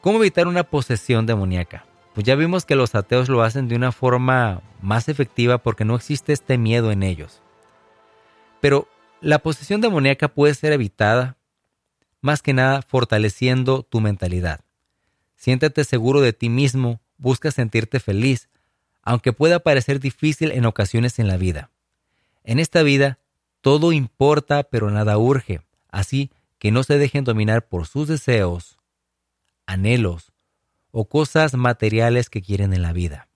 ¿Cómo 0.00 0.18
evitar 0.18 0.48
una 0.48 0.64
posesión 0.64 1.26
demoníaca? 1.26 1.84
Pues 2.14 2.26
ya 2.26 2.34
vimos 2.34 2.64
que 2.64 2.74
los 2.74 2.94
ateos 2.94 3.28
lo 3.28 3.42
hacen 3.42 3.68
de 3.68 3.76
una 3.76 3.92
forma 3.92 4.60
más 4.80 5.08
efectiva 5.08 5.58
porque 5.58 5.84
no 5.84 5.94
existe 5.94 6.32
este 6.32 6.58
miedo 6.58 6.90
en 6.90 7.02
ellos. 7.02 7.40
Pero 8.60 8.88
la 9.22 9.38
posesión 9.38 9.80
demoníaca 9.80 10.28
puede 10.28 10.54
ser 10.54 10.72
evitada 10.72 11.38
más 12.20 12.42
que 12.42 12.52
nada 12.52 12.82
fortaleciendo 12.82 13.84
tu 13.84 14.00
mentalidad. 14.00 14.60
Siéntate 15.36 15.84
seguro 15.84 16.20
de 16.20 16.32
ti 16.32 16.48
mismo, 16.48 17.00
busca 17.18 17.50
sentirte 17.50 18.00
feliz, 18.00 18.48
aunque 19.02 19.32
pueda 19.32 19.60
parecer 19.60 20.00
difícil 20.00 20.50
en 20.52 20.66
ocasiones 20.66 21.18
en 21.18 21.28
la 21.28 21.36
vida. 21.36 21.70
En 22.44 22.58
esta 22.58 22.82
vida, 22.82 23.18
todo 23.60 23.92
importa 23.92 24.64
pero 24.64 24.90
nada 24.90 25.18
urge, 25.18 25.62
así 25.88 26.30
que 26.58 26.70
no 26.70 26.82
se 26.82 26.98
dejen 26.98 27.24
dominar 27.24 27.68
por 27.68 27.86
sus 27.86 28.08
deseos, 28.08 28.78
anhelos 29.66 30.32
o 30.90 31.08
cosas 31.08 31.54
materiales 31.54 32.28
que 32.28 32.42
quieren 32.42 32.72
en 32.72 32.82
la 32.82 32.92
vida. 32.92 33.28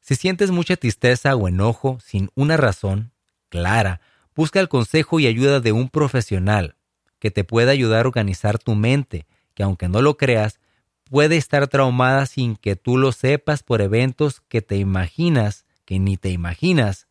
Si 0.00 0.16
sientes 0.16 0.50
mucha 0.50 0.76
tristeza 0.76 1.36
o 1.36 1.48
enojo 1.48 1.98
sin 2.00 2.30
una 2.34 2.56
razón 2.56 3.11
clara, 3.52 4.00
busca 4.34 4.60
el 4.60 4.70
consejo 4.70 5.20
y 5.20 5.26
ayuda 5.26 5.60
de 5.60 5.72
un 5.72 5.90
profesional 5.90 6.76
que 7.18 7.30
te 7.30 7.44
pueda 7.44 7.70
ayudar 7.70 8.06
a 8.06 8.08
organizar 8.08 8.58
tu 8.58 8.74
mente, 8.74 9.26
que 9.52 9.62
aunque 9.62 9.88
no 9.88 10.00
lo 10.00 10.16
creas, 10.16 10.58
puede 11.04 11.36
estar 11.36 11.68
traumada 11.68 12.24
sin 12.24 12.56
que 12.56 12.76
tú 12.76 12.96
lo 12.96 13.12
sepas 13.12 13.62
por 13.62 13.82
eventos 13.82 14.40
que 14.48 14.62
te 14.62 14.78
imaginas, 14.78 15.66
que 15.84 15.98
ni 15.98 16.16
te 16.16 16.30
imaginas. 16.30 17.08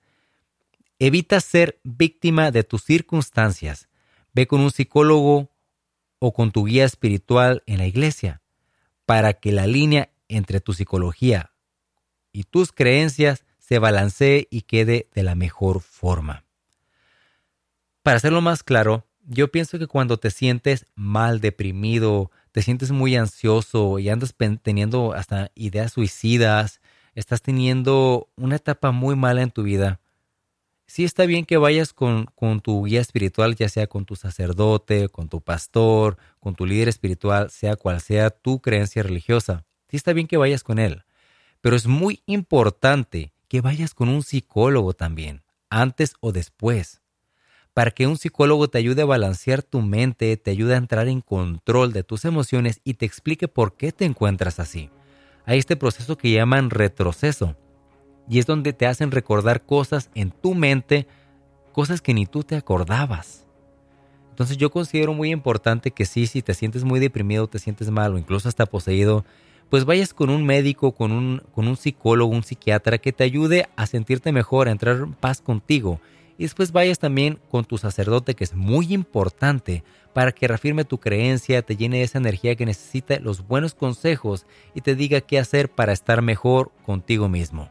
Evita 0.97 1.39
ser 1.41 1.79
víctima 1.83 2.49
de 2.49 2.63
tus 2.63 2.83
circunstancias. 2.83 3.87
Ve 4.33 4.47
con 4.47 4.61
un 4.61 4.71
psicólogo 4.71 5.51
o 6.17 6.33
con 6.33 6.51
tu 6.51 6.65
guía 6.65 6.85
espiritual 6.85 7.61
en 7.67 7.77
la 7.77 7.85
iglesia 7.85 8.41
para 9.05 9.33
que 9.33 9.51
la 9.51 9.67
línea 9.67 10.09
entre 10.27 10.59
tu 10.59 10.73
psicología 10.73 11.51
y 12.31 12.45
tus 12.45 12.71
creencias 12.71 13.45
se 13.71 13.79
balancee 13.79 14.49
y 14.51 14.63
quede 14.63 15.07
de 15.13 15.23
la 15.23 15.33
mejor 15.33 15.79
forma. 15.79 16.43
Para 18.03 18.17
hacerlo 18.17 18.41
más 18.41 18.63
claro, 18.63 19.07
yo 19.25 19.49
pienso 19.49 19.79
que 19.79 19.87
cuando 19.87 20.17
te 20.17 20.29
sientes 20.29 20.87
mal, 20.93 21.39
deprimido, 21.39 22.31
te 22.51 22.63
sientes 22.63 22.91
muy 22.91 23.15
ansioso 23.15 23.97
y 23.97 24.09
andas 24.09 24.35
teniendo 24.61 25.13
hasta 25.13 25.51
ideas 25.55 25.93
suicidas, 25.93 26.81
estás 27.15 27.41
teniendo 27.41 28.27
una 28.35 28.57
etapa 28.57 28.91
muy 28.91 29.15
mala 29.15 29.41
en 29.41 29.51
tu 29.51 29.63
vida, 29.63 30.01
sí 30.85 31.05
está 31.05 31.25
bien 31.25 31.45
que 31.45 31.55
vayas 31.55 31.93
con, 31.93 32.25
con, 32.35 32.59
tu 32.59 32.83
guía 32.83 32.99
espiritual, 32.99 33.55
ya 33.55 33.69
sea 33.69 33.87
con 33.87 34.03
tu 34.03 34.17
sacerdote, 34.17 35.07
con 35.07 35.29
tu 35.29 35.39
pastor, 35.39 36.17
con 36.41 36.55
tu 36.55 36.65
líder 36.65 36.89
espiritual, 36.89 37.49
sea 37.49 37.77
cual 37.77 38.01
sea 38.01 38.31
tu 38.31 38.59
creencia 38.59 39.01
religiosa. 39.01 39.63
Sí 39.87 39.95
está 39.95 40.11
bien 40.11 40.27
que 40.27 40.35
vayas 40.35 40.61
con 40.61 40.77
él. 40.77 41.05
Pero 41.61 41.77
es 41.77 41.87
muy 41.87 42.21
importante 42.25 43.31
que 43.51 43.59
vayas 43.59 43.93
con 43.93 44.07
un 44.07 44.23
psicólogo 44.23 44.93
también, 44.93 45.43
antes 45.69 46.13
o 46.21 46.31
después 46.31 47.01
para 47.73 47.91
que 47.91 48.07
un 48.07 48.17
psicólogo 48.17 48.69
te 48.69 48.77
ayude 48.77 49.01
a 49.01 49.05
balancear 49.05 49.61
tu 49.61 49.81
mente, 49.81 50.37
te 50.37 50.51
ayude 50.51 50.75
a 50.75 50.77
entrar 50.77 51.09
en 51.09 51.19
control 51.19 51.91
de 51.91 52.03
tus 52.03 52.23
emociones 52.23 52.79
y 52.85 52.93
te 52.93 53.05
explique 53.05 53.49
por 53.49 53.75
qué 53.75 53.91
te 53.91 54.05
encuentras 54.05 54.61
así. 54.61 54.89
Hay 55.45 55.59
este 55.59 55.75
proceso 55.75 56.17
que 56.17 56.31
llaman 56.31 56.69
retroceso 56.69 57.57
y 58.29 58.39
es 58.39 58.45
donde 58.45 58.71
te 58.71 58.87
hacen 58.87 59.11
recordar 59.11 59.65
cosas 59.65 60.09
en 60.15 60.31
tu 60.31 60.55
mente, 60.55 61.05
cosas 61.73 61.99
que 61.99 62.13
ni 62.13 62.25
tú 62.27 62.43
te 62.43 62.55
acordabas. 62.55 63.45
Entonces 64.29 64.55
yo 64.55 64.71
considero 64.71 65.13
muy 65.13 65.29
importante 65.29 65.91
que 65.91 66.05
sí, 66.05 66.25
si 66.25 66.41
te 66.41 66.53
sientes 66.53 66.85
muy 66.85 67.01
deprimido, 67.01 67.47
te 67.47 67.59
sientes 67.59 67.89
mal 67.89 68.13
o 68.13 68.17
incluso 68.17 68.47
hasta 68.47 68.65
poseído, 68.65 69.25
pues 69.71 69.85
vayas 69.85 70.13
con 70.13 70.29
un 70.29 70.45
médico, 70.45 70.91
con 70.91 71.13
un, 71.13 71.41
con 71.55 71.69
un 71.69 71.77
psicólogo, 71.77 72.35
un 72.35 72.43
psiquiatra 72.43 72.97
que 72.97 73.13
te 73.13 73.23
ayude 73.23 73.69
a 73.77 73.87
sentirte 73.87 74.33
mejor, 74.33 74.67
a 74.67 74.71
entrar 74.71 74.97
en 74.97 75.13
paz 75.13 75.39
contigo 75.39 76.01
y 76.37 76.43
después 76.43 76.73
vayas 76.73 76.99
también 76.99 77.39
con 77.49 77.63
tu 77.63 77.77
sacerdote, 77.77 78.35
que 78.35 78.43
es 78.43 78.53
muy 78.53 78.93
importante 78.93 79.85
para 80.11 80.33
que 80.33 80.49
reafirme 80.49 80.83
tu 80.83 80.97
creencia, 80.97 81.61
te 81.61 81.77
llene 81.77 81.99
de 81.99 82.03
esa 82.03 82.17
energía 82.17 82.55
que 82.55 82.65
necesita, 82.65 83.17
los 83.19 83.47
buenos 83.47 83.73
consejos 83.73 84.45
y 84.75 84.81
te 84.81 84.95
diga 84.95 85.21
qué 85.21 85.39
hacer 85.39 85.69
para 85.69 85.93
estar 85.93 86.21
mejor 86.21 86.71
contigo 86.85 87.29
mismo. 87.29 87.69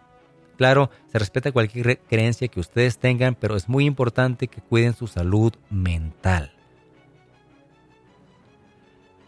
Claro, 0.56 0.88
se 1.12 1.18
respeta 1.18 1.52
cualquier 1.52 2.00
creencia 2.08 2.48
que 2.48 2.60
ustedes 2.60 2.98
tengan, 2.98 3.34
pero 3.34 3.56
es 3.56 3.68
muy 3.68 3.84
importante 3.84 4.48
que 4.48 4.62
cuiden 4.62 4.94
su 4.94 5.06
salud 5.06 5.52
mental. 5.68 6.50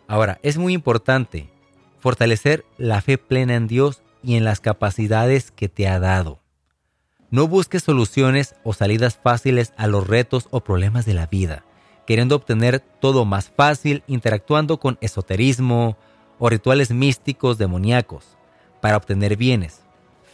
Ahora, 0.09 0.41
es 0.43 0.57
muy 0.57 0.73
importante 0.73 1.51
fortalecer 2.03 2.65
la 2.79 3.01
fe 3.01 3.17
plena 3.17 3.55
en 3.55 3.69
Dios 3.69 4.03
y 4.25 4.35
en 4.35 4.45
las 4.45 4.59
capacidades 4.59 5.53
que 5.53 5.69
te 5.69 5.87
ha 5.87 6.01
dado. 6.01 6.41
No 7.31 7.47
busques 7.47 7.85
soluciones 7.85 8.57
o 8.65 8.73
salidas 8.73 9.21
fáciles 9.23 9.73
a 9.77 9.87
los 9.87 10.09
retos 10.09 10.49
o 10.51 10.63
problemas 10.63 11.07
de 11.07 11.15
la 11.15 11.27
vida, 11.27 11.65
queriendo 12.05 12.35
obtener 12.35 12.81
todo 12.81 13.25
más 13.25 13.51
fácil 13.57 14.03
interactuando 14.09 14.81
con 14.81 14.99
esoterismo 15.01 15.97
o 16.41 16.49
rituales 16.49 16.91
místicos 16.91 17.57
demoníacos 17.57 18.37
para 18.81 18.97
obtener 18.97 19.37
bienes, 19.37 19.83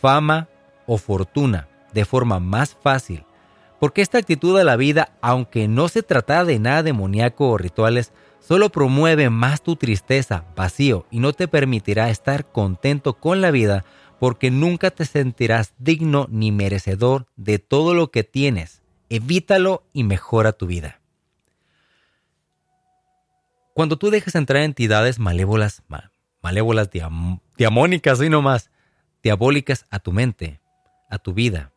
fama 0.01 0.49
o 0.87 0.97
fortuna 0.97 1.69
de 1.93 2.07
forma 2.07 2.41
más 2.41 2.79
fácil. 2.83 3.27
Porque 3.79 4.01
esta 4.01 4.17
actitud 4.17 4.59
a 4.59 4.65
la 4.65 4.77
vida, 4.77 5.11
aunque 5.21 5.69
no 5.69 5.89
se 5.89 6.03
trata 6.03 6.47
de 6.47 6.59
nada 6.59 6.83
demoníaco 6.83 7.51
o 7.51 7.59
rituales, 7.59 8.11
solo 8.41 8.71
promueve 8.71 9.31
más 9.31 9.63
tu 9.63 9.77
tristeza, 9.77 10.45
vacío 10.57 11.07
y 11.11 11.21
no 11.21 11.33
te 11.33 11.49
permitirá 11.49 12.11
estar 12.11 12.51
contento 12.51 13.15
con 13.15 13.41
la 13.41 13.51
vida 13.51 13.85
porque 14.19 14.51
nunca 14.51 14.91
te 14.91 15.05
sentirás 15.05 15.75
digno 15.79 16.27
ni 16.31 16.53
merecedor 16.53 17.27
de 17.37 17.59
todo 17.59 17.95
lo 17.95 18.11
que 18.11 18.25
tienes. 18.25 18.83
Evítalo 19.09 19.85
y 19.93 20.05
mejora 20.05 20.53
tu 20.53 20.67
vida. 20.67 21.01
Cuando 23.75 23.97
tú 23.97 24.11
dejas 24.11 24.35
entrar 24.35 24.63
entidades 24.63 25.19
malévolas, 25.19 25.83
malévolas 26.43 26.91
diamónicas 27.57 28.21
y 28.21 28.29
no 28.29 28.43
más, 28.43 28.71
diabólicas 29.23 29.87
a 29.91 30.01
tu 30.01 30.13
mente, 30.13 30.61
a 31.09 31.19
tu 31.19 31.33
vida, 31.33 31.73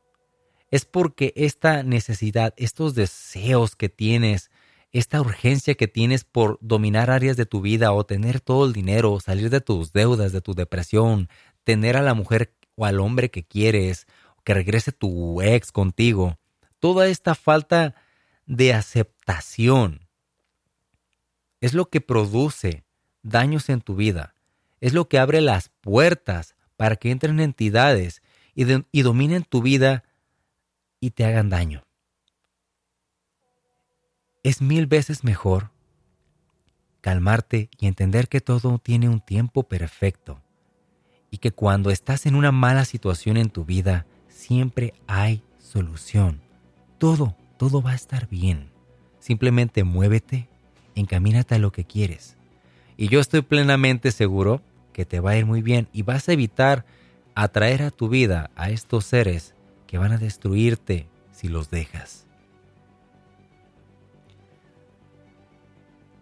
es 0.72 0.86
porque 0.86 1.34
esta 1.36 1.84
necesidad, 1.84 2.54
estos 2.58 2.96
deseos 2.96 3.76
que 3.76 3.90
tienes, 3.90 4.50
esta 4.92 5.22
urgencia 5.22 5.76
que 5.76 5.88
tienes 5.88 6.24
por 6.24 6.58
dominar 6.62 7.10
áreas 7.10 7.38
de 7.38 7.46
tu 7.46 7.62
vida 7.62 7.94
o 7.94 8.06
tener 8.06 8.42
todo 8.42 8.66
el 8.66 8.74
dinero, 8.74 9.20
salir 9.20 9.50
de 9.50 9.62
tus 9.62 9.94
deudas, 9.94 10.32
de 10.32 10.42
tu 10.42 10.54
depresión, 10.54 11.30
tener 11.64 11.96
a 11.96 12.02
la 12.02 12.14
mujer 12.14 12.54
o 12.76 12.86
al 12.86 13.00
hombre 13.00 13.32
que 13.32 13.44
quieres, 13.44 14.08
que 14.44 14.54
regrese 14.54 14.92
tu 14.92 15.42
ex 15.42 15.72
contigo, 15.72 16.38
toda 16.80 17.08
esta 17.08 17.36
falta 17.36 17.96
de 18.46 18.74
aceptación 18.74 20.10
es 21.62 21.74
lo 21.74 21.90
que 21.90 22.02
produce 22.02 22.84
daños 23.22 23.70
en 23.70 23.82
tu 23.82 23.96
vida, 23.96 24.34
es 24.80 24.94
lo 24.94 25.08
que 25.08 25.20
abre 25.20 25.42
las 25.42 25.70
puertas 25.82 26.56
para 26.76 26.96
que 26.96 27.12
entren 27.12 27.40
entidades 27.40 28.22
y, 28.56 28.66
dominen 29.04 29.44
tu 29.44 29.62
vida 29.62 30.04
y 31.00 31.12
te 31.12 31.24
hagan 31.24 31.50
daño. 31.50 31.86
Es 34.44 34.60
mil 34.60 34.88
veces 34.88 35.24
mejor 35.24 35.70
calmarte 37.02 37.70
y 37.80 37.86
entender 37.86 38.28
que 38.28 38.42
todo 38.42 38.80
tiene 38.80 39.08
un 39.08 39.20
tiempo 39.20 39.62
perfecto 39.64 40.42
y 41.30 41.38
que 41.38 41.52
cuando 41.52 41.92
estás 41.92 42.26
en 42.26 42.34
una 42.34 42.52
mala 42.52 42.86
situación 42.86 43.38
en 43.38 43.52
tu 43.52 43.66
vida, 43.66 44.08
siempre 44.30 44.96
hay 45.06 45.44
solución. 45.60 46.42
Todo, 46.98 47.36
todo 47.58 47.84
va 47.84 47.92
a 47.92 47.96
estar 47.96 48.28
bien. 48.30 48.72
Simplemente 49.20 49.84
muévete, 49.84 50.50
encamínate 50.96 51.54
a 51.54 51.60
lo 51.60 51.72
que 51.72 51.86
quieres. 51.86 52.36
Y 52.98 53.10
yo 53.10 53.20
estoy 53.20 53.44
plenamente 53.44 54.12
seguro 54.12 54.64
que 54.92 55.06
te 55.06 55.20
va 55.20 55.32
a 55.32 55.38
ir 55.38 55.46
muy 55.46 55.62
bien 55.62 55.88
y 55.94 56.02
vas 56.02 56.28
a 56.28 56.34
evitar 56.34 56.84
atraer 57.36 57.84
a 57.84 57.92
tu 57.92 58.10
vida 58.10 58.50
a 58.56 58.72
estos 58.72 59.06
seres 59.06 59.54
que 59.86 60.00
van 60.00 60.12
a 60.12 60.18
destruirte 60.18 61.08
si 61.32 61.48
los 61.48 61.70
dejas. 61.70 62.26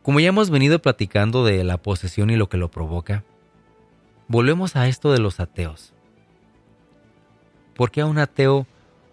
Como 0.09 0.19
ya 0.19 0.29
hemos 0.29 0.49
venido 0.49 0.81
platicando 0.81 1.45
de 1.45 1.63
la 1.63 1.77
posesión 1.77 2.31
y 2.31 2.35
lo 2.35 2.49
que 2.49 2.57
lo 2.57 2.71
provoca, 2.71 3.23
Volvemos 4.27 4.75
a 4.75 4.87
esto 4.87 5.11
de 5.11 5.19
los 5.19 5.39
ateos. 5.39 5.93
¿Por 7.75 7.91
qué 7.91 8.01
a 8.01 8.07
un 8.07 8.17
ateo 8.17 8.65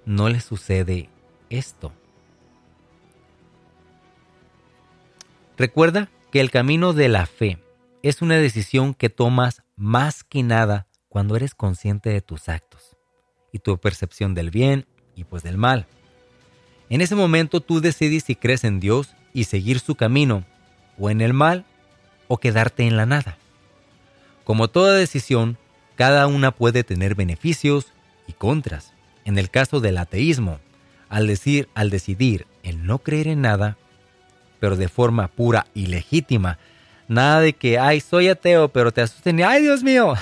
no 0.07 0.31
le 0.31 0.41
sucede 0.41 1.11
esto? 1.51 1.93
Recuerda 5.59 6.09
que 6.33 6.41
el 6.41 6.51
camino 6.51 6.95
de 6.95 7.11
la 7.11 7.27
fe 7.27 7.63
es 8.03 8.23
una 8.23 8.37
decisión 8.37 8.95
que 8.95 9.11
tomas 9.11 9.65
más 9.77 10.25
que 10.25 10.43
nada 10.43 10.87
cuando 11.11 11.37
eres 11.37 11.55
consciente 11.55 12.09
de 12.09 12.23
tus 12.23 12.49
actos 12.49 12.97
y 13.53 13.59
tu 13.59 13.77
percepción 13.77 14.33
del 14.33 14.51
bien 14.51 14.87
y 15.15 15.25
pues 15.25 15.43
del 15.43 15.59
mal. 15.59 15.87
En 16.89 17.03
ese 17.03 17.15
momento 17.15 17.61
tú 17.61 17.83
decides 17.83 18.25
si 18.25 18.35
crees 18.35 18.65
en 18.65 18.81
Dios 18.81 19.15
y 19.35 19.45
seguir 19.45 19.79
su 19.79 19.95
camino, 19.95 20.47
o 20.99 21.11
en 21.11 21.21
el 21.21 21.33
mal, 21.33 21.65
o 22.29 22.39
quedarte 22.39 22.87
en 22.87 22.97
la 22.97 23.07
nada. 23.07 23.37
Como 24.45 24.69
toda 24.69 24.95
decisión, 24.95 25.59
cada 25.97 26.27
una 26.27 26.51
puede 26.51 26.85
tener 26.85 27.15
beneficios 27.15 27.93
y 28.27 28.33
contras. 28.33 28.93
En 29.25 29.39
el 29.39 29.51
caso 29.51 29.81
del 29.81 29.99
ateísmo, 29.99 30.61
al 31.09 31.27
decir, 31.27 31.69
al 31.75 31.91
decidir 31.91 32.47
el 32.63 32.87
no 32.87 32.99
creer 32.99 33.29
en 33.29 33.43
nada, 33.43 33.77
pero 34.61 34.77
de 34.77 34.89
forma 34.89 35.29
pura 35.29 35.67
y 35.75 35.87
legítima, 35.87 36.59
nada 37.09 37.41
de 37.41 37.53
que, 37.53 37.79
ay, 37.79 38.01
soy 38.01 38.29
ateo, 38.29 38.69
pero 38.69 38.93
te 38.93 39.01
asusten, 39.01 39.43
ay, 39.43 39.63
Dios 39.63 39.83
mío. 39.83 40.15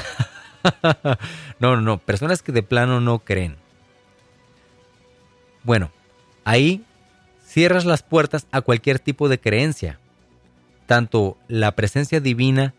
no, 1.58 1.76
no, 1.76 1.80
no, 1.80 1.98
personas 1.98 2.42
que 2.42 2.52
de 2.52 2.62
plano 2.62 3.00
no 3.00 3.18
creen. 3.20 3.56
Bueno, 5.62 5.90
ahí 6.44 6.84
cierras 7.46 7.84
las 7.84 8.02
puertas 8.02 8.46
a 8.52 8.60
cualquier 8.60 8.98
tipo 8.98 9.28
de 9.28 9.38
creencia, 9.38 9.98
tanto 10.86 11.36
la 11.48 11.72
presencia 11.72 12.20
divina 12.20 12.74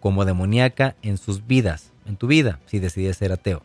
como 0.00 0.24
demoníaca 0.24 0.94
en 1.02 1.18
sus 1.18 1.46
vidas, 1.46 1.92
en 2.06 2.16
tu 2.16 2.26
vida, 2.26 2.60
si 2.66 2.78
decides 2.78 3.16
ser 3.16 3.32
ateo. 3.32 3.62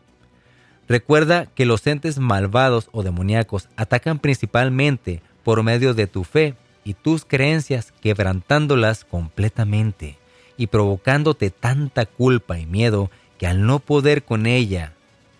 Recuerda 0.87 1.45
que 1.45 1.65
los 1.65 1.85
entes 1.87 2.19
malvados 2.19 2.89
o 2.91 3.03
demoníacos 3.03 3.69
atacan 3.77 4.19
principalmente 4.19 5.21
por 5.43 5.63
medio 5.63 5.93
de 5.93 6.07
tu 6.07 6.23
fe 6.23 6.55
y 6.83 6.93
tus 6.93 7.23
creencias, 7.25 7.93
quebrantándolas 8.01 9.05
completamente 9.05 10.17
y 10.57 10.67
provocándote 10.67 11.49
tanta 11.49 12.05
culpa 12.05 12.59
y 12.59 12.65
miedo 12.65 13.09
que 13.37 13.47
al 13.47 13.65
no 13.65 13.79
poder 13.79 14.23
con 14.23 14.45
ella, 14.45 14.93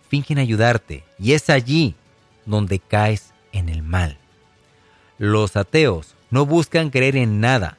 fingen 0.10 0.38
ayudarte 0.38 1.04
y 1.20 1.34
es 1.34 1.50
allí 1.50 1.96
donde 2.46 2.80
caes 2.80 3.34
en 3.52 3.70
el 3.70 3.84
mal. 3.84 4.18
Los 5.18 5.56
ateos 5.56 6.16
no 6.32 6.46
buscan 6.46 6.90
creer 6.90 7.16
en 7.18 7.40
nada 7.40 7.78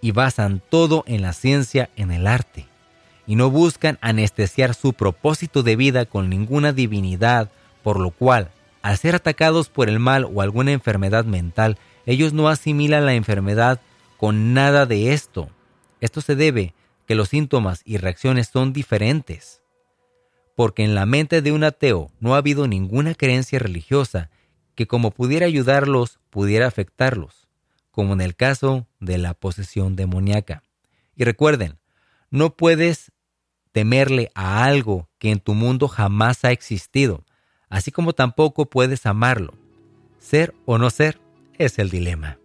y 0.00 0.12
basan 0.12 0.62
todo 0.68 1.04
en 1.06 1.22
la 1.22 1.32
ciencia, 1.32 1.90
en 1.96 2.10
el 2.10 2.26
arte, 2.26 2.66
y 3.26 3.36
no 3.36 3.50
buscan 3.50 3.98
anestesiar 4.00 4.74
su 4.74 4.92
propósito 4.92 5.62
de 5.62 5.76
vida 5.76 6.06
con 6.06 6.28
ninguna 6.28 6.72
divinidad, 6.72 7.50
por 7.82 8.00
lo 8.00 8.10
cual, 8.10 8.50
al 8.82 8.96
ser 8.96 9.14
atacados 9.14 9.68
por 9.68 9.88
el 9.88 9.98
mal 9.98 10.26
o 10.32 10.40
alguna 10.40 10.72
enfermedad 10.72 11.24
mental, 11.24 11.78
ellos 12.06 12.32
no 12.32 12.48
asimilan 12.48 13.04
la 13.04 13.14
enfermedad 13.14 13.80
con 14.16 14.54
nada 14.54 14.86
de 14.86 15.12
esto. 15.12 15.50
Esto 16.00 16.20
se 16.20 16.34
debe 16.34 16.74
que 17.06 17.14
los 17.14 17.28
síntomas 17.28 17.82
y 17.84 17.98
reacciones 17.98 18.48
son 18.48 18.72
diferentes. 18.72 19.60
Porque 20.56 20.84
en 20.84 20.94
la 20.94 21.06
mente 21.06 21.42
de 21.42 21.52
un 21.52 21.64
ateo 21.64 22.10
no 22.18 22.34
ha 22.34 22.38
habido 22.38 22.66
ninguna 22.66 23.14
creencia 23.14 23.58
religiosa 23.58 24.30
que 24.74 24.86
como 24.86 25.10
pudiera 25.10 25.46
ayudarlos, 25.46 26.18
pudiera 26.30 26.66
afectarlos, 26.66 27.37
como 27.98 28.12
en 28.12 28.20
el 28.20 28.36
caso 28.36 28.86
de 29.00 29.18
la 29.18 29.34
posesión 29.34 29.96
demoníaca. 29.96 30.62
Y 31.16 31.24
recuerden, 31.24 31.80
no 32.30 32.54
puedes 32.54 33.10
temerle 33.72 34.30
a 34.36 34.62
algo 34.62 35.08
que 35.18 35.32
en 35.32 35.40
tu 35.40 35.52
mundo 35.54 35.88
jamás 35.88 36.44
ha 36.44 36.52
existido, 36.52 37.24
así 37.68 37.90
como 37.90 38.12
tampoco 38.12 38.66
puedes 38.70 39.04
amarlo. 39.04 39.54
Ser 40.20 40.54
o 40.64 40.78
no 40.78 40.90
ser 40.90 41.18
es 41.54 41.80
el 41.80 41.90
dilema. 41.90 42.38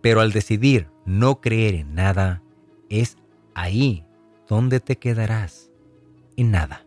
Pero 0.00 0.22
al 0.22 0.32
decidir 0.32 0.88
no 1.04 1.42
creer 1.42 1.74
en 1.74 1.94
nada, 1.94 2.40
es 2.88 3.18
ahí 3.54 4.06
donde 4.48 4.80
te 4.80 4.96
quedarás, 4.96 5.70
en 6.38 6.52
nada. 6.52 6.86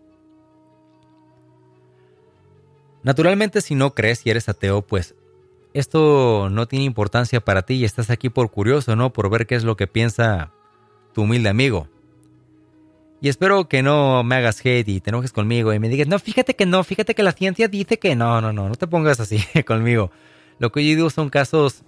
Naturalmente 3.03 3.61
si 3.61 3.75
no 3.75 3.93
crees 3.93 4.25
y 4.25 4.31
eres 4.31 4.49
ateo, 4.49 4.81
pues 4.81 5.13
esto 5.79 6.49
no 6.49 6.67
tiene 6.67 6.85
importancia 6.85 7.39
para 7.39 7.61
ti 7.61 7.75
y 7.75 7.85
estás 7.85 8.09
aquí 8.09 8.29
por 8.29 8.49
curioso, 8.49 8.95
¿no? 8.95 9.13
Por 9.13 9.29
ver 9.29 9.45
qué 9.45 9.55
es 9.55 9.63
lo 9.63 9.77
que 9.77 9.85
piensa 9.85 10.51
tu 11.13 11.21
humilde 11.21 11.49
amigo. 11.49 11.87
Y 13.21 13.29
espero 13.29 13.67
que 13.67 13.83
no 13.83 14.23
me 14.23 14.35
hagas 14.35 14.59
hate 14.65 14.87
y 14.87 15.01
te 15.01 15.11
enojes 15.11 15.31
conmigo 15.31 15.73
y 15.73 15.79
me 15.79 15.89
digas, 15.89 16.07
no, 16.07 16.17
fíjate 16.17 16.55
que 16.55 16.65
no, 16.65 16.83
fíjate 16.83 17.13
que 17.13 17.21
la 17.21 17.31
ciencia 17.31 17.67
dice 17.67 17.99
que 17.99 18.15
no, 18.15 18.41
no, 18.41 18.53
no, 18.53 18.69
no 18.69 18.75
te 18.75 18.87
pongas 18.87 19.19
así 19.19 19.39
conmigo. 19.67 20.11
Lo 20.57 20.71
que 20.71 20.83
yo 20.83 20.95
digo 20.95 21.09
son 21.11 21.29
casos 21.29 21.83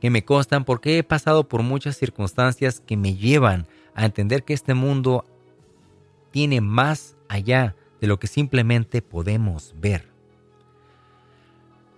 que 0.00 0.10
me 0.10 0.24
constan 0.24 0.64
porque 0.64 0.98
he 0.98 1.02
pasado 1.04 1.48
por 1.48 1.62
muchas 1.62 1.96
circunstancias 1.96 2.80
que 2.80 2.96
me 2.96 3.14
llevan 3.14 3.68
a 3.94 4.06
entender 4.06 4.42
que 4.42 4.54
este 4.54 4.74
mundo 4.74 5.24
tiene 6.32 6.60
más 6.60 7.16
allá 7.28 7.76
de 8.00 8.08
lo 8.08 8.18
que 8.18 8.26
simplemente 8.26 9.02
podemos 9.02 9.72
ver. 9.78 10.08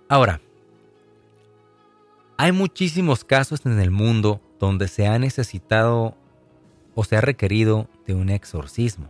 Ahora, 0.08 0.40
hay 2.36 2.52
muchísimos 2.52 3.24
casos 3.24 3.64
en 3.66 3.78
el 3.80 3.90
mundo 3.90 4.40
donde 4.58 4.88
se 4.88 5.06
ha 5.06 5.18
necesitado 5.18 6.16
o 6.94 7.04
se 7.04 7.16
ha 7.16 7.20
requerido 7.20 7.88
de 8.06 8.14
un 8.14 8.30
exorcismo. 8.30 9.08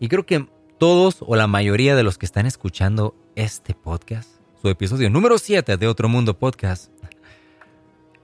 Y 0.00 0.08
creo 0.08 0.26
que 0.26 0.46
todos 0.78 1.18
o 1.20 1.36
la 1.36 1.46
mayoría 1.46 1.96
de 1.96 2.02
los 2.02 2.18
que 2.18 2.26
están 2.26 2.46
escuchando 2.46 3.14
este 3.34 3.74
podcast 3.74 4.36
su 4.66 4.70
episodio 4.70 5.10
número 5.10 5.38
7 5.38 5.76
de 5.76 5.86
Otro 5.86 6.08
Mundo 6.08 6.38
Podcast, 6.38 6.90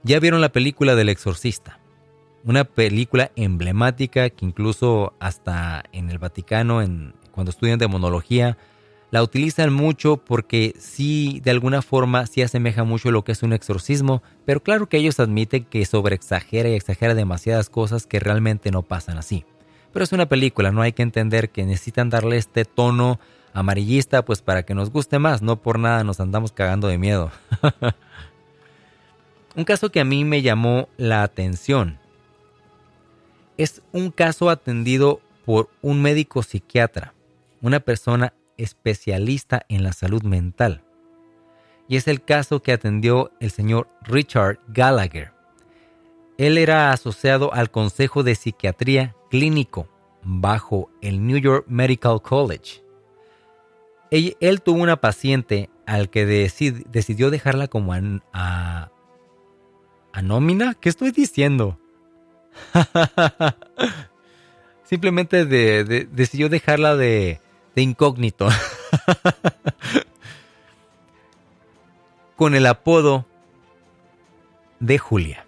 ya 0.03 0.19
vieron 0.19 0.41
la 0.41 0.51
película 0.51 0.95
del 0.95 1.09
exorcista. 1.09 1.79
Una 2.43 2.65
película 2.65 3.31
emblemática 3.35 4.29
que 4.29 4.45
incluso 4.45 5.13
hasta 5.19 5.83
en 5.93 6.09
el 6.09 6.17
Vaticano, 6.17 6.83
cuando 7.31 7.51
estudian 7.51 7.79
demonología, 7.79 8.57
la 9.13 9.21
utilizan 9.21 9.71
mucho 9.71 10.17
porque 10.17 10.73
sí, 10.79 11.39
de 11.43 11.51
alguna 11.51 11.83
forma, 11.83 12.25
sí 12.25 12.41
asemeja 12.41 12.83
mucho 12.83 13.11
lo 13.11 13.23
que 13.23 13.31
es 13.31 13.43
un 13.43 13.53
exorcismo, 13.53 14.23
pero 14.43 14.63
claro 14.63 14.89
que 14.89 14.97
ellos 14.97 15.19
admiten 15.19 15.65
que 15.65 15.85
sobreexagera 15.85 16.69
y 16.69 16.73
exagera 16.73 17.13
demasiadas 17.13 17.69
cosas 17.69 18.07
que 18.07 18.19
realmente 18.19 18.71
no 18.71 18.81
pasan 18.81 19.19
así. 19.19 19.45
Pero 19.91 20.03
es 20.03 20.13
una 20.13 20.25
película, 20.25 20.71
no 20.71 20.81
hay 20.81 20.93
que 20.93 21.03
entender 21.03 21.51
que 21.51 21.63
necesitan 21.63 22.09
darle 22.09 22.37
este 22.37 22.65
tono 22.65 23.19
amarillista, 23.53 24.25
pues 24.25 24.41
para 24.41 24.63
que 24.63 24.73
nos 24.73 24.89
guste 24.89 25.19
más, 25.19 25.43
no 25.43 25.57
por 25.57 25.77
nada 25.77 26.03
nos 26.03 26.19
andamos 26.19 26.51
cagando 26.51 26.87
de 26.87 26.97
miedo. 26.97 27.31
un 29.55 29.63
caso 29.63 29.91
que 29.91 29.99
a 29.99 30.05
mí 30.05 30.25
me 30.25 30.41
llamó 30.41 30.89
la 30.97 31.21
atención 31.21 31.99
es 33.57 33.83
un 33.91 34.09
caso 34.09 34.49
atendido 34.49 35.21
por 35.45 35.69
un 35.83 36.01
médico 36.01 36.41
psiquiatra, 36.41 37.13
una 37.61 37.79
persona 37.79 38.33
especialista 38.57 39.65
en 39.69 39.83
la 39.83 39.93
salud 39.93 40.23
mental. 40.23 40.83
Y 41.87 41.97
es 41.97 42.07
el 42.07 42.23
caso 42.23 42.61
que 42.61 42.71
atendió 42.71 43.31
el 43.39 43.51
señor 43.51 43.89
Richard 44.03 44.59
Gallagher. 44.67 45.33
Él 46.37 46.57
era 46.57 46.91
asociado 46.91 47.53
al 47.53 47.71
Consejo 47.71 48.23
de 48.23 48.35
Psiquiatría 48.35 49.15
Clínico 49.29 49.87
bajo 50.23 50.89
el 51.01 51.25
New 51.25 51.37
York 51.37 51.65
Medical 51.67 52.21
College 52.21 52.83
él, 54.39 54.61
tuvo 54.61 54.81
una 54.81 54.97
paciente 54.97 55.69
al 55.85 56.09
que 56.09 56.25
decidió 56.25 57.31
dejarla 57.31 57.67
como 57.67 57.93
a, 57.93 58.91
a, 60.13 60.21
nómina. 60.21 60.75
¿Qué 60.75 60.89
estoy 60.89 61.11
diciendo? 61.11 61.79
Simplemente 64.83 65.45
decidió 65.45 66.49
dejarla 66.49 66.95
de, 66.95 67.41
de 67.75 67.81
incógnito. 67.81 68.49
Con 72.35 72.55
el 72.55 72.65
apodo 72.65 73.25
de 74.79 74.97
Julia. 74.97 75.45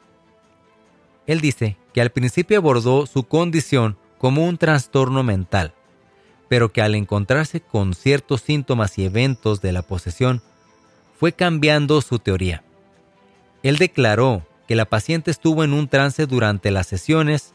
Él 1.28 1.42
dice 1.42 1.78
que 1.94 2.02
al 2.02 2.12
principio 2.12 2.58
abordó 2.58 3.06
su 3.06 3.24
condición 3.24 3.98
como 4.18 4.46
un 4.46 4.58
trastorno 4.58 5.24
mental 5.24 5.74
pero 6.48 6.72
que 6.72 6.82
al 6.82 6.96
encontrarse 6.96 7.62
con 7.62 7.94
ciertos 7.94 8.42
síntomas 8.42 8.98
y 8.98 9.06
eventos 9.06 9.62
de 9.62 9.72
la 9.72 9.82
posesión, 9.82 10.42
fue 11.20 11.34
cambiando 11.34 12.02
su 12.02 12.20
teoría. 12.20 12.64
Él 13.64 13.78
declaró 13.78 14.46
que 14.68 14.76
la 14.76 14.86
paciente 14.86 15.32
estuvo 15.32 15.64
en 15.64 15.74
un 15.74 15.88
trance 15.88 16.26
durante 16.28 16.72
las 16.72 16.88
sesiones 16.88 17.54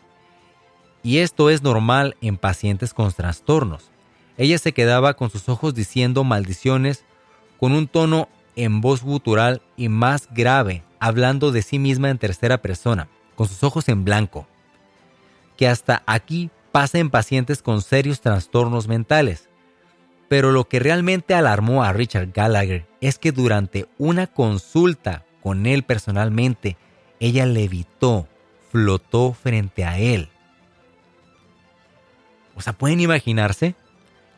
y 1.02 1.18
esto 1.18 1.50
es 1.50 1.62
normal 1.62 2.16
en 2.20 2.36
pacientes 2.36 2.94
con 2.94 3.12
trastornos. 3.12 3.90
Ella 4.40 4.56
se 4.56 4.72
quedaba 4.72 5.12
con 5.12 5.28
sus 5.28 5.50
ojos 5.50 5.74
diciendo 5.74 6.24
maldiciones 6.24 7.04
con 7.58 7.72
un 7.72 7.86
tono 7.86 8.30
en 8.56 8.80
voz 8.80 9.02
gutural 9.02 9.60
y 9.76 9.90
más 9.90 10.28
grave, 10.30 10.82
hablando 10.98 11.52
de 11.52 11.60
sí 11.60 11.78
misma 11.78 12.08
en 12.08 12.16
tercera 12.16 12.62
persona, 12.62 13.06
con 13.34 13.48
sus 13.48 13.62
ojos 13.62 13.86
en 13.90 14.02
blanco. 14.02 14.46
Que 15.58 15.68
hasta 15.68 16.02
aquí 16.06 16.48
pasa 16.72 16.98
en 16.98 17.10
pacientes 17.10 17.60
con 17.60 17.82
serios 17.82 18.22
trastornos 18.22 18.88
mentales. 18.88 19.50
Pero 20.30 20.52
lo 20.52 20.66
que 20.66 20.78
realmente 20.78 21.34
alarmó 21.34 21.84
a 21.84 21.92
Richard 21.92 22.32
Gallagher 22.32 22.86
es 23.02 23.18
que 23.18 23.32
durante 23.32 23.88
una 23.98 24.26
consulta 24.26 25.22
con 25.42 25.66
él 25.66 25.82
personalmente, 25.82 26.78
ella 27.18 27.44
levitó, 27.44 28.26
flotó 28.72 29.34
frente 29.34 29.84
a 29.84 29.98
él. 29.98 30.30
O 32.54 32.62
sea, 32.62 32.72
¿pueden 32.72 33.00
imaginarse? 33.00 33.74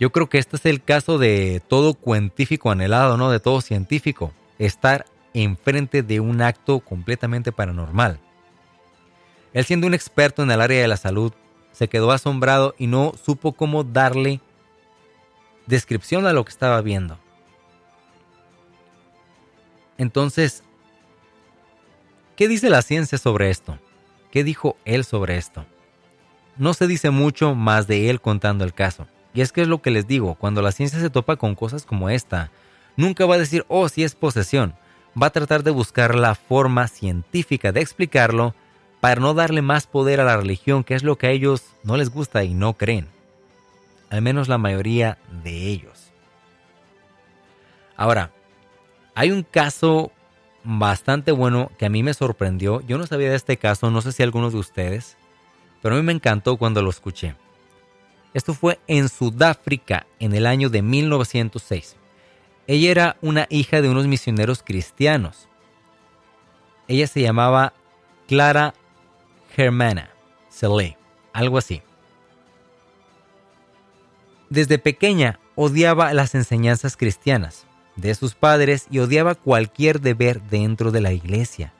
Yo 0.03 0.11
creo 0.11 0.29
que 0.29 0.39
este 0.39 0.57
es 0.57 0.67
el 0.67 0.83
caso 0.83 1.17
de 1.17 1.63
todo 1.69 1.95
cuentífico 1.95 2.73
anhelado, 2.73 3.17
¿no? 3.17 3.31
De 3.31 3.39
todo 3.39 3.61
científico. 3.61 4.33
Estar 4.59 5.07
enfrente 5.33 6.03
de 6.03 6.19
un 6.19 6.43
acto 6.43 6.81
completamente 6.81 7.53
paranormal. 7.53 8.19
Él 9.53 9.65
siendo 9.65 9.87
un 9.87 9.95
experto 9.95 10.43
en 10.43 10.51
el 10.51 10.61
área 10.61 10.83
de 10.83 10.89
la 10.89 10.97
salud, 10.97 11.33
se 11.71 11.87
quedó 11.87 12.11
asombrado 12.11 12.75
y 12.79 12.89
no 12.89 13.13
supo 13.25 13.53
cómo 13.53 13.85
darle 13.85 14.41
descripción 15.69 16.27
a 16.27 16.33
lo 16.33 16.45
que 16.45 16.51
estaba 16.51 16.81
viendo. 16.81 17.17
Entonces, 19.99 20.65
¿qué 22.35 22.49
dice 22.49 22.71
la 22.71 22.83
ciencia 22.83 23.19
sobre 23.19 23.51
esto? 23.51 23.79
¿Qué 24.33 24.43
dijo 24.43 24.77
él 24.85 25.05
sobre 25.05 25.37
esto? 25.37 25.65
No 26.57 26.75
se 26.75 26.89
dice 26.89 27.11
mucho 27.11 27.55
más 27.55 27.87
de 27.87 28.11
él 28.11 28.21
contando 28.21 28.65
el 28.65 28.75
caso. 28.75 29.07
Y 29.35 29.41
es 29.41 29.53
que 29.53 29.63
es 29.63 29.69
lo 29.69 29.81
que 29.81 29.91
les 29.91 30.07
digo, 30.07 30.35
cuando 30.35 30.63
la 30.63 30.73
ciencia 30.73 31.01
se 31.01 31.11
topa 31.11 31.37
con 31.37 31.55
cosas 31.55 31.87
como 31.87 32.11
esta, 32.11 32.51
nunca 32.97 33.27
va 33.27 33.37
a 33.37 33.39
decir, 33.39 33.65
oh, 33.69 33.89
si 33.89 34.05
es 34.05 34.15
posesión. 34.15 34.75
Va 35.21 35.29
a 35.29 35.31
tratar 35.31 35.63
de 35.63 35.71
buscar 35.71 36.15
la 36.15 36.35
forma 36.35 36.89
científica 36.89 37.73
de 37.73 37.81
explicarlo 37.81 38.55
para 39.01 39.21
no 39.21 39.35
darle 39.35 39.63
más 39.63 39.87
poder 39.87 40.21
a 40.21 40.25
la 40.25 40.37
religión, 40.37 40.85
que 40.85 40.95
es 40.95 41.03
lo 41.03 41.19
que 41.19 41.27
a 41.27 41.31
ellos 41.31 41.65
no 41.83 41.97
les 41.97 42.11
gusta 42.11 42.45
y 42.45 42.55
no 42.55 42.75
creen. 42.75 43.09
al 44.11 44.21
menos 44.21 44.47
la 44.47 44.59
mayoría 44.59 45.17
de 45.43 45.69
ellos. 45.69 46.13
Ahora, 47.97 48.31
hay 49.15 49.31
un 49.31 49.43
caso 49.43 50.13
bastante 50.65 51.33
bueno 51.33 51.71
que 51.79 51.87
a 51.87 51.89
mí 51.89 52.03
me 52.03 52.15
sorprendió. 52.15 52.81
Yo 52.83 52.99
no 52.99 53.07
sabía 53.07 53.31
de 53.31 53.37
este 53.37 53.57
caso, 53.57 53.91
no 53.91 54.03
sé 54.03 54.13
si 54.13 54.23
algunos 54.23 54.53
de 54.53 54.59
ustedes, 54.59 55.17
pero 55.81 55.95
a 55.95 55.99
mí 55.99 56.05
me 56.05 56.13
encantó 56.13 56.57
cuando 56.57 56.83
lo 56.83 56.91
escuché. 56.91 57.35
Esto 58.35 58.55
fue 58.55 58.81
en 58.87 59.09
Sudáfrica 59.09 60.07
en 60.19 60.35
el 60.35 60.47
año 60.47 60.71
de 60.71 60.83
1906. 60.83 61.97
Ella 62.67 62.91
era 62.91 63.17
una 63.21 63.47
hija 63.51 63.83
de 63.83 63.89
unos 63.89 64.07
misioneros 64.07 64.63
cristianos. 64.63 65.49
Ella 66.89 67.07
se 67.07 67.21
llamaba 67.21 67.75
Clara 68.27 68.75
Germana 69.55 70.11
Sele, 70.49 70.97
algo 71.33 71.59
así. 71.59 71.83
Desde 74.49 74.79
pequeña 74.79 75.41
odiaba 75.55 76.13
las 76.13 76.35
enseñanzas 76.35 76.97
cristianas 76.97 77.67
de 77.97 78.15
sus 78.15 78.35
padres 78.35 78.87
y 78.91 78.99
odiaba 78.99 79.35
cualquier 79.35 80.01
deber 80.01 80.43
dentro 80.43 80.91
de 80.91 81.01
la 81.01 81.13
iglesia. 81.13 81.73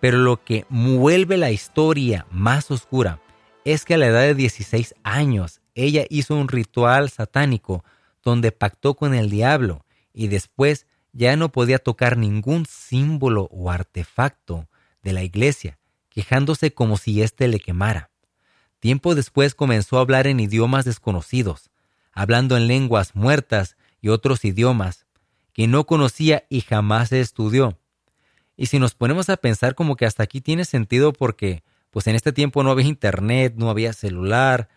Pero 0.00 0.18
lo 0.18 0.42
que 0.42 0.66
vuelve 0.68 1.36
la 1.36 1.50
historia 1.50 2.26
más 2.30 2.70
oscura 2.70 3.20
es 3.64 3.84
que 3.84 3.94
a 3.94 3.98
la 3.98 4.06
edad 4.06 4.22
de 4.22 4.34
16 4.34 4.94
años 5.04 5.61
ella 5.74 6.04
hizo 6.10 6.36
un 6.36 6.48
ritual 6.48 7.10
satánico 7.10 7.84
donde 8.22 8.52
pactó 8.52 8.94
con 8.94 9.14
el 9.14 9.30
diablo 9.30 9.84
y 10.12 10.28
después 10.28 10.86
ya 11.12 11.36
no 11.36 11.50
podía 11.50 11.78
tocar 11.78 12.16
ningún 12.16 12.66
símbolo 12.66 13.48
o 13.50 13.70
artefacto 13.70 14.68
de 15.02 15.12
la 15.12 15.22
iglesia, 15.22 15.78
quejándose 16.08 16.72
como 16.72 16.96
si 16.96 17.22
éste 17.22 17.48
le 17.48 17.60
quemara. 17.60 18.10
Tiempo 18.78 19.14
después 19.14 19.54
comenzó 19.54 19.98
a 19.98 20.00
hablar 20.00 20.26
en 20.26 20.40
idiomas 20.40 20.84
desconocidos, 20.84 21.70
hablando 22.12 22.56
en 22.56 22.66
lenguas 22.66 23.14
muertas 23.14 23.76
y 24.00 24.08
otros 24.08 24.44
idiomas 24.44 25.06
que 25.52 25.66
no 25.66 25.84
conocía 25.84 26.44
y 26.48 26.62
jamás 26.62 27.12
estudió. 27.12 27.78
Y 28.56 28.66
si 28.66 28.78
nos 28.78 28.94
ponemos 28.94 29.28
a 29.28 29.36
pensar 29.36 29.74
como 29.74 29.96
que 29.96 30.06
hasta 30.06 30.22
aquí 30.22 30.40
tiene 30.40 30.64
sentido 30.64 31.12
porque 31.12 31.62
pues 31.90 32.06
en 32.06 32.14
este 32.14 32.32
tiempo 32.32 32.62
no 32.62 32.70
había 32.70 32.86
internet, 32.86 33.54
no 33.56 33.70
había 33.70 33.92
celular, 33.92 34.68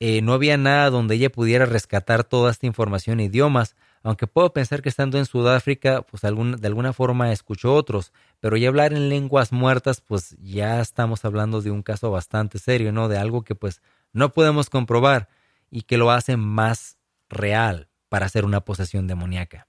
eh, 0.00 0.22
no 0.22 0.32
había 0.32 0.56
nada 0.56 0.88
donde 0.88 1.14
ella 1.14 1.30
pudiera 1.30 1.66
rescatar 1.66 2.24
toda 2.24 2.50
esta 2.50 2.66
información 2.66 3.20
en 3.20 3.26
idiomas, 3.26 3.76
aunque 4.02 4.26
puedo 4.26 4.50
pensar 4.54 4.80
que 4.80 4.88
estando 4.88 5.18
en 5.18 5.26
Sudáfrica, 5.26 6.00
pues 6.02 6.22
de 6.22 6.66
alguna 6.66 6.94
forma 6.94 7.32
escuchó 7.32 7.74
otros, 7.74 8.14
pero 8.40 8.56
ya 8.56 8.68
hablar 8.68 8.94
en 8.94 9.10
lenguas 9.10 9.52
muertas, 9.52 10.00
pues 10.00 10.36
ya 10.40 10.80
estamos 10.80 11.26
hablando 11.26 11.60
de 11.60 11.70
un 11.70 11.82
caso 11.82 12.10
bastante 12.10 12.58
serio, 12.58 12.92
¿no? 12.92 13.08
De 13.08 13.18
algo 13.18 13.44
que 13.44 13.54
pues 13.54 13.82
no 14.14 14.32
podemos 14.32 14.70
comprobar 14.70 15.28
y 15.70 15.82
que 15.82 15.98
lo 15.98 16.10
hace 16.10 16.38
más 16.38 16.96
real 17.28 17.90
para 18.08 18.24
hacer 18.24 18.46
una 18.46 18.62
posesión 18.62 19.06
demoníaca. 19.06 19.66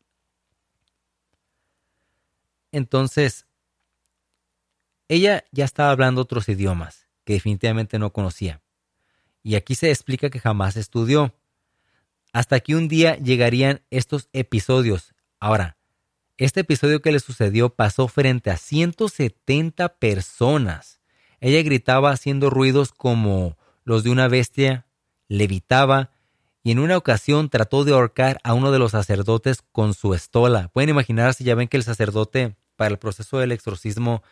Entonces, 2.72 3.48
ella 5.10 5.44
ya 5.52 5.66
estaba 5.66 5.92
hablando 5.92 6.22
otros 6.22 6.48
idiomas 6.48 7.10
que 7.26 7.34
definitivamente 7.34 8.00
no 8.00 8.14
conocía. 8.14 8.61
Y 9.44 9.56
aquí 9.56 9.76
se 9.76 9.90
explica 9.90 10.30
que 10.30 10.40
jamás 10.40 10.78
estudió. 10.78 11.34
Hasta 12.34 12.60
que 12.60 12.76
un 12.76 12.88
día 12.88 13.18
llegarían 13.18 13.82
estos 13.90 14.30
episodios. 14.34 15.14
Ahora, 15.40 15.78
este 16.38 16.62
episodio 16.62 17.02
que 17.02 17.12
le 17.12 17.20
sucedió 17.20 17.70
pasó 17.70 18.08
frente 18.08 18.50
a 18.50 18.58
170 18.58 19.96
personas. 19.96 21.02
Ella 21.40 21.62
gritaba 21.62 22.12
haciendo 22.12 22.50
ruidos 22.50 22.92
como 22.92 23.58
los 23.84 24.04
de 24.04 24.12
una 24.12 24.28
bestia, 24.28 24.86
levitaba 25.28 26.12
y 26.64 26.72
en 26.72 26.80
una 26.80 26.98
ocasión 26.98 27.50
trató 27.50 27.84
de 27.84 27.94
ahorcar 27.94 28.40
a 28.44 28.54
uno 28.54 28.72
de 28.72 28.80
los 28.80 28.92
sacerdotes 28.92 29.64
con 29.72 29.94
su 29.94 30.14
estola. 30.14 30.70
Pueden 30.70 30.92
imaginarse, 30.92 31.44
ya 31.44 31.56
ven 31.56 31.68
que 31.68 31.78
el 31.78 31.84
sacerdote 31.84 32.56
para 32.76 32.92
el 32.92 33.00
proceso 33.00 33.40
del 33.40 33.52
exorcismo 33.52 34.24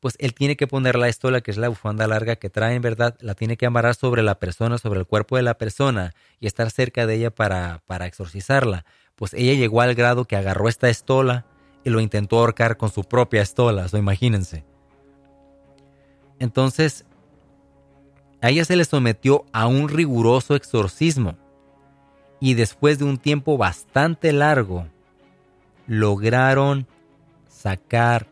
pues 0.00 0.14
él 0.18 0.34
tiene 0.34 0.56
que 0.56 0.66
poner 0.66 0.96
la 0.96 1.08
estola, 1.08 1.40
que 1.40 1.50
es 1.50 1.56
la 1.56 1.68
bufanda 1.68 2.06
larga 2.06 2.36
que 2.36 2.50
trae 2.50 2.74
en 2.74 2.82
verdad, 2.82 3.16
la 3.20 3.34
tiene 3.34 3.56
que 3.56 3.66
amarrar 3.66 3.94
sobre 3.94 4.22
la 4.22 4.38
persona, 4.38 4.78
sobre 4.78 5.00
el 5.00 5.06
cuerpo 5.06 5.36
de 5.36 5.42
la 5.42 5.58
persona 5.58 6.14
y 6.40 6.46
estar 6.46 6.70
cerca 6.70 7.06
de 7.06 7.16
ella 7.16 7.30
para, 7.30 7.82
para 7.86 8.06
exorcizarla. 8.06 8.84
Pues 9.16 9.34
ella 9.34 9.54
llegó 9.54 9.80
al 9.80 9.94
grado 9.94 10.24
que 10.24 10.36
agarró 10.36 10.68
esta 10.68 10.88
estola 10.88 11.46
y 11.84 11.90
lo 11.90 12.00
intentó 12.00 12.38
ahorcar 12.38 12.76
con 12.76 12.90
su 12.90 13.02
propia 13.02 13.42
estola, 13.42 13.86
eso 13.86 13.98
imagínense. 13.98 14.64
Entonces, 16.38 17.04
a 18.40 18.50
ella 18.50 18.64
se 18.64 18.76
le 18.76 18.84
sometió 18.84 19.44
a 19.52 19.66
un 19.66 19.88
riguroso 19.88 20.54
exorcismo 20.54 21.36
y 22.40 22.54
después 22.54 23.00
de 23.00 23.04
un 23.04 23.18
tiempo 23.18 23.58
bastante 23.58 24.32
largo, 24.32 24.86
lograron 25.88 26.86
sacar 27.48 28.28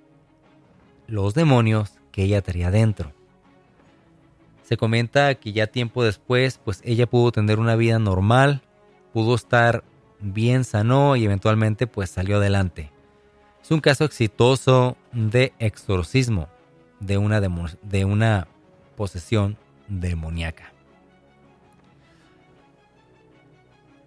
los 1.07 1.35
demonios 1.35 1.93
que 2.13 2.25
ella 2.25 2.43
tenía 2.43 2.71
dentro. 2.71 3.13
Se 4.63 4.77
comenta 4.77 5.35
que 5.37 5.53
ya 5.53 5.69
tiempo 5.69 6.03
después, 6.03 6.59
pues 6.65 6.81
ella 6.85 7.07
pudo 7.07 7.31
tener 7.31 7.59
una 7.59 7.77
vida 7.77 7.99
normal, 7.99 8.63
pudo 9.13 9.35
estar 9.35 9.85
bien 10.21 10.65
sano 10.65 11.17
y 11.17 11.25
eventualmente 11.25 11.87
pues 11.87 12.11
salió 12.11 12.39
adelante. 12.39 12.91
Es 13.63 13.71
un 13.71 13.81
caso 13.81 14.05
exitoso 14.05 14.97
de 15.13 15.53
exorcismo 15.59 16.49
de 17.01 17.19
una, 17.19 17.41
de 17.41 18.05
una 18.05 18.49
posesión 18.97 19.57
demoníaca. 19.89 20.73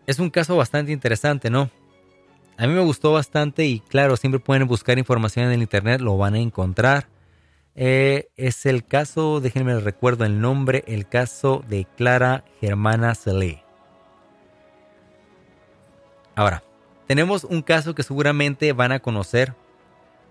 Es 0.07 0.19
un 0.19 0.29
caso 0.29 0.57
bastante 0.57 0.91
interesante, 0.91 1.49
¿no? 1.49 1.69
A 2.59 2.67
mí 2.67 2.73
me 2.73 2.81
gustó 2.81 3.13
bastante 3.13 3.65
y 3.65 3.79
claro, 3.79 4.17
siempre 4.17 4.41
pueden 4.41 4.67
buscar 4.67 4.99
información 4.99 5.45
en 5.45 5.53
el 5.53 5.61
internet, 5.61 6.01
lo 6.01 6.17
van 6.17 6.33
a 6.33 6.39
encontrar. 6.39 7.07
Eh, 7.73 8.27
es 8.35 8.65
el 8.65 8.85
caso, 8.85 9.39
déjenme 9.39 9.79
recuerdo 9.79 10.25
el 10.25 10.41
nombre, 10.41 10.83
el 10.85 11.07
caso 11.07 11.63
de 11.69 11.87
Clara 11.95 12.43
Germana 12.59 13.15
Celé. 13.15 13.63
Ahora, 16.35 16.61
tenemos 17.07 17.45
un 17.45 17.61
caso 17.61 17.95
que 17.95 18.03
seguramente 18.03 18.73
van 18.73 18.91
a 18.91 18.99
conocer 18.99 19.55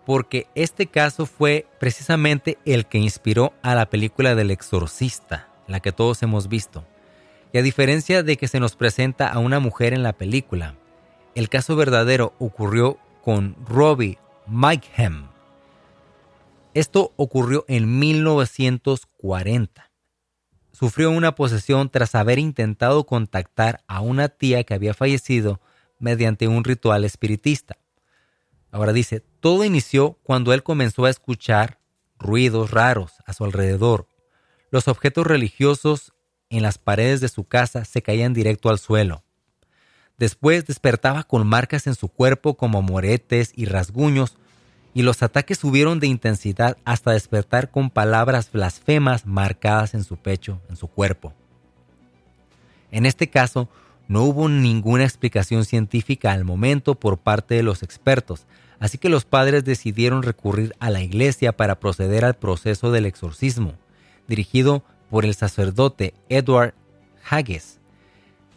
porque 0.05 0.49
este 0.55 0.87
caso 0.87 1.25
fue 1.25 1.67
precisamente 1.81 2.59
el 2.67 2.85
que 2.85 2.99
inspiró 2.99 3.55
a 3.63 3.75
la 3.75 3.89
película 3.89 4.35
del 4.35 4.51
exorcista, 4.51 5.49
la 5.67 5.81
que 5.81 5.93
todos 5.93 6.23
hemos 6.23 6.51
visto. 6.51 6.85
Y 7.55 7.59
a 7.59 7.63
diferencia 7.63 8.23
de 8.23 8.37
que 8.37 8.49
se 8.49 8.61
nos 8.61 8.77
presenta 8.77 9.29
a 9.29 9.39
una 9.39 9.61
mujer 9.61 9.95
en 9.95 10.03
la 10.03 10.13
película, 10.13 10.75
el 11.39 11.49
caso 11.49 11.77
verdadero 11.77 12.35
ocurrió 12.41 12.99
con 13.23 13.55
Robbie 13.65 14.19
Mikehem. 14.49 15.29
Esto 16.75 17.13
ocurrió 17.15 17.65
en 17.69 18.01
1940. 18.01 19.89
Sufrió 20.73 21.13
una 21.13 21.37
posesión 21.37 21.91
tras 21.91 22.17
haber 22.17 22.41
intentado 22.41 23.07
contactar 23.07 23.85
a 23.87 24.01
una 24.01 24.29
tía 24.29 24.65
que 24.65 24.75
había 24.75 24.95
fallecido 24.95 25.61
mediante 26.01 26.49
un 26.49 26.65
ritual 26.65 27.05
espiritista. 27.05 27.79
Ahora 28.73 28.93
dice, 28.93 29.21
todo 29.39 29.65
inició 29.65 30.19
cuando 30.25 30.53
él 30.53 30.65
comenzó 30.65 31.05
a 31.05 31.11
escuchar 31.11 31.79
ruidos 32.19 32.73
raros 32.73 33.13
a 33.27 33.33
su 33.33 33.45
alrededor. 33.45 34.09
Los 34.73 34.89
objetos 34.89 35.25
religiosos 35.25 36.13
en 36.51 36.63
las 36.63 36.79
paredes 36.79 37.21
de 37.21 37.29
su 37.29 37.45
casa 37.45 37.85
se 37.85 38.03
caían 38.03 38.35
directo 38.35 38.71
al 38.71 38.81
suelo. 38.81 39.23
Después 40.19 40.67
despertaba 40.67 41.23
con 41.23 41.47
marcas 41.47 41.87
en 41.87 41.95
su 41.95 42.09
cuerpo 42.09 42.55
como 42.55 42.83
moretes 42.83 43.53
y 43.55 43.67
rasguños, 43.67 44.37
y 44.93 45.03
los 45.03 45.23
ataques 45.23 45.59
subieron 45.59 46.01
de 46.01 46.09
intensidad 46.09 46.77
hasta 46.85 47.13
despertar 47.13 47.71
con 47.71 47.89
palabras 47.89 48.51
blasfemas 48.51 49.27
marcadas 49.27 49.95
en 49.95 50.03
su 50.03 50.17
pecho, 50.17 50.61
en 50.69 50.77
su 50.77 50.89
cuerpo. 50.89 51.33
En 52.91 53.07
este 53.07 53.29
caso, 53.29 53.69
no 54.09 54.25
hubo 54.25 54.49
ninguna 54.49 55.05
explicación 55.05 55.65
científica 55.65 56.33
al 56.33 56.45
momento 56.45 56.95
por 56.95 57.19
parte 57.19 57.55
de 57.55 57.63
los 57.63 57.83
expertos, 57.83 58.47
así 58.81 58.99
que 58.99 59.11
los 59.11 59.25
padres 59.25 59.65
decidieron 59.65 60.23
recurrir 60.23 60.75
a 60.81 60.91
la 60.91 61.03
iglesia 61.03 61.57
para 61.57 61.79
proceder 61.79 62.25
al 62.25 62.35
proceso 62.35 62.91
del 62.91 63.07
exorcismo, 63.07 63.75
dirigido 64.27 64.83
por 65.11 65.25
el 65.25 65.35
sacerdote 65.35 66.15
Edward 66.29 66.75
Haggis. 67.29 67.79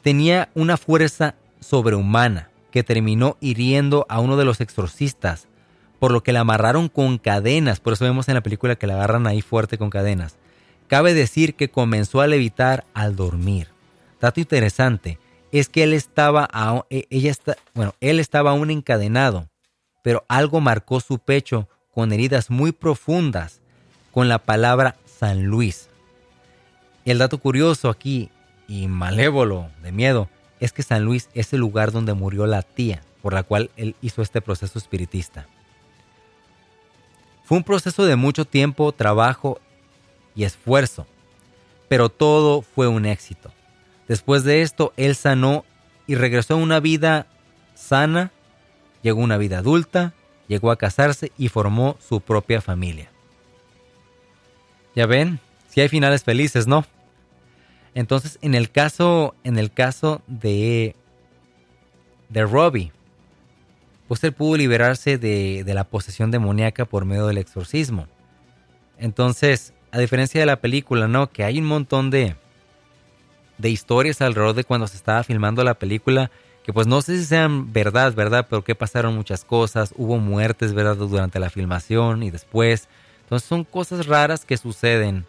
Tenía 0.02 0.50
una 0.56 0.78
fuerza 0.78 1.36
sobrehumana 1.62 2.50
que 2.72 2.84
terminó 2.84 3.38
hiriendo 3.40 4.06
a 4.10 4.20
uno 4.20 4.38
de 4.38 4.46
los 4.46 4.60
exorcistas, 4.62 5.48
por 6.00 6.12
lo 6.12 6.24
que 6.24 6.34
la 6.34 6.42
amarraron 6.42 6.90
con 6.90 7.18
cadenas, 7.18 7.80
por 7.80 7.94
eso 7.94 8.06
vemos 8.06 8.28
en 8.28 8.34
la 8.34 8.42
película 8.42 8.76
que 8.76 8.88
la 8.88 8.96
agarran 8.96 9.28
ahí 9.28 9.42
fuerte 9.42 9.78
con 9.78 9.90
cadenas. 9.90 10.38
Cabe 10.88 11.14
decir 11.14 11.56
que 11.56 11.70
comenzó 11.70 12.22
a 12.22 12.28
levitar 12.28 12.86
al 12.94 13.16
dormir. 13.16 13.68
Dato 14.20 14.40
interesante 14.40 15.20
es 15.52 15.70
que 15.70 15.84
él 15.84 15.94
estaba, 15.94 16.50
e, 16.90 17.06
ella 17.10 17.34
bueno, 17.74 17.94
él 18.02 18.20
estaba 18.20 18.52
aún 18.52 18.72
encadenado, 18.72 19.50
pero 20.04 20.26
algo 20.28 20.60
marcó 20.60 21.00
su 21.00 21.20
pecho 21.20 21.68
con 21.94 22.12
heridas 22.12 22.50
muy 22.50 22.72
profundas 22.72 23.62
con 24.12 24.28
la 24.28 24.40
palabra 24.40 24.96
San 25.06 25.44
Luis. 25.44 25.90
El 27.06 27.20
dato 27.20 27.38
curioso 27.38 27.90
aquí 27.90 28.30
y 28.68 28.88
malévolo 28.88 29.70
de 29.82 29.92
miedo 29.92 30.30
es 30.62 30.72
que 30.72 30.84
San 30.84 31.04
Luis 31.04 31.28
es 31.34 31.52
el 31.52 31.60
lugar 31.60 31.92
donde 31.92 32.14
murió 32.14 32.46
la 32.46 32.62
tía, 32.62 33.02
por 33.22 33.34
la 33.34 33.44
cual 33.44 33.72
él 33.76 33.96
hizo 34.02 34.22
este 34.22 34.40
proceso 34.42 34.80
espiritista. 34.80 35.48
Fue 37.44 37.58
un 37.58 37.64
proceso 37.64 38.06
de 38.06 38.16
mucho 38.16 38.46
tiempo, 38.46 38.94
trabajo 38.94 39.60
y 40.36 40.46
esfuerzo, 40.46 41.08
pero 41.90 42.08
todo 42.08 42.62
fue 42.62 42.88
un 42.88 43.06
éxito. 43.06 43.52
Después 44.08 44.44
de 44.44 44.62
esto, 44.62 44.94
él 44.96 45.16
sanó 45.16 45.66
y 46.08 46.16
regresó 46.16 46.54
a 46.54 46.58
una 46.58 46.80
vida 46.80 47.28
sana, 47.76 48.32
llegó 49.02 49.22
a 49.22 49.26
una 49.26 49.38
vida 49.38 49.58
adulta, 49.58 50.14
llegó 50.48 50.70
a 50.70 50.78
casarse 50.78 51.32
y 51.38 51.50
formó 51.50 51.98
su 52.08 52.22
propia 52.22 52.62
familia. 52.62 53.10
Ya 54.96 55.08
ven, 55.08 55.40
si 55.70 55.82
hay 55.82 55.90
finales 55.90 56.24
felices, 56.24 56.68
¿no? 56.68 56.86
Entonces, 57.94 58.40
en 58.42 58.56
el 58.56 58.72
caso, 58.72 59.36
en 59.44 59.58
el 59.58 59.72
caso 59.72 60.22
de, 60.28 60.96
de 62.30 62.46
Robbie, 62.46 62.92
pues 64.08 64.24
él 64.24 64.34
pudo 64.34 64.58
liberarse 64.58 65.18
de, 65.18 65.64
de 65.64 65.74
la 65.74 65.84
posesión 65.84 66.32
demoníaca 66.32 66.86
por 66.86 67.06
medio 67.06 67.28
del 67.28 67.38
exorcismo. 67.38 68.08
Entonces, 68.98 69.74
a 69.92 70.00
diferencia 70.00 70.40
de 70.40 70.46
la 70.46 70.62
película, 70.62 71.08
¿no? 71.08 71.30
Que 71.32 71.44
hay 71.44 71.60
un 71.60 71.66
montón 71.66 72.10
de, 72.10 72.36
de 73.58 73.70
historias 73.70 74.22
alrededor 74.22 74.56
de 74.56 74.64
cuando 74.64 74.88
se 74.88 74.98
estaba 74.98 75.24
filmando 75.24 75.64
la 75.64 75.74
película, 75.76 76.32
que 76.64 76.74
pues 76.74 76.88
no 76.88 77.02
sé 77.02 77.18
si 77.18 77.26
sean 77.26 77.74
verdad, 77.74 78.14
¿verdad? 78.14 78.48
Pero 78.50 78.64
que 78.64 78.76
pasaron 78.76 79.16
muchas 79.16 79.44
cosas, 79.44 79.94
hubo 79.98 80.18
muertes, 80.18 80.74
¿verdad? 80.74 80.96
Durante 80.96 81.40
la 81.40 81.50
filmación 81.50 82.24
y 82.24 82.32
después. 82.32 82.88
Entonces 83.24 83.48
son 83.48 83.64
cosas 83.64 84.06
raras 84.08 84.46
que 84.46 84.58
suceden 84.58 85.26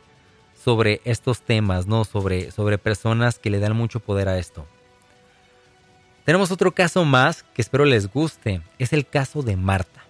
sobre 0.62 1.00
estos 1.04 1.42
temas, 1.42 1.86
¿no? 1.86 2.04
Sobre, 2.04 2.50
sobre 2.50 2.78
personas 2.78 3.38
que 3.38 3.50
le 3.50 3.58
dan 3.58 3.76
mucho 3.76 4.00
poder 4.00 4.28
a 4.28 4.38
esto. 4.38 4.66
Tenemos 6.24 6.52
otro 6.52 6.72
caso 6.72 7.04
más 7.04 7.42
que 7.42 7.62
espero 7.62 7.84
les 7.84 8.12
guste. 8.12 8.62
Es 8.78 8.92
el 8.92 9.06
caso 9.06 9.42
de 9.42 9.56
Marta. 9.56 10.04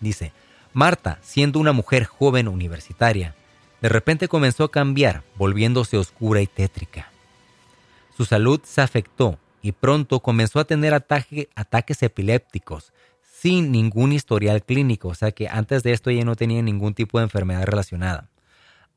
Dice, 0.00 0.32
Marta, 0.72 1.18
siendo 1.22 1.58
una 1.58 1.72
mujer 1.72 2.04
joven 2.04 2.46
universitaria, 2.46 3.34
de 3.80 3.88
repente 3.88 4.28
comenzó 4.28 4.64
a 4.64 4.70
cambiar, 4.70 5.24
volviéndose 5.36 5.98
oscura 5.98 6.40
y 6.40 6.46
tétrica. 6.46 7.10
Su 8.16 8.24
salud 8.24 8.60
se 8.64 8.80
afectó 8.80 9.38
y 9.60 9.72
pronto 9.72 10.20
comenzó 10.20 10.60
a 10.60 10.64
tener 10.64 10.94
ataques 10.94 12.02
epilépticos, 12.02 12.92
sin 13.40 13.72
ningún 13.72 14.12
historial 14.12 14.64
clínico, 14.64 15.08
o 15.08 15.14
sea 15.14 15.30
que 15.32 15.48
antes 15.48 15.82
de 15.82 15.92
esto 15.92 16.10
ella 16.10 16.24
no 16.24 16.34
tenía 16.36 16.62
ningún 16.62 16.94
tipo 16.94 17.18
de 17.18 17.24
enfermedad 17.24 17.64
relacionada. 17.64 18.28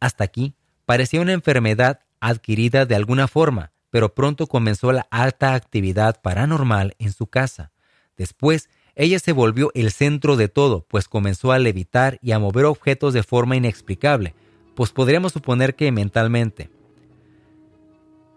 Hasta 0.02 0.26
aquí 0.26 0.56
parecía 0.86 1.22
una 1.22 1.32
enfermedad 1.32 2.02
adquirida 2.20 2.86
de 2.86 2.96
alguna 2.96 3.30
forma, 3.30 3.72
pero 3.92 4.14
pronto 4.14 4.48
comenzó 4.48 4.92
la 4.92 5.08
alta 5.12 5.54
actividad 5.54 6.22
paranormal 6.22 6.96
en 7.00 7.14
su 7.14 7.28
casa. 7.28 7.72
Después, 8.18 8.70
ella 8.96 9.20
se 9.20 9.32
volvió 9.32 9.72
el 9.74 9.92
centro 9.92 10.36
de 10.36 10.50
todo, 10.50 10.86
pues 10.90 11.08
comenzó 11.08 11.52
a 11.52 11.60
levitar 11.60 12.20
y 12.22 12.34
a 12.34 12.40
mover 12.40 12.66
objetos 12.66 13.14
de 13.14 13.24
forma 13.24 13.56
inexplicable, 13.56 14.34
pues 14.76 14.92
podríamos 14.92 15.32
suponer 15.32 15.76
que 15.76 15.92
mentalmente. 15.92 16.70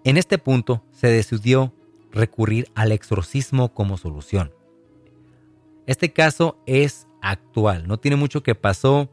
En 0.05 0.19
este 0.19 0.39
punto 0.39 0.85
se 0.93 1.09
decidió 1.09 1.75
recurrir 2.12 2.69
al 2.75 2.93
exorcismo 2.93 3.73
como 3.73 3.97
solución. 3.97 4.53
Este 5.87 6.12
caso 6.12 6.59
es 6.67 7.09
actual, 7.23 7.89
no 7.89 7.99
tiene 7.99 8.17
mucho 8.17 8.43
que 8.43 8.55
pasó 8.55 9.11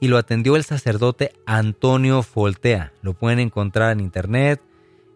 y 0.00 0.08
lo 0.08 0.16
atendió 0.16 0.56
el 0.56 0.64
sacerdote 0.64 1.32
Antonio 1.46 2.22
Foltea. 2.22 2.92
Lo 3.02 3.14
pueden 3.14 3.38
encontrar 3.40 3.92
en 3.92 4.00
internet 4.00 4.60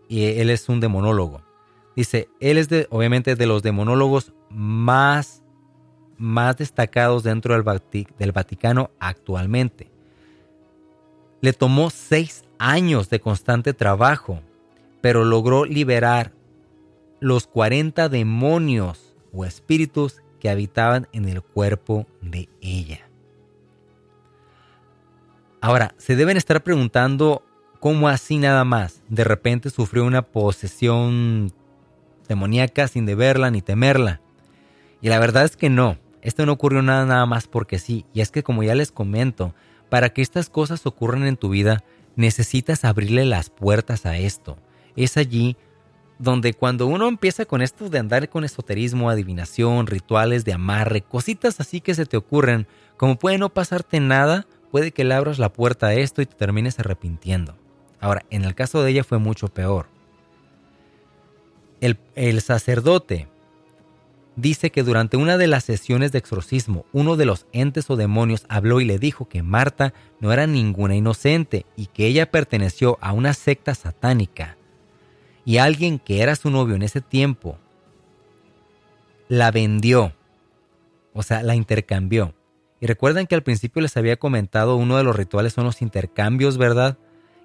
y 0.09 0.25
él 0.25 0.51
es 0.51 0.69
un 0.69 0.81
demonólogo. 0.81 1.43
Dice, 1.95 2.29
él 2.41 2.59
es 2.59 2.69
de, 2.69 2.87
obviamente 2.91 3.37
de 3.37 3.47
los 3.47 3.63
demonólogos 3.63 4.33
más, 4.51 5.43
más 6.17 6.57
destacados 6.57 7.23
dentro 7.23 7.55
del, 7.55 8.07
del 8.19 8.33
Vaticano 8.33 8.91
actualmente. 8.99 9.91
Le 11.41 11.53
tomó 11.53 11.91
seis 11.91 12.45
años 12.59 13.11
de 13.11 13.21
constante 13.21 13.75
trabajo, 13.75 14.41
pero 15.01 15.25
logró 15.25 15.65
liberar 15.65 16.33
los 17.21 17.47
40 17.47 18.09
demonios 18.09 19.15
o 19.33 19.45
espíritus 19.45 20.23
que 20.41 20.51
habitaban 20.51 21.09
en 21.13 21.29
el 21.29 21.43
cuerpo 21.43 22.07
de 22.21 22.49
ella. 22.61 23.12
Ahora, 25.63 25.95
se 25.97 26.17
deben 26.17 26.37
estar 26.37 26.65
preguntando 26.65 27.45
cómo 27.79 28.09
así 28.09 28.37
nada 28.37 28.65
más. 28.65 29.01
De 29.09 29.23
repente 29.23 29.71
sufrió 29.71 30.05
una 30.05 30.23
posesión 30.23 31.53
demoníaca 32.29 32.89
sin 32.89 33.07
deberla 33.07 33.49
ni 33.53 33.63
temerla. 33.63 34.21
Y 35.01 35.09
la 35.09 35.21
verdad 35.21 35.45
es 35.45 35.57
que 35.57 35.71
no. 35.71 35.99
Esto 36.21 36.45
no 36.47 36.53
ocurrió 36.53 36.83
nada, 36.83 37.07
nada 37.07 37.27
más 37.27 37.47
porque 37.47 37.79
sí. 37.79 38.05
Y 38.13 38.23
es 38.23 38.33
que 38.33 38.43
como 38.43 38.65
ya 38.65 38.75
les 38.75 38.91
comento, 38.91 39.55
para 39.89 40.09
que 40.09 40.21
estas 40.21 40.51
cosas 40.51 40.85
ocurran 40.85 41.29
en 41.29 41.37
tu 41.37 41.51
vida, 41.51 41.85
necesitas 42.17 42.85
abrirle 42.85 43.25
las 43.25 43.49
puertas 43.49 44.05
a 44.05 44.19
esto. 44.19 44.59
Es 44.97 45.17
allí 45.17 45.57
donde 46.19 46.55
cuando 46.55 46.89
uno 46.89 47.07
empieza 47.07 47.45
con 47.45 47.63
esto 47.63 47.89
de 47.89 48.01
andar 48.01 48.29
con 48.29 48.43
esoterismo, 48.43 49.11
adivinación, 49.11 49.87
rituales 49.87 50.45
de 50.45 50.55
amarre, 50.55 51.03
cositas 51.03 51.61
así 51.61 51.81
que 51.81 51.95
se 51.95 52.05
te 52.05 52.17
ocurren, 52.17 52.67
como 52.97 53.17
puede 53.17 53.39
no 53.39 53.49
pasarte 53.49 54.01
nada, 54.01 54.49
puede 54.73 54.91
que 54.91 55.05
le 55.05 55.15
abras 55.15 55.39
la 55.39 55.53
puerta 55.53 55.87
a 55.87 55.95
esto 55.95 56.23
y 56.23 56.27
te 56.27 56.35
termines 56.35 56.81
arrepintiendo. 56.81 57.55
Ahora, 58.01 58.25
en 58.31 58.45
el 58.45 58.57
caso 58.57 58.83
de 58.83 58.91
ella 58.91 59.05
fue 59.05 59.19
mucho 59.19 59.47
peor. 59.47 59.87
El, 61.81 61.99
el 62.17 62.41
sacerdote 62.41 63.29
dice 64.35 64.71
que 64.71 64.83
durante 64.83 65.17
una 65.17 65.37
de 65.37 65.47
las 65.47 65.65
sesiones 65.65 66.11
de 66.11 66.19
exorcismo, 66.19 66.87
uno 66.93 67.17
de 67.17 67.27
los 67.27 67.47
entes 67.53 67.91
o 67.91 67.97
demonios 67.97 68.47
habló 68.49 68.81
y 68.81 68.85
le 68.85 68.99
dijo 68.99 69.29
que 69.29 69.43
Marta 69.43 69.93
no 70.21 70.33
era 70.33 70.47
ninguna 70.47 70.97
inocente 70.97 71.67
y 71.77 71.87
que 71.87 72.07
ella 72.07 72.31
perteneció 72.31 72.99
a 73.01 73.13
una 73.13 73.35
secta 73.35 73.75
satánica 73.75 74.57
y 75.45 75.59
alguien 75.59 75.99
que 75.99 76.23
era 76.23 76.35
su 76.35 76.51
novio 76.51 76.77
en 76.77 76.83
ese 76.83 77.01
tiempo 77.01 77.59
la 79.29 79.51
vendió, 79.51 80.15
o 81.15 81.23
sea, 81.23 81.43
la 81.43 81.57
intercambió. 81.57 82.35
Y 82.83 82.87
recuerden 82.87 83.29
que 83.29 83.37
al 83.37 83.45
principio 83.45 83.81
les 83.81 83.97
había 83.97 84.17
comentado 84.17 84.75
uno 84.75 84.97
de 84.97 85.05
los 85.05 85.15
rituales 85.15 85.53
son 85.53 85.63
los 85.63 85.83
intercambios, 85.83 86.59
¿verdad? 86.59 86.99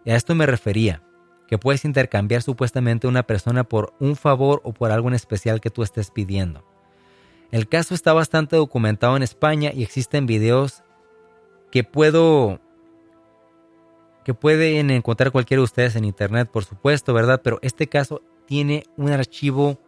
Y 0.03 0.09
a 0.09 0.15
esto 0.15 0.33
me 0.33 0.47
refería, 0.47 1.03
que 1.47 1.59
puedes 1.59 1.85
intercambiar 1.85 2.41
supuestamente 2.41 3.05
una 3.05 3.21
persona 3.21 3.63
por 3.63 3.93
un 3.99 4.15
favor 4.15 4.61
o 4.63 4.73
por 4.73 4.89
algo 4.89 5.09
en 5.09 5.13
especial 5.13 5.61
que 5.61 5.69
tú 5.69 5.83
estés 5.83 6.09
pidiendo. 6.09 6.65
El 7.51 7.67
caso 7.67 7.93
está 7.93 8.13
bastante 8.13 8.55
documentado 8.55 9.15
en 9.15 9.21
España 9.21 9.69
y 9.71 9.83
existen 9.83 10.25
videos 10.25 10.81
que 11.71 11.83
puedo 11.83 12.59
que 14.25 14.33
pueden 14.33 14.89
encontrar 14.89 15.31
cualquiera 15.31 15.59
de 15.59 15.65
ustedes 15.65 15.95
en 15.95 16.05
internet, 16.05 16.49
por 16.51 16.65
supuesto, 16.65 17.13
¿verdad? 17.13 17.41
Pero 17.43 17.59
este 17.61 17.85
caso 17.85 18.23
tiene 18.47 18.85
un 18.97 19.11
archivo 19.11 19.79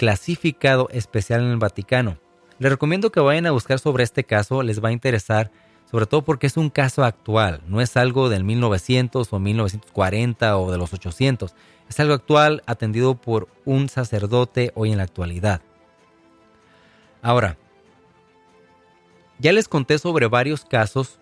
clasificado 0.00 0.88
especial 0.90 1.42
en 1.42 1.50
el 1.50 1.58
Vaticano. 1.58 2.23
Les 2.58 2.70
recomiendo 2.70 3.10
que 3.10 3.20
vayan 3.20 3.46
a 3.46 3.50
buscar 3.50 3.78
sobre 3.78 4.04
este 4.04 4.24
caso, 4.24 4.62
les 4.62 4.82
va 4.82 4.90
a 4.90 4.92
interesar, 4.92 5.50
sobre 5.90 6.06
todo 6.06 6.22
porque 6.22 6.46
es 6.46 6.56
un 6.56 6.70
caso 6.70 7.04
actual, 7.04 7.60
no 7.66 7.80
es 7.80 7.96
algo 7.96 8.28
del 8.28 8.44
1900 8.44 9.32
o 9.32 9.38
1940 9.38 10.58
o 10.58 10.70
de 10.70 10.78
los 10.78 10.92
800, 10.92 11.54
es 11.88 12.00
algo 12.00 12.14
actual 12.14 12.62
atendido 12.66 13.16
por 13.16 13.48
un 13.64 13.88
sacerdote 13.88 14.72
hoy 14.74 14.92
en 14.92 14.98
la 14.98 15.04
actualidad. 15.04 15.62
Ahora, 17.22 17.58
ya 19.38 19.52
les 19.52 19.66
conté 19.66 19.98
sobre 19.98 20.28
varios 20.28 20.64
casos 20.64 21.18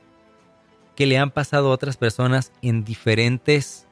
que 0.94 1.06
le 1.06 1.16
han 1.16 1.30
pasado 1.30 1.68
a 1.68 1.74
otras 1.74 1.96
personas 1.96 2.52
en 2.60 2.84
diferentes 2.84 3.86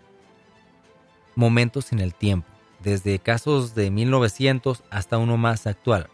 momentos 1.35 1.93
en 1.93 2.01
el 2.01 2.15
tiempo, 2.15 2.49
desde 2.81 3.19
casos 3.19 3.75
de 3.75 3.91
1900 3.91 4.83
hasta 4.91 5.17
uno 5.17 5.39
más 5.39 5.67
actual. 5.67 6.11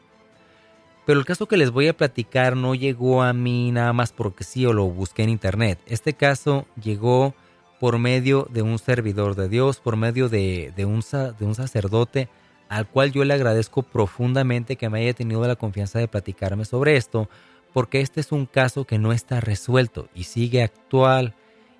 Pero 1.07 1.21
el 1.21 1.25
caso 1.25 1.47
que 1.47 1.57
les 1.57 1.71
voy 1.71 1.87
a 1.87 1.97
platicar 1.97 2.57
no 2.57 2.75
llegó 2.75 3.23
a 3.23 3.33
mí 3.33 3.71
nada 3.71 3.93
más 3.93 4.13
porque 4.13 4.43
sí 4.43 4.67
o 4.67 4.73
lo 4.73 4.87
busqué 4.87 5.23
en 5.23 5.31
internet. 5.31 5.79
Este 5.87 6.15
caso 6.15 6.67
llegó 6.83 7.33
por 7.79 7.99
medio 7.99 8.49
de 8.51 8.63
un 8.63 8.79
servidor 8.81 9.37
de 9.37 9.49
Dios, 9.49 9.79
por 9.79 9.97
medio 9.97 10.29
de, 10.29 10.73
un, 10.79 11.05
de 11.39 11.45
un 11.45 11.55
sacerdote 11.55 12.29
al 12.69 12.89
cual 12.89 13.13
yo 13.13 13.25
le 13.25 13.35
agradezco 13.35 13.85
profundamente 13.85 14.75
que 14.75 14.89
me 14.89 15.01
haya 15.01 15.15
tenido 15.15 15.47
la 15.47 15.55
confianza 15.55 16.01
de 16.01 16.09
platicarme 16.09 16.65
sobre 16.65 16.97
esto, 16.97 17.29
porque 17.73 18.01
este 18.01 18.21
es 18.21 18.33
un 18.33 18.47
caso 18.47 18.85
que 18.85 18.99
no 18.99 19.13
está 19.13 19.41
resuelto 19.41 20.09
y 20.13 20.25
sigue 20.25 20.65
actual 20.65 21.35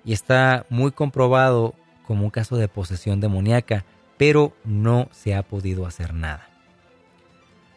y 0.05 0.13
está 0.13 0.65
muy 0.69 0.91
comprobado 0.91 1.73
como 2.05 2.23
un 2.23 2.29
caso 2.29 2.55
de 2.55 2.69
posesión 2.69 3.19
demoníaca, 3.19 3.83
pero 4.17 4.53
no 4.63 5.09
se 5.11 5.35
ha 5.35 5.43
podido 5.43 5.85
hacer 5.85 6.13
nada. 6.13 6.47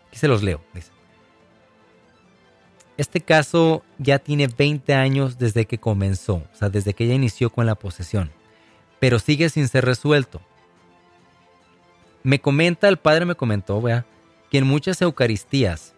Aquí 0.06 0.18
se 0.18 0.28
los 0.28 0.44
leo. 0.44 0.60
Este 3.00 3.22
caso 3.22 3.82
ya 3.96 4.18
tiene 4.18 4.46
20 4.46 4.92
años 4.92 5.38
desde 5.38 5.64
que 5.64 5.78
comenzó, 5.78 6.34
o 6.34 6.50
sea, 6.52 6.68
desde 6.68 6.92
que 6.92 7.04
ella 7.04 7.14
inició 7.14 7.48
con 7.48 7.64
la 7.64 7.74
posesión, 7.74 8.30
pero 8.98 9.18
sigue 9.18 9.48
sin 9.48 9.68
ser 9.68 9.86
resuelto. 9.86 10.42
me 12.22 12.42
comenta, 12.42 12.88
el 12.88 12.98
padre 12.98 13.24
me 13.24 13.36
comentó, 13.36 13.80
vea, 13.80 14.04
que 14.50 14.58
en 14.58 14.66
muchas 14.66 15.00
Eucaristías, 15.00 15.94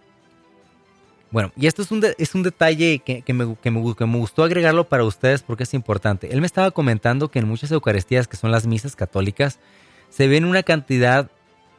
bueno, 1.33 1.51
y 1.57 1.67
esto 1.67 1.83
es 1.83 1.91
un, 1.91 2.07
es 2.19 2.37
un 2.37 2.45
detalle 2.45 3.01
que, 3.01 3.15
me, 3.17 3.57
que, 3.57 3.71
me, 3.73 3.97
que, 3.97 4.07
me, 4.07 4.19
gustó 4.19 4.45
agregarlo 4.45 4.89
para 4.89 5.03
ustedes 5.03 5.43
porque 5.43 5.65
es 5.65 5.75
importante. 5.75 6.33
Él 6.33 6.41
me 6.41 6.47
estaba 6.47 6.71
comentando 6.71 7.33
que 7.33 7.41
en 7.41 7.49
muchas 7.49 7.73
Eucaristías, 7.73 8.29
que 8.29 8.37
son 8.37 8.53
las 8.53 8.65
misas 8.65 8.95
católicas, 8.95 9.59
se 10.09 10.29
ven 10.29 10.45
una 10.45 10.63
cantidad 10.63 11.29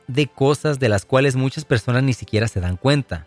de 0.07 0.27
cosas 0.27 0.79
de 0.79 0.89
las 0.89 1.05
cuales 1.05 1.37
muchas 1.37 1.63
personas 1.63 2.03
ni 2.03 2.11
siquiera 2.11 2.49
se 2.49 2.59
dan 2.59 2.75
cuenta. 2.75 3.25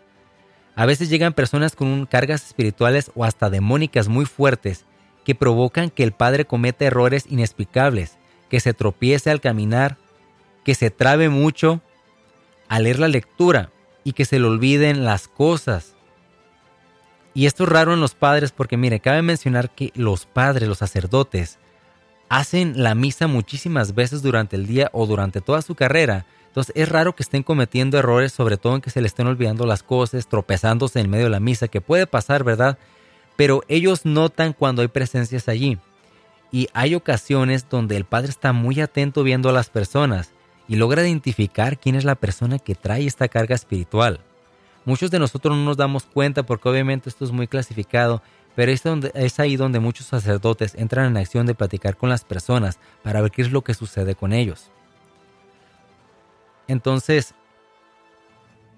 A 0.77 0.85
veces 0.85 1.09
llegan 1.09 1.33
personas 1.33 1.75
con 1.75 2.05
cargas 2.05 2.45
espirituales 2.45 3.09
o 3.15 3.25
hasta 3.25 3.49
demónicas 3.49 4.09
muy 4.09 4.25
fuertes 4.25 4.85
que 5.25 5.33
provocan 5.33 5.89
que 5.89 6.03
el 6.03 6.11
Padre 6.11 6.45
cometa 6.45 6.85
errores 6.85 7.25
inexplicables, 7.27 8.19
que 8.47 8.59
se 8.59 8.75
tropiece 8.75 9.31
al 9.31 9.41
caminar, 9.41 9.97
que 10.63 10.75
se 10.75 10.91
trabe 10.91 11.29
mucho 11.29 11.81
al 12.69 12.83
leer 12.83 12.99
la 12.99 13.07
lectura 13.07 13.71
y 14.03 14.13
que 14.13 14.23
se 14.23 14.37
le 14.37 14.45
olviden 14.45 15.03
las 15.03 15.27
cosas. 15.27 15.95
Y 17.33 17.47
esto 17.47 17.63
es 17.63 17.69
raro 17.69 17.95
en 17.95 17.99
los 17.99 18.13
padres 18.13 18.51
porque, 18.51 18.77
mire, 18.77 18.99
cabe 18.99 19.23
mencionar 19.23 19.71
que 19.71 19.91
los 19.95 20.27
padres, 20.27 20.69
los 20.69 20.77
sacerdotes, 20.77 21.57
hacen 22.29 22.83
la 22.83 22.93
misa 22.93 23.25
muchísimas 23.25 23.95
veces 23.95 24.21
durante 24.21 24.55
el 24.55 24.67
día 24.67 24.91
o 24.93 25.07
durante 25.07 25.41
toda 25.41 25.63
su 25.63 25.73
carrera. 25.73 26.27
Entonces 26.47 26.73
es 26.75 26.89
raro 26.89 27.15
que 27.15 27.23
estén 27.23 27.43
cometiendo 27.43 27.97
errores, 27.97 28.31
sobre 28.31 28.57
todo 28.57 28.75
en 28.75 28.81
que 28.81 28.89
se 28.89 29.01
le 29.01 29.07
estén 29.07 29.27
olvidando 29.27 29.65
las 29.65 29.83
cosas, 29.83 30.27
tropezándose 30.27 30.99
en 30.99 31.09
medio 31.09 31.25
de 31.25 31.31
la 31.31 31.39
misa, 31.39 31.67
que 31.67 31.81
puede 31.81 32.07
pasar, 32.07 32.43
¿verdad? 32.43 32.77
Pero 33.35 33.61
ellos 33.67 34.05
notan 34.05 34.53
cuando 34.53 34.81
hay 34.81 34.87
presencias 34.87 35.47
allí. 35.47 35.77
Y 36.51 36.69
hay 36.73 36.95
ocasiones 36.95 37.67
donde 37.69 37.97
el 37.97 38.05
padre 38.05 38.29
está 38.29 38.53
muy 38.53 38.79
atento 38.79 39.23
viendo 39.23 39.49
a 39.49 39.53
las 39.53 39.69
personas 39.69 40.31
y 40.67 40.75
logra 40.75 41.05
identificar 41.05 41.77
quién 41.77 41.95
es 41.95 42.03
la 42.03 42.15
persona 42.15 42.59
que 42.59 42.75
trae 42.75 43.05
esta 43.05 43.27
carga 43.27 43.55
espiritual. 43.55 44.19
Muchos 44.85 45.11
de 45.11 45.19
nosotros 45.19 45.55
no 45.55 45.63
nos 45.63 45.77
damos 45.77 46.05
cuenta 46.05 46.43
porque 46.43 46.69
obviamente 46.69 47.09
esto 47.09 47.25
es 47.25 47.31
muy 47.31 47.47
clasificado, 47.47 48.21
pero 48.55 48.71
es, 48.71 48.81
donde, 48.81 49.11
es 49.13 49.39
ahí 49.39 49.55
donde 49.55 49.79
muchos 49.79 50.07
sacerdotes 50.07 50.75
entran 50.75 51.05
en 51.05 51.17
acción 51.17 51.45
de 51.45 51.55
platicar 51.55 51.97
con 51.97 52.09
las 52.09 52.23
personas 52.23 52.79
para 53.03 53.21
ver 53.21 53.31
qué 53.31 53.41
es 53.41 53.51
lo 53.51 53.63
que 53.63 53.73
sucede 53.73 54.15
con 54.15 54.33
ellos. 54.33 54.71
Entonces, 56.67 57.33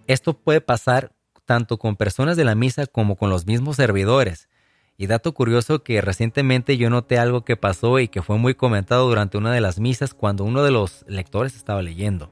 esto 0.08 0.34
puede 0.34 0.62
pasar 0.62 1.12
tanto 1.46 1.78
con 1.78 1.96
personas 1.96 2.38
de 2.38 2.46
la 2.46 2.56
misa 2.56 2.86
como 2.86 3.16
con 3.16 3.30
los 3.30 3.46
mismos 3.46 3.76
servidores. 3.76 4.50
Y 4.98 5.08
dato 5.08 5.34
curioso 5.34 5.82
que 5.82 6.02
recientemente 6.02 6.78
yo 6.78 6.90
noté 6.90 7.18
algo 7.18 7.46
que 7.46 7.56
pasó 7.56 8.00
y 8.00 8.08
que 8.10 8.22
fue 8.22 8.38
muy 8.38 8.54
comentado 8.54 9.08
durante 9.08 9.38
una 9.38 9.54
de 9.54 9.62
las 9.62 9.80
misas 9.80 10.14
cuando 10.14 10.44
uno 10.44 10.62
de 10.62 10.72
los 10.72 11.06
lectores 11.08 11.56
estaba 11.56 11.82
leyendo. 11.82 12.32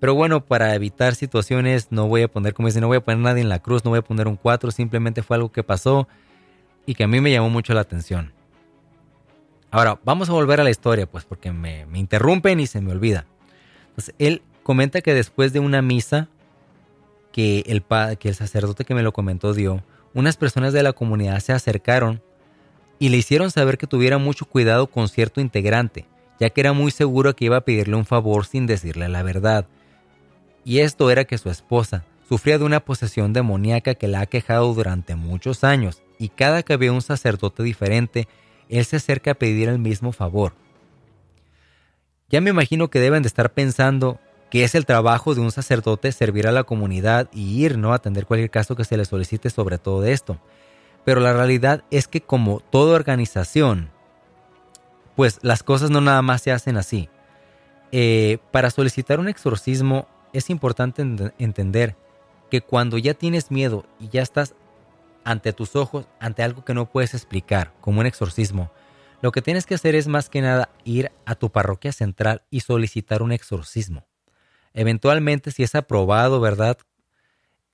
Pero 0.00 0.14
bueno, 0.14 0.44
para 0.44 0.74
evitar 0.74 1.14
situaciones, 1.14 1.88
no 1.90 2.06
voy 2.06 2.22
a 2.22 2.28
poner, 2.28 2.54
como 2.54 2.68
dice, 2.68 2.80
no 2.80 2.86
voy 2.86 2.98
a 2.98 3.04
poner 3.04 3.18
nadie 3.18 3.42
en 3.42 3.48
la 3.48 3.58
cruz, 3.58 3.84
no 3.84 3.90
voy 3.90 3.98
a 3.98 4.02
poner 4.02 4.28
un 4.28 4.36
4, 4.36 4.70
simplemente 4.70 5.22
fue 5.22 5.36
algo 5.36 5.50
que 5.50 5.64
pasó 5.64 6.08
y 6.86 6.94
que 6.94 7.04
a 7.04 7.08
mí 7.08 7.20
me 7.20 7.30
llamó 7.30 7.50
mucho 7.50 7.74
la 7.74 7.80
atención. 7.80 8.32
Ahora, 9.70 10.00
vamos 10.04 10.30
a 10.30 10.32
volver 10.32 10.60
a 10.60 10.64
la 10.64 10.70
historia, 10.70 11.06
pues, 11.06 11.24
porque 11.24 11.52
me, 11.52 11.86
interrumpen 11.94 12.60
y 12.60 12.66
se 12.66 12.80
me 12.80 12.92
olvida. 12.92 13.26
Entonces, 13.90 14.14
él 14.18 14.42
comenta 14.68 15.00
que 15.00 15.14
después 15.14 15.54
de 15.54 15.60
una 15.60 15.80
misa 15.80 16.28
que 17.32 17.60
el, 17.68 17.82
que 18.18 18.28
el 18.28 18.34
sacerdote 18.34 18.84
que 18.84 18.94
me 18.94 19.02
lo 19.02 19.14
comentó 19.14 19.54
dio, 19.54 19.82
unas 20.12 20.36
personas 20.36 20.74
de 20.74 20.82
la 20.82 20.92
comunidad 20.92 21.40
se 21.40 21.54
acercaron 21.54 22.20
y 22.98 23.08
le 23.08 23.16
hicieron 23.16 23.50
saber 23.50 23.78
que 23.78 23.86
tuviera 23.86 24.18
mucho 24.18 24.44
cuidado 24.44 24.88
con 24.88 25.08
cierto 25.08 25.40
integrante, 25.40 26.04
ya 26.38 26.50
que 26.50 26.60
era 26.60 26.74
muy 26.74 26.90
seguro 26.90 27.34
que 27.34 27.46
iba 27.46 27.56
a 27.56 27.64
pedirle 27.64 27.96
un 27.96 28.04
favor 28.04 28.44
sin 28.44 28.66
decirle 28.66 29.08
la 29.08 29.22
verdad 29.22 29.66
y 30.68 30.80
esto 30.80 31.10
era 31.10 31.24
que 31.24 31.38
su 31.38 31.48
esposa 31.48 32.04
sufría 32.28 32.58
de 32.58 32.64
una 32.66 32.80
posesión 32.80 33.32
demoníaca 33.32 33.94
que 33.94 34.06
la 34.06 34.20
ha 34.20 34.26
quejado 34.26 34.74
durante 34.74 35.14
muchos 35.14 35.64
años, 35.64 36.02
y 36.18 36.28
cada 36.28 36.62
que 36.62 36.76
ve 36.76 36.90
un 36.90 37.00
sacerdote 37.00 37.62
diferente, 37.62 38.28
él 38.68 38.84
se 38.84 38.96
acerca 38.96 39.30
a 39.30 39.34
pedir 39.34 39.70
el 39.70 39.78
mismo 39.78 40.12
favor. 40.12 40.52
Ya 42.28 42.42
me 42.42 42.50
imagino 42.50 42.90
que 42.90 43.00
deben 43.00 43.22
de 43.22 43.28
estar 43.28 43.54
pensando 43.54 44.20
que 44.50 44.64
es 44.64 44.74
el 44.74 44.86
trabajo 44.86 45.34
de 45.34 45.40
un 45.40 45.50
sacerdote 45.50 46.12
servir 46.12 46.46
a 46.46 46.52
la 46.52 46.64
comunidad 46.64 47.28
y 47.32 47.64
ir, 47.64 47.78
¿no? 47.78 47.92
Atender 47.92 48.26
cualquier 48.26 48.50
caso 48.50 48.76
que 48.76 48.84
se 48.84 48.96
le 48.96 49.04
solicite 49.04 49.50
sobre 49.50 49.78
todo 49.78 50.04
esto. 50.04 50.38
Pero 51.04 51.20
la 51.20 51.32
realidad 51.32 51.84
es 51.90 52.08
que 52.08 52.20
como 52.20 52.60
toda 52.60 52.94
organización, 52.94 53.90
pues 55.16 55.38
las 55.42 55.62
cosas 55.62 55.90
no 55.90 56.00
nada 56.00 56.22
más 56.22 56.42
se 56.42 56.52
hacen 56.52 56.76
así. 56.76 57.08
Eh, 57.92 58.38
para 58.50 58.70
solicitar 58.70 59.20
un 59.20 59.28
exorcismo 59.28 60.06
es 60.32 60.50
importante 60.50 61.02
entender 61.38 61.96
que 62.50 62.60
cuando 62.60 62.98
ya 62.98 63.14
tienes 63.14 63.50
miedo 63.50 63.84
y 63.98 64.08
ya 64.08 64.22
estás 64.22 64.54
ante 65.24 65.52
tus 65.52 65.76
ojos, 65.76 66.06
ante 66.20 66.42
algo 66.42 66.64
que 66.64 66.74
no 66.74 66.86
puedes 66.86 67.14
explicar, 67.14 67.72
como 67.80 68.00
un 68.00 68.06
exorcismo, 68.06 68.70
lo 69.20 69.32
que 69.32 69.42
tienes 69.42 69.66
que 69.66 69.74
hacer 69.74 69.94
es 69.94 70.06
más 70.06 70.30
que 70.30 70.40
nada 70.40 70.70
ir 70.84 71.10
a 71.26 71.34
tu 71.34 71.50
parroquia 71.50 71.92
central 71.92 72.42
y 72.50 72.60
solicitar 72.60 73.22
un 73.22 73.32
exorcismo. 73.32 74.06
Eventualmente, 74.72 75.50
si 75.50 75.62
es 75.62 75.74
aprobado, 75.74 76.40
¿verdad? 76.40 76.78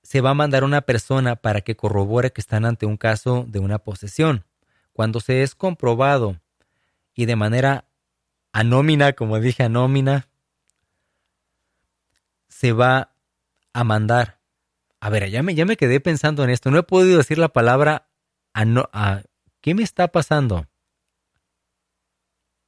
Se 0.01 0.21
va 0.21 0.31
a 0.31 0.35
mandar 0.35 0.63
una 0.63 0.81
persona 0.81 1.35
para 1.35 1.61
que 1.61 1.75
corrobore 1.75 2.31
que 2.31 2.41
están 2.41 2.65
ante 2.65 2.85
un 2.85 2.97
caso 2.97 3.45
de 3.47 3.59
una 3.59 3.79
posesión. 3.79 4.45
Cuando 4.93 5.19
se 5.19 5.43
es 5.43 5.55
comprobado 5.55 6.39
y 7.13 7.25
de 7.25 7.35
manera 7.35 7.85
anómina, 8.51 9.13
como 9.13 9.39
dije, 9.39 9.63
anómina, 9.63 10.27
se 12.47 12.71
va 12.71 13.11
a 13.73 13.83
mandar. 13.83 14.39
A 15.01 15.09
ver, 15.09 15.29
ya 15.29 15.43
me, 15.43 15.53
ya 15.53 15.65
me 15.65 15.77
quedé 15.77 15.99
pensando 15.99 16.43
en 16.43 16.49
esto. 16.49 16.71
No 16.71 16.79
he 16.79 16.83
podido 16.83 17.17
decir 17.17 17.37
la 17.37 17.49
palabra 17.49 18.07
a, 18.53 19.23
¿Qué 19.61 19.75
me 19.75 19.83
está 19.83 20.07
pasando? 20.07 20.67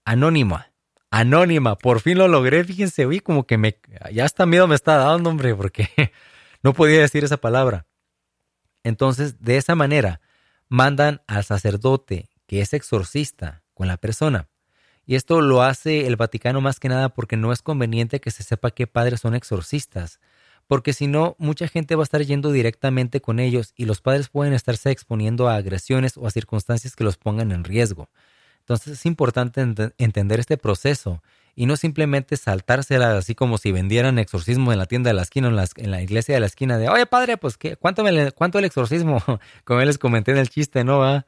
Anónima. 0.04 0.72
Anónima. 1.20 1.80
Por 1.80 2.00
fin 2.00 2.20
lo 2.20 2.28
logré. 2.28 2.64
Fíjense, 2.64 3.08
vi 3.08 3.22
como 3.22 3.48
que 3.48 3.58
me... 3.58 3.80
Ya 4.14 4.24
hasta 4.24 4.46
miedo 4.46 4.68
me 4.68 4.76
está 4.76 4.98
dando, 4.98 5.32
hombre, 5.32 5.56
porque 5.56 5.90
no 6.62 6.74
podía 6.74 7.00
decir 7.00 7.24
esa 7.24 7.38
palabra. 7.38 7.88
Entonces, 8.84 9.42
de 9.42 9.58
esa 9.58 9.74
manera, 9.74 10.22
mandan 10.70 11.24
al 11.26 11.44
sacerdote, 11.44 12.30
que 12.46 12.62
es 12.62 12.72
exorcista, 12.74 13.64
con 13.74 13.88
la 13.88 13.98
persona. 13.98 14.48
Y 15.08 15.16
esto 15.16 15.42
lo 15.42 15.64
hace 15.64 16.06
el 16.06 16.18
Vaticano 16.18 16.62
más 16.62 16.80
que 16.80 16.88
nada 16.88 17.10
porque 17.10 17.36
no 17.36 17.52
es 17.52 17.64
conveniente 17.64 18.22
que 18.22 18.30
se 18.30 18.44
sepa 18.44 18.70
qué 18.70 18.86
padres 18.86 19.22
son 19.22 19.34
exorcistas, 19.34 20.20
porque 20.68 20.94
si 20.94 21.08
no, 21.08 21.36
mucha 21.40 21.68
gente 21.68 21.96
va 21.96 22.04
a 22.04 22.04
estar 22.04 22.22
yendo 22.22 22.52
directamente 22.52 23.22
con 23.22 23.40
ellos 23.40 23.74
y 23.76 23.86
los 23.86 24.02
padres 24.02 24.30
pueden 24.30 24.54
estarse 24.54 24.92
exponiendo 24.92 25.48
a 25.48 25.56
agresiones 25.56 26.16
o 26.16 26.28
a 26.28 26.32
circunstancias 26.32 26.96
que 26.96 27.06
los 27.06 27.18
pongan 27.18 27.52
en 27.52 27.64
riesgo. 27.64 28.10
Entonces 28.68 29.00
es 29.00 29.06
importante 29.06 29.66
entender 29.98 30.42
este 30.42 30.58
proceso 30.58 31.24
y 31.56 31.68
no 31.68 31.78
simplemente 31.78 32.36
saltársela 32.36 33.18
así 33.18 33.34
como 33.34 33.58
si 33.58 33.72
vendieran 33.72 34.20
exorcismo 34.20 34.74
en 34.74 34.78
la 34.78 34.88
tienda 34.88 35.10
de 35.10 35.14
la 35.14 35.22
esquina 35.22 35.48
o 35.48 35.52
en, 35.52 35.90
la 35.92 36.02
iglesia 36.02 36.34
de 36.34 36.42
la 36.42 36.48
esquina 36.48 36.78
de, 36.78 36.90
oye 36.90 37.06
padre, 37.06 37.38
pues 37.38 37.56
¿qué? 37.56 37.78
¿cuánto, 37.78 38.04
cuánto 38.36 38.60
el 38.60 38.66
exorcismo? 38.66 39.24
como 39.64 39.80
les 39.80 39.98
comenté 39.98 40.32
en 40.32 40.38
el 40.38 40.50
chiste, 40.50 40.84
¿no? 40.84 41.24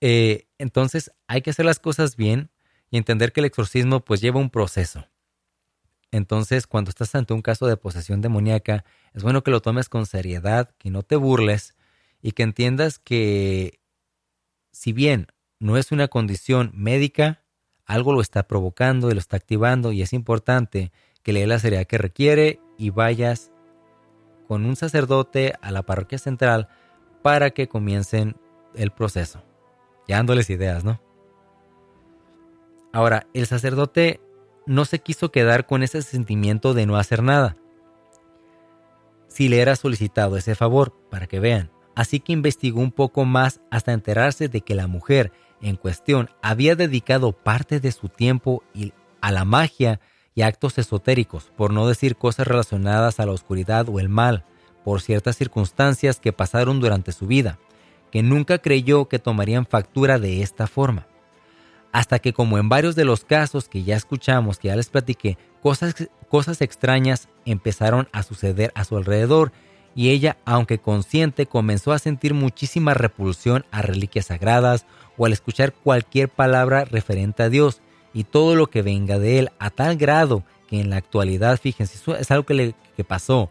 eh, 0.00 0.46
entonces 0.58 1.10
hay 1.26 1.42
que 1.42 1.50
hacer 1.50 1.64
las 1.64 1.80
cosas 1.80 2.14
bien 2.14 2.50
y 2.88 2.98
entender 2.98 3.32
que 3.32 3.40
el 3.40 3.46
exorcismo 3.46 4.04
pues 4.04 4.20
lleva 4.20 4.38
un 4.38 4.50
proceso. 4.50 5.08
Entonces, 6.12 6.68
cuando 6.68 6.90
estás 6.90 7.16
ante 7.16 7.34
un 7.34 7.42
caso 7.42 7.66
de 7.66 7.76
posesión 7.76 8.20
demoníaca, 8.20 8.84
es 9.12 9.24
bueno 9.24 9.42
que 9.42 9.50
lo 9.50 9.60
tomes 9.60 9.88
con 9.88 10.06
seriedad, 10.06 10.70
que 10.78 10.90
no 10.90 11.02
te 11.02 11.16
burles 11.16 11.74
y 12.22 12.30
que 12.30 12.44
entiendas 12.44 13.00
que 13.00 13.80
si 14.70 14.92
bien 14.92 15.26
no 15.64 15.78
es 15.78 15.92
una 15.92 16.08
condición 16.08 16.72
médica, 16.74 17.40
algo 17.86 18.12
lo 18.12 18.20
está 18.20 18.46
provocando 18.46 19.08
y 19.08 19.14
lo 19.14 19.18
está 19.18 19.38
activando 19.38 19.92
y 19.92 20.02
es 20.02 20.12
importante 20.12 20.92
que 21.22 21.32
le 21.32 21.40
dé 21.40 21.46
la 21.46 21.58
seriedad 21.58 21.86
que 21.86 21.96
requiere 21.96 22.60
y 22.76 22.90
vayas 22.90 23.50
con 24.46 24.66
un 24.66 24.76
sacerdote 24.76 25.54
a 25.62 25.70
la 25.70 25.82
parroquia 25.82 26.18
central 26.18 26.68
para 27.22 27.52
que 27.52 27.66
comiencen 27.66 28.36
el 28.74 28.90
proceso. 28.90 29.42
Ya 30.06 30.16
dándoles 30.16 30.50
ideas, 30.50 30.84
¿no? 30.84 31.00
Ahora, 32.92 33.26
el 33.32 33.46
sacerdote 33.46 34.20
no 34.66 34.84
se 34.84 34.98
quiso 34.98 35.32
quedar 35.32 35.64
con 35.64 35.82
ese 35.82 36.02
sentimiento 36.02 36.74
de 36.74 36.84
no 36.84 36.98
hacer 36.98 37.22
nada. 37.22 37.56
Si 39.28 39.48
le 39.48 39.62
era 39.62 39.76
solicitado 39.76 40.36
ese 40.36 40.54
favor, 40.54 40.92
para 41.08 41.26
que 41.26 41.40
vean. 41.40 41.70
Así 41.94 42.20
que 42.20 42.34
investigó 42.34 42.80
un 42.80 42.92
poco 42.92 43.24
más 43.24 43.62
hasta 43.70 43.94
enterarse 43.94 44.48
de 44.48 44.60
que 44.60 44.74
la 44.74 44.88
mujer 44.88 45.32
en 45.60 45.76
cuestión 45.76 46.30
había 46.42 46.76
dedicado 46.76 47.32
parte 47.32 47.80
de 47.80 47.92
su 47.92 48.08
tiempo 48.08 48.62
a 49.20 49.32
la 49.32 49.44
magia 49.44 50.00
y 50.34 50.42
actos 50.42 50.78
esotéricos, 50.78 51.52
por 51.56 51.72
no 51.72 51.86
decir 51.86 52.16
cosas 52.16 52.46
relacionadas 52.46 53.20
a 53.20 53.26
la 53.26 53.32
oscuridad 53.32 53.88
o 53.88 54.00
el 54.00 54.08
mal, 54.08 54.44
por 54.84 55.00
ciertas 55.00 55.36
circunstancias 55.36 56.20
que 56.20 56.32
pasaron 56.32 56.80
durante 56.80 57.12
su 57.12 57.26
vida, 57.26 57.58
que 58.10 58.22
nunca 58.22 58.58
creyó 58.58 59.08
que 59.08 59.18
tomarían 59.18 59.64
factura 59.66 60.18
de 60.18 60.42
esta 60.42 60.66
forma. 60.66 61.06
hasta 61.94 62.18
que 62.18 62.32
como 62.32 62.58
en 62.58 62.68
varios 62.68 62.96
de 62.96 63.04
los 63.04 63.24
casos 63.24 63.68
que 63.68 63.84
ya 63.84 63.94
escuchamos, 63.94 64.58
que 64.58 64.66
ya 64.66 64.74
les 64.74 64.88
platiqué, 64.90 65.38
cosas, 65.62 65.94
cosas 66.28 66.60
extrañas 66.60 67.28
empezaron 67.44 68.08
a 68.10 68.24
suceder 68.24 68.72
a 68.74 68.82
su 68.82 68.96
alrededor 68.96 69.52
y 69.94 70.10
ella, 70.10 70.36
aunque 70.44 70.78
consciente, 70.78 71.46
comenzó 71.46 71.92
a 71.92 71.98
sentir 71.98 72.34
muchísima 72.34 72.94
repulsión 72.94 73.64
a 73.70 73.82
reliquias 73.82 74.26
sagradas 74.26 74.86
o 75.16 75.26
al 75.26 75.32
escuchar 75.32 75.72
cualquier 75.72 76.28
palabra 76.28 76.84
referente 76.84 77.42
a 77.42 77.48
Dios 77.48 77.80
y 78.12 78.24
todo 78.24 78.56
lo 78.56 78.68
que 78.68 78.82
venga 78.82 79.18
de 79.18 79.38
Él, 79.38 79.50
a 79.58 79.70
tal 79.70 79.96
grado 79.96 80.44
que 80.68 80.80
en 80.80 80.90
la 80.90 80.96
actualidad, 80.96 81.58
fíjense, 81.60 81.96
eso 81.96 82.16
es 82.16 82.30
algo 82.30 82.44
que 82.44 82.54
le 82.54 82.74
que 82.96 83.04
pasó. 83.04 83.50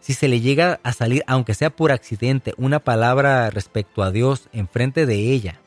Si 0.00 0.14
se 0.14 0.28
le 0.28 0.40
llega 0.40 0.80
a 0.82 0.92
salir, 0.92 1.22
aunque 1.26 1.54
sea 1.54 1.70
por 1.70 1.92
accidente, 1.92 2.54
una 2.56 2.80
palabra 2.80 3.50
respecto 3.50 4.02
a 4.02 4.10
Dios 4.10 4.48
enfrente 4.52 5.04
de 5.04 5.32
ella, 5.32 5.60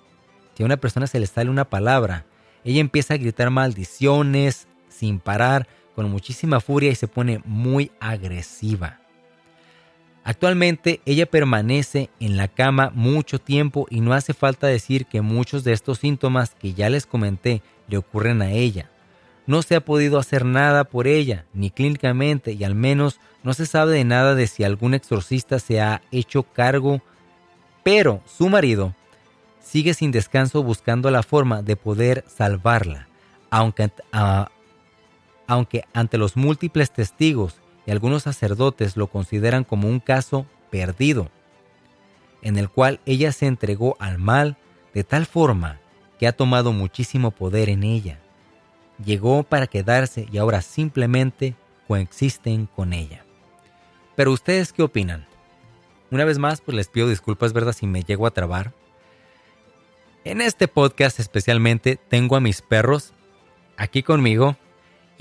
si 0.56 0.64
a 0.64 0.66
una 0.66 0.78
persona 0.78 1.08
se 1.08 1.20
le 1.20 1.28
sale 1.28 1.50
una 1.50 1.70
palabra, 1.70 2.26
ella 2.64 2.82
empieza 2.82 3.14
a 3.14 3.18
gritar 3.18 3.50
maldiciones 3.50 4.68
sin 4.90 5.20
parar, 5.20 5.68
con 5.96 6.10
muchísima 6.10 6.60
furia 6.60 6.90
y 6.90 6.96
se 6.96 7.08
pone 7.08 7.42
muy 7.46 7.92
agresiva. 8.00 9.03
Actualmente 10.24 11.02
ella 11.06 11.26
permanece 11.26 12.10
en 12.20 12.38
la 12.38 12.48
cama 12.48 12.92
mucho 12.96 13.40
tiempo 13.40 13.88
y 13.90 14.00
no 14.00 14.14
hace 14.14 14.34
falta 14.34 14.68
decir 14.68 15.06
que 15.06 15.22
muchos 15.22 15.66
de 15.66 15.74
estos 15.74 16.00
síntomas 16.00 16.56
que 16.56 16.74
ya 16.74 16.90
les 16.90 17.06
comenté 17.06 17.62
le 17.90 17.98
ocurren 17.98 18.42
a 18.42 18.52
ella. 18.52 18.90
No 19.46 19.62
se 19.62 19.76
ha 19.76 19.82
podido 19.82 20.20
hacer 20.20 20.46
nada 20.46 20.86
por 20.86 21.08
ella, 21.08 21.46
ni 21.54 21.70
clínicamente, 21.70 22.54
y 22.54 22.64
al 22.64 22.76
menos 22.76 23.20
no 23.44 23.54
se 23.54 23.66
sabe 23.66 23.98
de 23.98 24.06
nada 24.06 24.36
de 24.36 24.48
si 24.48 24.64
algún 24.64 24.94
exorcista 24.94 25.60
se 25.60 25.82
ha 25.82 26.02
hecho 26.12 26.44
cargo, 26.44 27.02
pero 27.84 28.22
su 28.26 28.48
marido 28.48 28.96
sigue 29.62 29.94
sin 29.94 30.12
descanso 30.12 30.64
buscando 30.64 31.12
la 31.12 31.24
forma 31.24 31.62
de 31.62 31.76
poder 31.76 32.24
salvarla, 32.28 33.10
aunque, 33.50 33.92
aunque 35.48 35.84
ante 35.94 36.18
los 36.18 36.38
múltiples 36.38 36.92
testigos 36.92 37.56
y 37.86 37.92
algunos 37.92 38.24
sacerdotes 38.24 38.98
lo 38.98 39.08
consideran 39.08 39.64
como 39.64 39.88
un 39.88 40.00
caso 40.00 40.46
perdido, 40.70 41.30
en 42.42 42.58
el 42.58 42.70
cual 42.70 43.00
ella 43.06 43.32
se 43.32 43.48
entregó 43.48 43.96
al 44.00 44.18
mal 44.18 44.58
de 44.94 45.04
tal 45.04 45.26
forma 45.26 45.80
que 46.20 46.28
ha 46.28 46.34
tomado 46.34 46.72
muchísimo 46.74 47.32
poder 47.32 47.70
en 47.70 47.84
ella. 47.84 48.20
Llegó 49.04 49.44
para 49.44 49.68
quedarse 49.68 50.28
y 50.32 50.38
ahora 50.38 50.62
simplemente 50.62 51.56
coexisten 51.88 52.68
con 52.68 52.94
ella. 52.94 53.26
Pero 54.16 54.32
ustedes 54.32 54.72
qué 54.72 54.84
opinan? 54.84 55.26
Una 56.12 56.26
vez 56.26 56.38
más, 56.38 56.62
pues 56.62 56.76
les 56.76 56.88
pido 56.88 57.10
disculpas, 57.10 57.54
¿verdad? 57.54 57.74
Si 57.74 57.88
me 57.88 58.04
llego 58.04 58.28
a 58.28 58.32
trabar. 58.32 58.74
En 60.24 60.42
este 60.42 60.68
podcast 60.68 61.20
especialmente 61.20 61.98
tengo 61.98 62.36
a 62.36 62.40
mis 62.40 62.62
perros 62.62 63.14
aquí 63.76 64.04
conmigo 64.04 64.56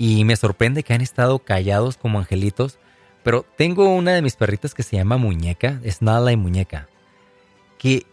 y 0.03 0.25
me 0.25 0.35
sorprende 0.35 0.83
que 0.83 0.93
han 0.93 0.99
estado 0.99 1.39
callados 1.39 1.95
como 1.95 2.19
angelitos, 2.19 2.77
pero 3.23 3.45
tengo 3.55 3.87
una 3.87 4.11
de 4.11 4.21
mis 4.21 4.35
perritas 4.35 4.73
que 4.73 4.83
se 4.83 4.97
llama 4.97 5.15
Muñeca, 5.15 5.79
es 5.81 6.01
Nala 6.01 6.33
y 6.33 6.35
Muñeca, 6.35 6.89
que 7.77 8.05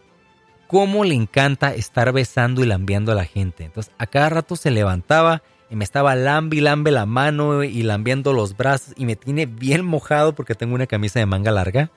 cómo 0.67 1.03
le 1.03 1.15
encanta 1.15 1.75
estar 1.75 2.13
besando 2.13 2.63
y 2.63 2.65
lambiando 2.65 3.11
a 3.11 3.15
la 3.15 3.25
gente. 3.25 3.65
Entonces 3.65 3.93
a 3.97 4.07
cada 4.07 4.29
rato 4.29 4.55
se 4.55 4.71
levantaba 4.71 5.43
y 5.69 5.75
me 5.75 5.83
estaba 5.83 6.15
lambi 6.15 6.61
lambe 6.61 6.91
la 6.91 7.05
mano 7.05 7.61
y 7.61 7.83
lambiendo 7.83 8.31
los 8.31 8.55
brazos 8.55 8.93
y 8.95 9.05
me 9.05 9.17
tiene 9.17 9.45
bien 9.45 9.83
mojado 9.83 10.33
porque 10.33 10.55
tengo 10.55 10.75
una 10.75 10.87
camisa 10.87 11.19
de 11.19 11.25
manga 11.25 11.51
larga 11.51 11.91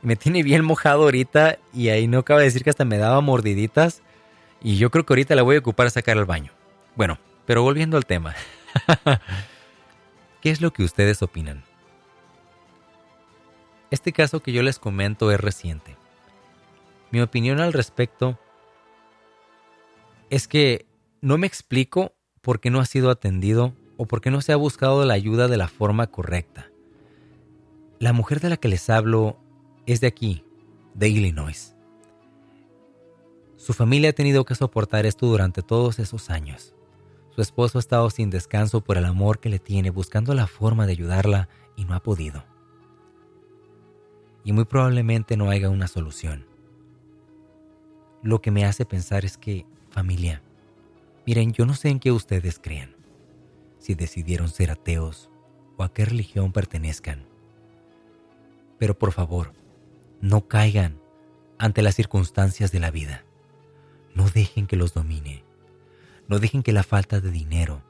y 0.00 0.06
me 0.06 0.14
tiene 0.14 0.44
bien 0.44 0.64
mojado 0.64 1.02
ahorita 1.02 1.58
y 1.74 1.88
ahí 1.88 2.06
no 2.06 2.20
acaba 2.20 2.38
de 2.38 2.46
decir 2.46 2.62
que 2.62 2.70
hasta 2.70 2.84
me 2.84 2.98
daba 2.98 3.20
mordiditas 3.20 4.02
y 4.62 4.76
yo 4.76 4.92
creo 4.92 5.04
que 5.04 5.12
ahorita 5.12 5.34
la 5.34 5.42
voy 5.42 5.56
a 5.56 5.58
ocupar 5.58 5.88
a 5.88 5.90
sacar 5.90 6.18
al 6.18 6.24
baño. 6.24 6.52
Bueno, 6.94 7.18
pero 7.46 7.64
volviendo 7.64 7.96
al 7.96 8.06
tema. 8.06 8.36
¿Qué 10.40 10.50
es 10.50 10.60
lo 10.60 10.72
que 10.72 10.82
ustedes 10.82 11.22
opinan? 11.22 11.62
Este 13.90 14.12
caso 14.12 14.40
que 14.40 14.52
yo 14.52 14.62
les 14.62 14.78
comento 14.78 15.32
es 15.32 15.40
reciente. 15.40 15.96
Mi 17.10 17.20
opinión 17.20 17.60
al 17.60 17.72
respecto 17.72 18.38
es 20.30 20.46
que 20.46 20.86
no 21.20 21.38
me 21.38 21.46
explico 21.46 22.14
por 22.40 22.60
qué 22.60 22.70
no 22.70 22.80
ha 22.80 22.86
sido 22.86 23.10
atendido 23.10 23.74
o 23.96 24.06
por 24.06 24.20
qué 24.20 24.30
no 24.30 24.40
se 24.40 24.52
ha 24.52 24.56
buscado 24.56 25.04
la 25.04 25.14
ayuda 25.14 25.48
de 25.48 25.56
la 25.56 25.68
forma 25.68 26.06
correcta. 26.06 26.70
La 27.98 28.12
mujer 28.12 28.40
de 28.40 28.48
la 28.48 28.56
que 28.56 28.68
les 28.68 28.88
hablo 28.88 29.38
es 29.86 30.00
de 30.00 30.06
aquí, 30.06 30.44
de 30.94 31.08
Illinois. 31.08 31.74
Su 33.56 33.74
familia 33.74 34.10
ha 34.10 34.14
tenido 34.14 34.44
que 34.44 34.54
soportar 34.54 35.04
esto 35.04 35.26
durante 35.26 35.62
todos 35.62 35.98
esos 35.98 36.30
años. 36.30 36.74
Su 37.34 37.42
esposo 37.42 37.78
ha 37.78 37.80
estado 37.80 38.10
sin 38.10 38.30
descanso 38.30 38.82
por 38.82 38.98
el 38.98 39.04
amor 39.04 39.38
que 39.38 39.48
le 39.48 39.58
tiene, 39.58 39.90
buscando 39.90 40.34
la 40.34 40.46
forma 40.46 40.86
de 40.86 40.92
ayudarla 40.92 41.48
y 41.76 41.84
no 41.84 41.94
ha 41.94 42.00
podido. 42.00 42.44
Y 44.44 44.52
muy 44.52 44.64
probablemente 44.64 45.36
no 45.36 45.50
haya 45.50 45.68
una 45.68 45.86
solución. 45.86 46.46
Lo 48.22 48.42
que 48.42 48.50
me 48.50 48.64
hace 48.64 48.84
pensar 48.84 49.24
es 49.24 49.38
que, 49.38 49.64
familia, 49.90 50.42
miren, 51.26 51.52
yo 51.52 51.66
no 51.66 51.74
sé 51.74 51.88
en 51.88 52.00
qué 52.00 52.12
ustedes 52.12 52.58
crean, 52.58 52.94
si 53.78 53.94
decidieron 53.94 54.48
ser 54.48 54.70
ateos 54.70 55.30
o 55.76 55.84
a 55.84 55.92
qué 55.92 56.04
religión 56.04 56.52
pertenezcan. 56.52 57.26
Pero 58.78 58.98
por 58.98 59.12
favor, 59.12 59.52
no 60.20 60.48
caigan 60.48 61.00
ante 61.58 61.82
las 61.82 61.94
circunstancias 61.94 62.72
de 62.72 62.80
la 62.80 62.90
vida. 62.90 63.24
No 64.14 64.28
dejen 64.28 64.66
que 64.66 64.76
los 64.76 64.94
domine. 64.94 65.44
No 66.30 66.38
dejen 66.38 66.62
que 66.62 66.72
la 66.72 66.84
falta 66.84 67.20
de 67.20 67.32
dinero, 67.32 67.82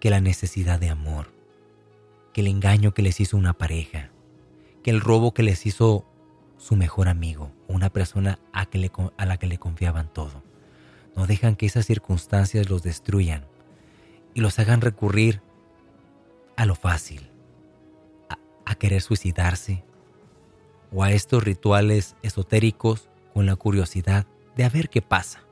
que 0.00 0.08
la 0.08 0.22
necesidad 0.22 0.80
de 0.80 0.88
amor, 0.88 1.34
que 2.32 2.40
el 2.40 2.46
engaño 2.46 2.94
que 2.94 3.02
les 3.02 3.20
hizo 3.20 3.36
una 3.36 3.52
pareja, 3.52 4.08
que 4.82 4.90
el 4.90 5.02
robo 5.02 5.34
que 5.34 5.42
les 5.42 5.66
hizo 5.66 6.06
su 6.56 6.76
mejor 6.76 7.08
amigo, 7.08 7.52
una 7.66 7.90
persona 7.90 8.38
a, 8.54 8.66
la 9.26 9.36
que 9.36 9.46
le 9.46 9.58
confiaban 9.58 10.10
todo. 10.10 10.42
No 11.14 11.26
dejan 11.26 11.56
que 11.56 11.66
esas 11.66 11.84
circunstancias 11.84 12.70
los 12.70 12.82
destruyan 12.82 13.44
y 14.32 14.40
los 14.40 14.58
hagan 14.58 14.80
recurrir 14.80 15.42
a 16.56 16.64
lo 16.64 16.74
fácil, 16.74 17.30
a 18.64 18.74
querer 18.76 19.02
suicidarse 19.02 19.84
o 20.90 21.04
a 21.04 21.12
estos 21.12 21.44
rituales 21.44 22.16
esotéricos 22.22 23.10
con 23.34 23.44
la 23.44 23.56
curiosidad 23.56 24.26
de 24.56 24.64
a 24.64 24.70
ver 24.70 24.88
qué 24.88 25.02
pasa. 25.02 25.47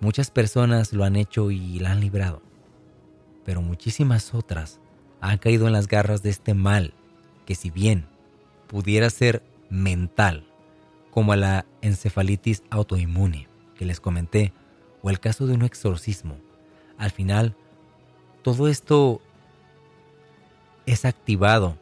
Muchas 0.00 0.30
personas 0.30 0.94
lo 0.94 1.04
han 1.04 1.14
hecho 1.14 1.50
y 1.50 1.78
la 1.78 1.92
han 1.92 2.00
librado, 2.00 2.42
pero 3.44 3.60
muchísimas 3.60 4.32
otras 4.34 4.80
han 5.20 5.36
caído 5.36 5.66
en 5.66 5.74
las 5.74 5.88
garras 5.88 6.22
de 6.22 6.30
este 6.30 6.54
mal 6.54 6.94
que 7.44 7.54
si 7.54 7.70
bien 7.70 8.06
pudiera 8.66 9.10
ser 9.10 9.42
mental, 9.68 10.46
como 11.10 11.36
la 11.36 11.66
encefalitis 11.82 12.62
autoinmune 12.70 13.46
que 13.76 13.84
les 13.84 14.00
comenté, 14.00 14.54
o 15.02 15.10
el 15.10 15.20
caso 15.20 15.46
de 15.46 15.52
un 15.52 15.62
exorcismo, 15.62 16.38
al 16.96 17.10
final 17.10 17.54
todo 18.42 18.68
esto 18.68 19.20
es 20.86 21.04
activado 21.04 21.76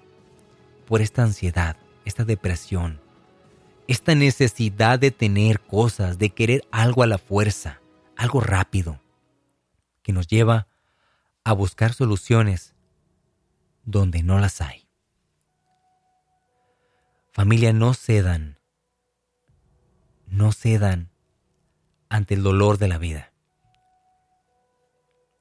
por 0.86 1.02
esta 1.02 1.22
ansiedad, 1.22 1.76
esta 2.04 2.24
depresión, 2.24 3.00
esta 3.86 4.16
necesidad 4.16 4.98
de 4.98 5.12
tener 5.12 5.60
cosas, 5.60 6.18
de 6.18 6.30
querer 6.30 6.64
algo 6.72 7.04
a 7.04 7.06
la 7.06 7.18
fuerza, 7.18 7.80
algo 8.18 8.40
rápido, 8.40 9.00
que 10.02 10.12
nos 10.12 10.26
lleva 10.26 10.66
a 11.44 11.52
buscar 11.52 11.94
soluciones 11.94 12.74
donde 13.84 14.24
no 14.24 14.40
las 14.40 14.60
hay. 14.60 14.88
Familia, 17.30 17.72
no 17.72 17.94
cedan, 17.94 18.58
no 20.26 20.50
cedan 20.50 21.10
ante 22.08 22.34
el 22.34 22.42
dolor 22.42 22.78
de 22.78 22.88
la 22.88 22.98
vida. 22.98 23.32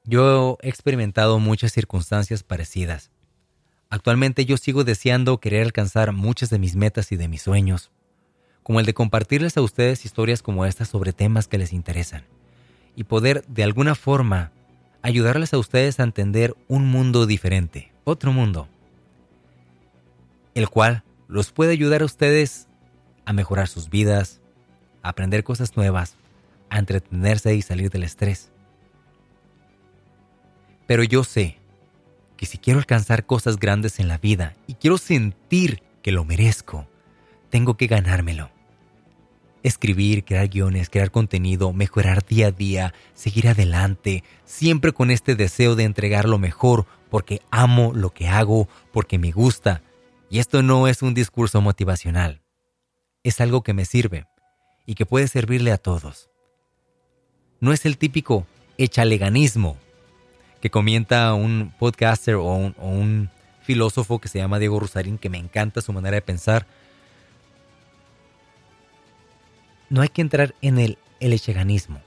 Yo 0.03 0.59
he 0.61 0.69
experimentado 0.69 1.39
muchas 1.39 1.73
circunstancias 1.73 2.43
parecidas. 2.43 3.09
Actualmente 3.89 4.45
yo 4.45 4.55
sigo 4.55 4.83
deseando 4.83 5.39
querer 5.39 5.63
alcanzar 5.63 6.11
muchas 6.11 6.51
de 6.51 6.59
mis 6.59 6.75
metas 6.75 7.11
y 7.11 7.15
de 7.15 7.27
mis 7.27 7.41
sueños, 7.41 7.89
como 8.61 8.79
el 8.79 8.85
de 8.85 8.93
compartirles 8.93 9.57
a 9.57 9.61
ustedes 9.63 10.05
historias 10.05 10.43
como 10.43 10.63
estas 10.65 10.89
sobre 10.89 11.11
temas 11.11 11.47
que 11.47 11.57
les 11.57 11.73
interesan 11.73 12.36
y 12.97 13.03
poder 13.03 13.45
de 13.47 13.63
alguna 13.63 13.93
forma 13.95 14.51
ayudarles 15.03 15.53
a 15.53 15.59
ustedes 15.59 15.99
a 15.99 16.03
entender 16.03 16.55
un 16.67 16.87
mundo 16.87 17.27
diferente, 17.27 17.93
otro 18.03 18.33
mundo, 18.33 18.67
el 20.55 20.67
cual 20.67 21.03
los 21.27 21.51
puede 21.51 21.73
ayudar 21.73 22.01
a 22.01 22.05
ustedes 22.05 22.67
a 23.23 23.33
mejorar 23.33 23.67
sus 23.67 23.91
vidas, 23.91 24.41
a 25.03 25.09
aprender 25.09 25.43
cosas 25.43 25.77
nuevas, 25.77 26.15
a 26.71 26.79
entretenerse 26.79 27.53
y 27.55 27.61
salir 27.61 27.91
del 27.91 28.03
estrés. 28.03 28.51
Pero 30.87 31.03
yo 31.03 31.23
sé 31.23 31.59
que 32.35 32.47
si 32.47 32.57
quiero 32.57 32.79
alcanzar 32.79 33.27
cosas 33.27 33.59
grandes 33.59 33.99
en 33.99 34.07
la 34.07 34.17
vida 34.17 34.55
y 34.65 34.73
quiero 34.73 34.97
sentir 34.97 35.83
que 36.01 36.11
lo 36.11 36.25
merezco, 36.25 36.87
tengo 37.51 37.77
que 37.77 37.85
ganármelo 37.85 38.56
escribir, 39.67 40.23
crear 40.23 40.47
guiones, 40.47 40.89
crear 40.89 41.11
contenido, 41.11 41.73
mejorar 41.73 42.25
día 42.25 42.47
a 42.47 42.51
día, 42.51 42.93
seguir 43.13 43.47
adelante, 43.47 44.23
siempre 44.45 44.91
con 44.93 45.11
este 45.11 45.35
deseo 45.35 45.75
de 45.75 45.83
entregar 45.83 46.27
lo 46.27 46.37
mejor 46.37 46.85
porque 47.09 47.41
amo 47.51 47.91
lo 47.93 48.11
que 48.11 48.27
hago, 48.27 48.67
porque 48.91 49.17
me 49.17 49.31
gusta. 49.31 49.81
Y 50.29 50.39
esto 50.39 50.61
no 50.61 50.87
es 50.87 51.01
un 51.01 51.13
discurso 51.13 51.61
motivacional, 51.61 52.41
es 53.23 53.39
algo 53.39 53.61
que 53.61 53.73
me 53.73 53.85
sirve 53.85 54.25
y 54.85 54.95
que 54.95 55.05
puede 55.05 55.27
servirle 55.27 55.71
a 55.71 55.77
todos. 55.77 56.29
No 57.59 57.73
es 57.73 57.85
el 57.85 57.97
típico 57.97 58.45
echaleganismo 58.77 59.77
que 60.61 60.69
comenta 60.69 61.33
un 61.33 61.73
podcaster 61.77 62.35
o 62.35 62.45
un, 62.45 63.29
filósofo 63.61 64.19
que 64.19 64.29
se 64.29 64.39
llama 64.39 64.59
Diego 64.59 64.79
Rosarín, 64.79 65.17
que 65.17 65.29
me 65.29 65.37
encanta 65.37 65.81
su 65.81 65.91
manera 65.91 66.15
de 66.15 66.21
pensar. 66.21 66.65
No 69.89 70.01
hay 70.01 70.09
que 70.09 70.21
entrar 70.21 70.53
en 70.61 70.79
el, 70.79 70.97
echeganismo. 71.19 72.01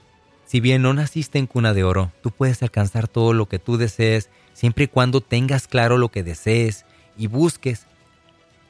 Si 0.45 0.59
bien 0.59 0.81
no 0.81 0.93
naciste 0.93 1.39
en 1.39 1.47
cuna 1.47 1.73
de 1.73 1.83
oro, 1.83 2.11
tú 2.21 2.31
puedes 2.31 2.61
alcanzar 2.61 3.07
todo 3.07 3.33
lo 3.33 3.47
que 3.47 3.59
tú 3.59 3.77
desees 3.77 4.29
siempre 4.53 4.85
y 4.85 4.87
cuando 4.87 5.21
tengas 5.21 5.67
claro 5.67 5.97
lo 5.97 6.09
que 6.09 6.23
desees 6.23 6.85
y 7.17 7.27
busques 7.27 7.85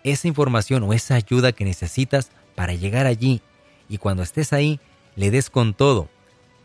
esa 0.03 0.27
información 0.27 0.83
o 0.83 0.93
esa 0.93 1.15
ayuda 1.15 1.51
que 1.51 1.65
necesitas 1.65 2.31
para 2.55 2.73
llegar 2.73 3.05
allí 3.05 3.41
y 3.89 3.97
cuando 3.97 4.23
estés 4.23 4.53
ahí 4.53 4.79
le 5.15 5.31
des 5.31 5.49
con 5.49 5.73
todo. 5.73 6.07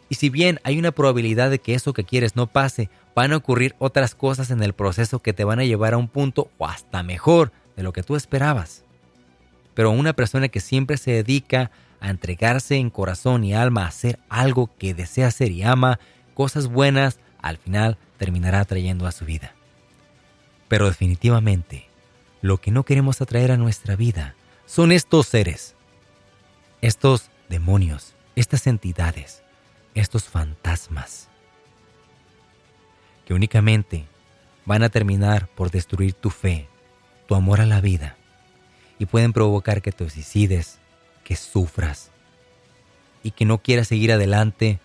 Y 0.09 0.15
si 0.17 0.31
bien 0.31 0.61
hay 0.63 0.79
una 0.79 0.93
probabilidad 0.93 1.51
de 1.51 1.59
que 1.59 1.75
eso 1.75 1.93
que 1.93 2.05
quieres 2.05 2.37
no 2.37 2.47
pase, 2.47 2.89
van 3.15 3.33
a 3.33 3.37
ocurrir 3.37 3.75
otras 3.79 4.15
cosas 4.15 4.51
en 4.51 4.63
el 4.63 4.73
proceso 4.73 5.19
que 5.19 5.33
te 5.33 5.45
van 5.45 5.59
a 5.59 5.65
llevar 5.65 5.95
a 5.95 5.99
un 5.99 6.09
punto 6.09 6.51
o 6.59 6.67
hasta 6.67 7.03
mejor 7.03 7.51
de 7.77 7.83
lo 7.83 7.93
que 7.93 8.03
tú 8.03 8.15
esperabas. 8.15 8.85
Pero 9.75 9.91
una 9.91 10.13
persona 10.13 10.49
que 10.49 10.61
siempre 10.61 10.97
se 10.97 11.11
dedica 11.11 11.71
a 12.01 12.11
entregarse 12.11 12.77
en 12.77 12.91
corazón 12.91 13.45
y 13.45 13.55
alma 13.55 13.85
a 13.85 13.89
hacer 13.89 14.19
algo 14.29 14.71
que 14.79 14.95
desea 14.95 15.29
hacer 15.29 15.51
y 15.53 15.63
ama, 15.63 15.99
cosas 16.35 16.69
buenas, 16.69 17.19
al 17.41 17.57
final 17.57 17.99
terminará 18.19 18.61
atrayendo 18.61 19.07
a 19.07 19.13
su 19.13 19.25
vida. 19.25 19.55
Pero 20.69 20.87
definitivamente, 20.87 21.89
lo 22.43 22.59
que 22.59 22.71
no 22.71 22.85
queremos 22.85 23.21
atraer 23.21 23.53
a 23.53 23.57
nuestra 23.57 23.97
vida 23.97 24.35
son 24.67 24.93
estos 24.93 25.27
seres, 25.27 25.75
estos 26.81 27.31
demonios, 27.49 28.15
estas 28.35 28.67
entidades, 28.67 29.43
estos 29.95 30.25
fantasmas, 30.25 31.29
que 33.25 33.35
únicamente 33.35 34.07
van 34.65 34.83
a 34.83 34.89
terminar 34.89 35.49
por 35.49 35.71
destruir 35.71 36.13
tu 36.13 36.31
fe, 36.31 36.69
tu 37.27 37.35
amor 37.35 37.61
a 37.61 37.67
la 37.67 37.81
vida, 37.81 38.17
y 38.99 39.07
pueden 39.07 39.33
provocar 39.33 39.83
que 39.83 39.93
te 39.93 40.09
suicides, 40.09 40.79
que 41.27 41.35
sufras, 41.35 42.13
y 43.25 43.33
que 43.33 43.45
no 43.45 43.61
quieras 43.61 43.89
seguir 43.89 44.13
adelante 44.13 44.79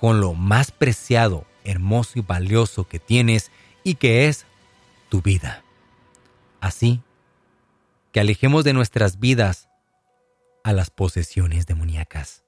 con 0.00 0.20
lo 0.20 0.34
más 0.34 0.72
preciado, 0.72 1.46
hermoso 1.62 2.18
y 2.18 2.22
valioso 2.22 2.88
que 2.88 2.98
tienes 2.98 3.52
y 3.84 3.94
que 3.94 4.26
es 4.26 4.46
tu 5.10 5.22
vida. 5.22 5.62
Así 6.60 7.02
que 8.10 8.18
alejemos 8.18 8.64
de 8.64 8.72
nuestras 8.72 9.20
vidas 9.20 9.68
a 10.64 10.72
las 10.72 10.90
posesiones 10.90 11.66
demoníacas. 11.66 12.42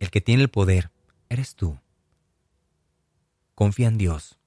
El 0.00 0.10
que 0.10 0.22
tiene 0.22 0.44
el 0.44 0.48
poder 0.48 0.90
eres 1.28 1.54
tú. 1.54 1.78
Confía 3.54 3.88
en 3.88 3.98
Dios, 3.98 4.38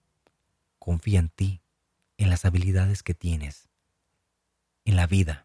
confía 0.80 1.19
en 1.19 1.30
ti, 1.30 1.61
en 2.18 2.32
las 2.32 2.45
habilidades 2.45 3.03
que 3.03 3.14
tienes, 3.14 3.69
en 4.86 4.95
la 4.95 5.06
vida, 5.06 5.44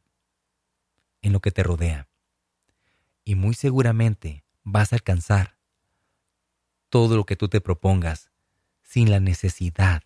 en 1.22 1.32
lo 1.32 1.40
que 1.40 1.51
te 1.51 1.62
rodea. 1.62 2.09
Y 3.24 3.34
muy 3.34 3.55
seguramente 3.55 4.44
vas 4.64 4.92
a 4.92 4.97
alcanzar 4.97 5.56
todo 6.88 7.16
lo 7.16 7.24
que 7.24 7.36
tú 7.36 7.48
te 7.48 7.60
propongas 7.60 8.30
sin 8.82 9.10
la 9.10 9.20
necesidad 9.20 10.02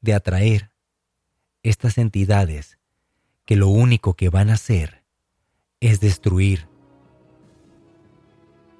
de 0.00 0.14
atraer 0.14 0.70
estas 1.62 1.98
entidades 1.98 2.78
que 3.44 3.56
lo 3.56 3.68
único 3.68 4.14
que 4.14 4.30
van 4.30 4.48
a 4.48 4.54
hacer 4.54 5.02
es 5.80 6.00
destruir 6.00 6.68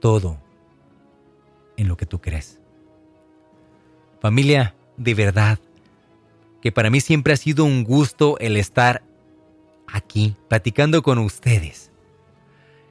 todo 0.01 0.43
en 1.77 1.89
lo 1.89 1.97
que 1.97 2.06
tú 2.06 2.20
crees. 2.20 2.60
Familia, 4.20 4.74
de 4.97 5.14
verdad, 5.14 5.59
que 6.60 6.72
para 6.72 6.90
mí 6.90 7.01
siempre 7.01 7.32
ha 7.32 7.36
sido 7.36 7.64
un 7.64 7.85
gusto 7.85 8.39
el 8.39 8.56
estar 8.56 9.02
aquí 9.93 10.37
platicando 10.49 11.03
con 11.03 11.19
ustedes. 11.19 11.91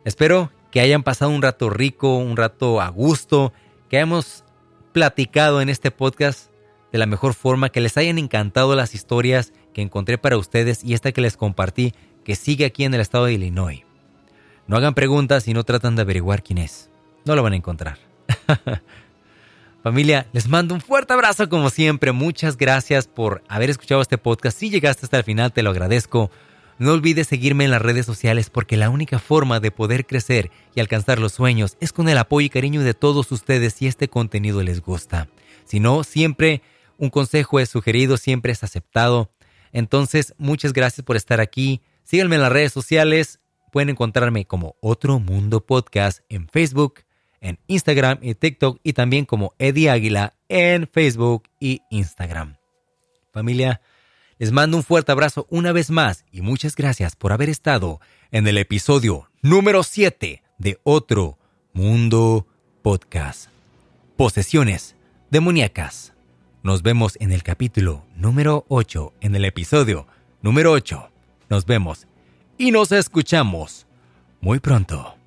Espero 0.05 0.51
que 0.71 0.81
hayan 0.81 1.03
pasado 1.03 1.31
un 1.31 1.41
rato 1.41 1.69
rico, 1.69 2.17
un 2.17 2.37
rato 2.37 2.81
a 2.81 2.89
gusto, 2.89 3.53
que 3.89 3.99
hemos 3.99 4.43
platicado 4.93 5.61
en 5.61 5.69
este 5.69 5.91
podcast 5.91 6.49
de 6.91 6.97
la 6.97 7.05
mejor 7.05 7.33
forma, 7.33 7.69
que 7.69 7.81
les 7.81 7.97
hayan 7.97 8.17
encantado 8.17 8.75
las 8.75 8.95
historias 8.95 9.53
que 9.73 9.81
encontré 9.81 10.17
para 10.17 10.37
ustedes 10.37 10.83
y 10.83 10.93
esta 10.93 11.11
que 11.11 11.21
les 11.21 11.37
compartí, 11.37 11.93
que 12.23 12.35
sigue 12.35 12.65
aquí 12.65 12.83
en 12.83 12.93
el 12.93 13.01
estado 13.01 13.25
de 13.25 13.33
Illinois. 13.33 13.83
No 14.67 14.77
hagan 14.77 14.93
preguntas 14.93 15.47
y 15.47 15.53
no 15.53 15.63
tratan 15.63 15.95
de 15.95 16.03
averiguar 16.03 16.43
quién 16.43 16.59
es. 16.59 16.89
No 17.25 17.35
lo 17.35 17.43
van 17.43 17.53
a 17.53 17.57
encontrar. 17.57 17.97
Familia, 19.83 20.27
les 20.33 20.47
mando 20.47 20.73
un 20.75 20.81
fuerte 20.81 21.13
abrazo 21.13 21.47
como 21.49 21.69
siempre. 21.69 22.11
Muchas 22.11 22.57
gracias 22.57 23.07
por 23.07 23.43
haber 23.47 23.69
escuchado 23.69 24.01
este 24.01 24.17
podcast. 24.17 24.57
Si 24.57 24.69
llegaste 24.69 25.05
hasta 25.05 25.17
el 25.17 25.23
final, 25.23 25.53
te 25.53 25.63
lo 25.63 25.69
agradezco. 25.69 26.29
No 26.79 26.93
olvides 26.93 27.27
seguirme 27.27 27.65
en 27.65 27.71
las 27.71 27.81
redes 27.81 28.05
sociales 28.05 28.49
porque 28.49 28.77
la 28.77 28.89
única 28.89 29.19
forma 29.19 29.59
de 29.59 29.69
poder 29.69 30.07
crecer 30.07 30.49
y 30.73 30.79
alcanzar 30.79 31.19
los 31.19 31.33
sueños 31.33 31.75
es 31.81 31.91
con 31.91 32.07
el 32.07 32.17
apoyo 32.17 32.45
y 32.45 32.49
cariño 32.49 32.81
de 32.81 32.93
todos 32.93 33.33
ustedes 33.33 33.73
si 33.73 33.85
este 33.85 34.07
contenido 34.07 34.63
les 34.63 34.81
gusta. 34.81 35.27
Si 35.65 35.81
no, 35.81 36.05
siempre 36.05 36.61
un 36.97 37.09
consejo 37.09 37.59
es 37.59 37.67
sugerido, 37.67 38.15
siempre 38.15 38.53
es 38.53 38.63
aceptado. 38.63 39.29
Entonces, 39.73 40.33
muchas 40.37 40.71
gracias 40.71 41.03
por 41.05 41.17
estar 41.17 41.41
aquí. 41.41 41.81
Síganme 42.05 42.37
en 42.37 42.41
las 42.43 42.51
redes 42.51 42.71
sociales. 42.71 43.41
Pueden 43.73 43.89
encontrarme 43.89 44.45
como 44.45 44.77
Otro 44.79 45.19
Mundo 45.19 45.65
Podcast 45.65 46.21
en 46.29 46.47
Facebook, 46.47 47.01
en 47.41 47.59
Instagram 47.67 48.19
y 48.21 48.35
TikTok 48.35 48.79
y 48.83 48.93
también 48.93 49.25
como 49.25 49.53
Eddie 49.59 49.89
Águila 49.89 50.33
en 50.47 50.87
Facebook 50.87 51.43
y 51.59 51.81
Instagram. 51.89 52.55
Familia, 53.33 53.81
les 54.39 54.53
mando 54.53 54.77
un 54.77 54.83
fuerte 54.83 55.11
abrazo 55.11 55.45
una 55.49 55.73
vez 55.73 55.91
más 55.91 56.25
y 56.31 56.41
muchas 56.41 56.75
gracias 56.75 57.17
por 57.17 57.33
haber 57.33 57.49
estado 57.49 57.99
en 58.31 58.47
el 58.47 58.57
episodio 58.57 59.29
número 59.41 59.83
7 59.83 60.41
de 60.57 60.79
Otro 60.83 61.37
Mundo 61.73 62.47
Podcast. 62.81 63.49
Posesiones 64.15 64.95
demoníacas. 65.29 66.13
Nos 66.63 66.83
vemos 66.83 67.17
en 67.19 67.33
el 67.33 67.43
capítulo 67.43 68.05
número 68.15 68.65
8, 68.69 69.13
en 69.19 69.35
el 69.35 69.43
episodio 69.43 70.07
número 70.41 70.71
8. 70.71 71.09
Nos 71.49 71.65
vemos 71.65 72.07
y 72.57 72.71
nos 72.71 72.93
escuchamos 72.93 73.87
muy 74.39 74.59
pronto. 74.59 75.18